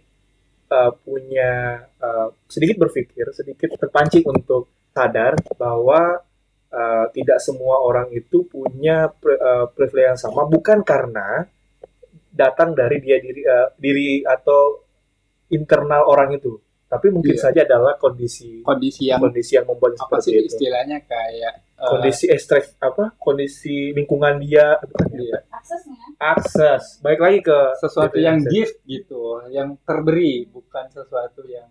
eh, 0.69 0.93
punya 1.01 1.81
eh, 1.97 2.29
sedikit 2.45 2.85
berpikir, 2.85 3.33
sedikit 3.33 3.73
terpancing 3.81 4.29
untuk 4.29 4.69
sadar 4.93 5.41
bahwa 5.57 6.29
uh, 6.73 7.07
tidak 7.15 7.39
semua 7.41 7.81
orang 7.81 8.11
itu 8.13 8.45
punya 8.49 9.09
pri- 9.13 9.39
uh, 9.39 9.67
privilege 9.73 10.09
yang 10.15 10.21
sama 10.21 10.45
bukan 10.49 10.83
karena 10.85 11.47
datang 12.33 12.77
dari 12.77 12.99
dia 13.03 13.19
diri 13.19 13.43
uh, 13.47 13.69
diri 13.79 14.23
atau 14.23 14.88
internal 15.49 16.05
orang 16.05 16.35
itu 16.35 16.61
tapi 16.89 17.13
mungkin 17.13 17.37
Iya. 17.37 17.43
saja 17.45 17.61
adalah 17.69 17.95
kondisi 17.95 18.65
Kondisi 18.65 19.07
yang 19.07 19.21
kondisi 19.21 19.53
yang 19.55 19.69
membuat 19.69 20.01
apa 20.01 20.17
sih 20.19 20.33
seperti 20.33 20.41
itu 20.41 20.57
istilahnya 20.57 20.99
kayak 21.05 21.55
eh, 21.77 21.85
kondisi 21.85 22.25
estres 22.27 22.73
apa 22.79 23.13
kondisi 23.15 23.93
lingkungan 23.93 24.41
dia 24.41 24.81
ya? 24.81 25.05
iya, 25.15 25.39
aksesnya 25.53 25.97
akses 26.17 26.99
baik 26.99 27.21
lagi 27.21 27.39
ke 27.41 27.59
sesuatu 27.77 28.17
yang 28.17 28.41
akses. 28.41 28.49
gift 28.49 28.77
gitu, 28.85 29.23
yang 29.49 29.77
terberi, 29.83 30.49
bukan 30.49 30.89
sesuatu 30.89 31.45
yang 31.45 31.69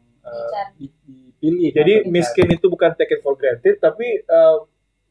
di- 0.76 0.94
dipilih. 1.04 1.72
jadi 1.74 1.94
miskin 2.06 2.48
itu 2.52 2.68
bukan 2.68 2.94
taken 2.94 3.18
for 3.18 3.34
granted 3.34 3.80
tapi 3.80 4.22
uh, 4.24 4.60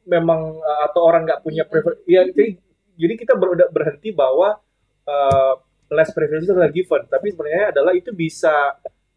memang 0.04 0.54
uh, 0.56 0.80
atau 0.86 1.02
orang 1.02 1.24
nggak 1.24 1.42
punya 1.42 1.64
Iya. 1.64 1.70
privilege 1.72 2.02
ya 2.06 2.22
jadi, 2.30 2.46
jadi 2.94 3.14
kita 3.16 3.34
ber- 3.34 3.70
berhenti 3.70 4.14
bahwa 4.14 4.60
uh, 5.02 5.54
less 5.88 6.10
privilege 6.10 6.44
itu 6.44 6.52
adalah 6.52 6.70
given 6.70 7.02
tapi 7.06 7.26
sebenarnya 7.30 7.64
adalah 7.70 7.92
itu 7.92 8.10
bisa 8.10 8.74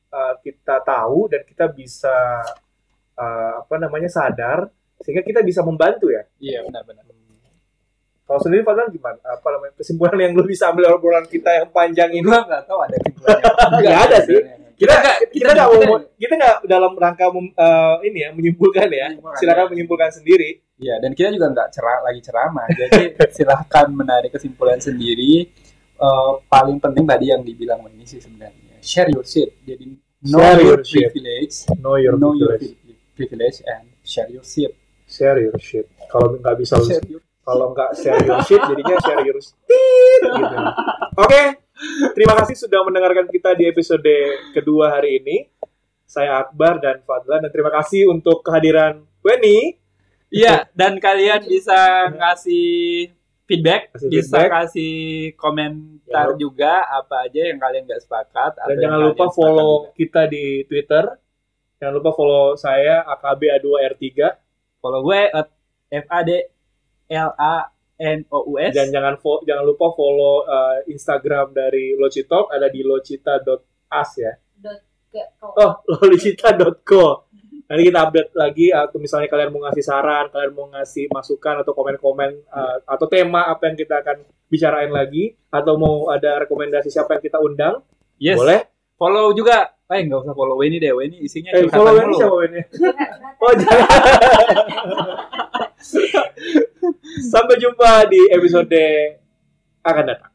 uh, 0.08 0.34
kita 0.40 0.82
tahu 0.82 1.28
dan 1.28 1.42
kita 1.44 1.66
bisa 1.68 2.16
uh, 3.16 3.54
apa 3.62 3.76
namanya 3.78 4.08
sadar 4.08 4.70
sehingga 5.00 5.22
kita 5.22 5.40
bisa 5.42 5.62
membantu 5.62 6.12
ya 6.12 6.24
Iya 6.38 6.60
benar-benar. 6.64 7.08
kalau 8.24 8.40
sendiri 8.40 8.62
Fadlan 8.62 8.90
gimana 8.90 9.18
apa 9.24 9.48
namanya 9.50 9.74
kesimpulan 9.74 10.18
yang 10.20 10.34
lu 10.34 10.46
bisa 10.46 10.70
ambil 10.70 10.86
dari 10.86 10.94
obrolan 10.94 11.26
kita 11.26 11.50
yang 11.56 11.68
panjang 11.70 12.10
ini 12.12 12.22
Gua 12.22 12.46
nggak 12.46 12.64
tahu 12.64 12.80
ada 12.80 12.96
kesimpulannya. 12.96 13.44
Nggak 13.82 14.00
ada 14.06 14.18
sih. 14.22 14.40
kita 14.80 14.94
nggak 14.96 15.18
kita 15.36 15.50
nggak 15.52 15.68
mau 15.68 15.98
kita 16.16 16.34
nggak 16.38 16.56
dalam 16.64 16.92
rangka 16.96 17.26
mem- 17.30 17.52
uh, 17.54 18.00
ini 18.00 18.20
ya 18.22 18.30
menyimpulkan 18.32 18.88
ya 18.88 19.08
silakan 19.36 19.74
menyimpulkan 19.74 20.08
sendiri 20.10 20.62
Iya, 20.80 20.96
dan 21.04 21.12
kita 21.12 21.36
juga 21.36 21.52
nggak 21.52 21.70
cerah 21.76 22.00
lagi 22.00 22.24
ceramah. 22.24 22.64
Jadi 22.72 23.12
silahkan 23.36 23.92
menarik 23.92 24.32
kesimpulan 24.32 24.80
sendiri. 24.80 25.52
Eh, 26.00 26.34
paling 26.48 26.80
penting 26.80 27.04
tadi 27.04 27.26
yang 27.28 27.44
dibilang 27.44 27.84
ini 27.92 28.08
sih 28.08 28.24
sebenarnya 28.24 28.80
share 28.80 29.12
your 29.12 29.28
shit. 29.28 29.52
Jadi 29.68 30.00
know 30.24 30.40
Share 30.40 30.60
your, 30.64 30.80
your 30.80 31.12
privilege, 31.12 31.56
know 31.84 31.96
your 32.00 32.16
know 32.16 32.32
your 32.32 32.56
privilege. 32.56 32.80
pri- 32.80 33.00
privilege 33.16 33.60
and 33.68 33.92
share 34.02 34.32
your 34.32 34.44
shit. 34.44 34.72
share 35.10 35.42
your 35.42 35.58
shit 35.58 35.90
kalau 36.06 36.38
nggak 36.38 36.54
bisa 36.62 36.78
your 37.10 37.18
kalau 37.42 37.74
nggak 37.74 37.98
share 37.98 38.22
your 38.22 38.46
shit 38.46 38.62
jadinya 38.62 38.94
share 39.02 39.26
your 39.26 39.42
shit 39.42 39.58
gitu 40.22 40.58
oke 41.18 41.42
terima 42.14 42.38
kasih 42.38 42.54
sudah 42.54 42.86
mendengarkan 42.86 43.26
kita 43.26 43.58
di 43.58 43.66
episode 43.66 44.06
kedua 44.54 44.94
hari 44.94 45.18
ini 45.18 45.50
saya 46.06 46.46
Akbar 46.46 46.78
dan 46.78 47.02
Fadlan 47.02 47.42
dan 47.42 47.50
terima 47.50 47.74
kasih 47.74 48.06
untuk 48.10 48.46
kehadiran 48.46 49.02
Weni. 49.26 49.82
Iya, 50.30 50.70
dan 50.78 51.02
kalian 51.02 51.50
bisa 51.50 52.10
ngasih 52.14 53.10
feedback, 53.50 53.82
Kasih 53.92 54.08
bisa 54.08 54.30
feedback. 54.38 54.50
kasih 54.54 54.94
komentar 55.34 56.28
Ya. 56.30 56.38
juga 56.38 56.74
apa 56.86 57.26
aja 57.26 57.42
yang 57.44 57.58
kalian 57.58 57.84
nggak 57.84 58.00
sepakat. 58.00 58.52
Dan 58.64 58.78
jangan 58.80 59.00
lupa 59.04 59.26
follow 59.30 59.72
juga. 59.84 59.98
kita 59.98 60.22
di 60.26 60.46
Twitter. 60.64 61.06
Jangan 61.76 61.94
lupa 61.96 62.12
follow 62.12 62.54
saya 62.54 63.02
AKB 63.10 63.42
A2R3 63.58 64.06
follow 64.78 65.02
gue 65.02 65.22
at 65.28 65.48
F 65.90 66.06
A 66.08 66.20
D 66.22 66.32
L 67.10 67.32
A 67.34 67.56
N 67.98 68.24
O 68.30 68.46
U 68.46 68.56
S. 68.56 68.72
dan 68.72 68.88
jangan 68.90 69.16
fo- 69.16 69.42
jangan 69.42 69.64
lupa 69.64 69.90
follow 69.90 70.44
uh, 70.44 70.80
Instagram 70.86 71.52
dari 71.52 71.96
Locitalk 71.96 72.48
ada 72.48 72.68
di 72.68 72.80
locita.as 72.80 74.10
ya. 74.16 74.34
Dot. 74.56 74.80
Oh, 75.42 75.82
locita.co. 76.06 77.29
Nanti 77.70 77.86
kita 77.86 78.00
update 78.02 78.32
lagi 78.34 78.74
atau 78.74 78.98
misalnya 78.98 79.30
kalian 79.30 79.54
mau 79.54 79.62
ngasih 79.70 79.86
saran, 79.86 80.26
kalian 80.34 80.52
mau 80.58 80.66
ngasih 80.74 81.06
masukan 81.14 81.62
atau 81.62 81.78
komen-komen 81.78 82.50
uh, 82.50 82.82
atau 82.82 83.06
tema 83.06 83.46
apa 83.46 83.70
yang 83.70 83.78
kita 83.78 84.02
akan 84.02 84.26
bicarain 84.50 84.90
lagi 84.90 85.38
atau 85.54 85.78
mau 85.78 86.10
ada 86.10 86.42
rekomendasi 86.42 86.90
siapa 86.90 87.16
yang 87.16 87.24
kita 87.24 87.38
undang, 87.38 87.86
Yes. 88.18 88.42
boleh. 88.42 88.66
Follow 88.98 89.30
juga. 89.32 89.78
Eh 89.86 90.02
nggak 90.02 90.22
usah 90.22 90.34
follow 90.34 90.58
ini 90.62 90.78
deh. 90.78 90.92
ini 90.92 91.18
isinya 91.22 91.54
Eh, 91.54 91.70
follow 91.70 91.94
ini 91.94 92.14
siapa 92.18 92.38
ini? 92.50 92.62
Oh, 93.40 93.54
jangan. 93.56 93.80
Sampai 97.32 97.56
jumpa 97.56 98.04
di 98.12 98.20
episode 98.30 98.84
akan 99.80 100.04
datang. 100.04 100.32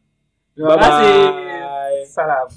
Terima 0.57 0.76
kasih. 0.80 1.18
Salam. 2.09 2.49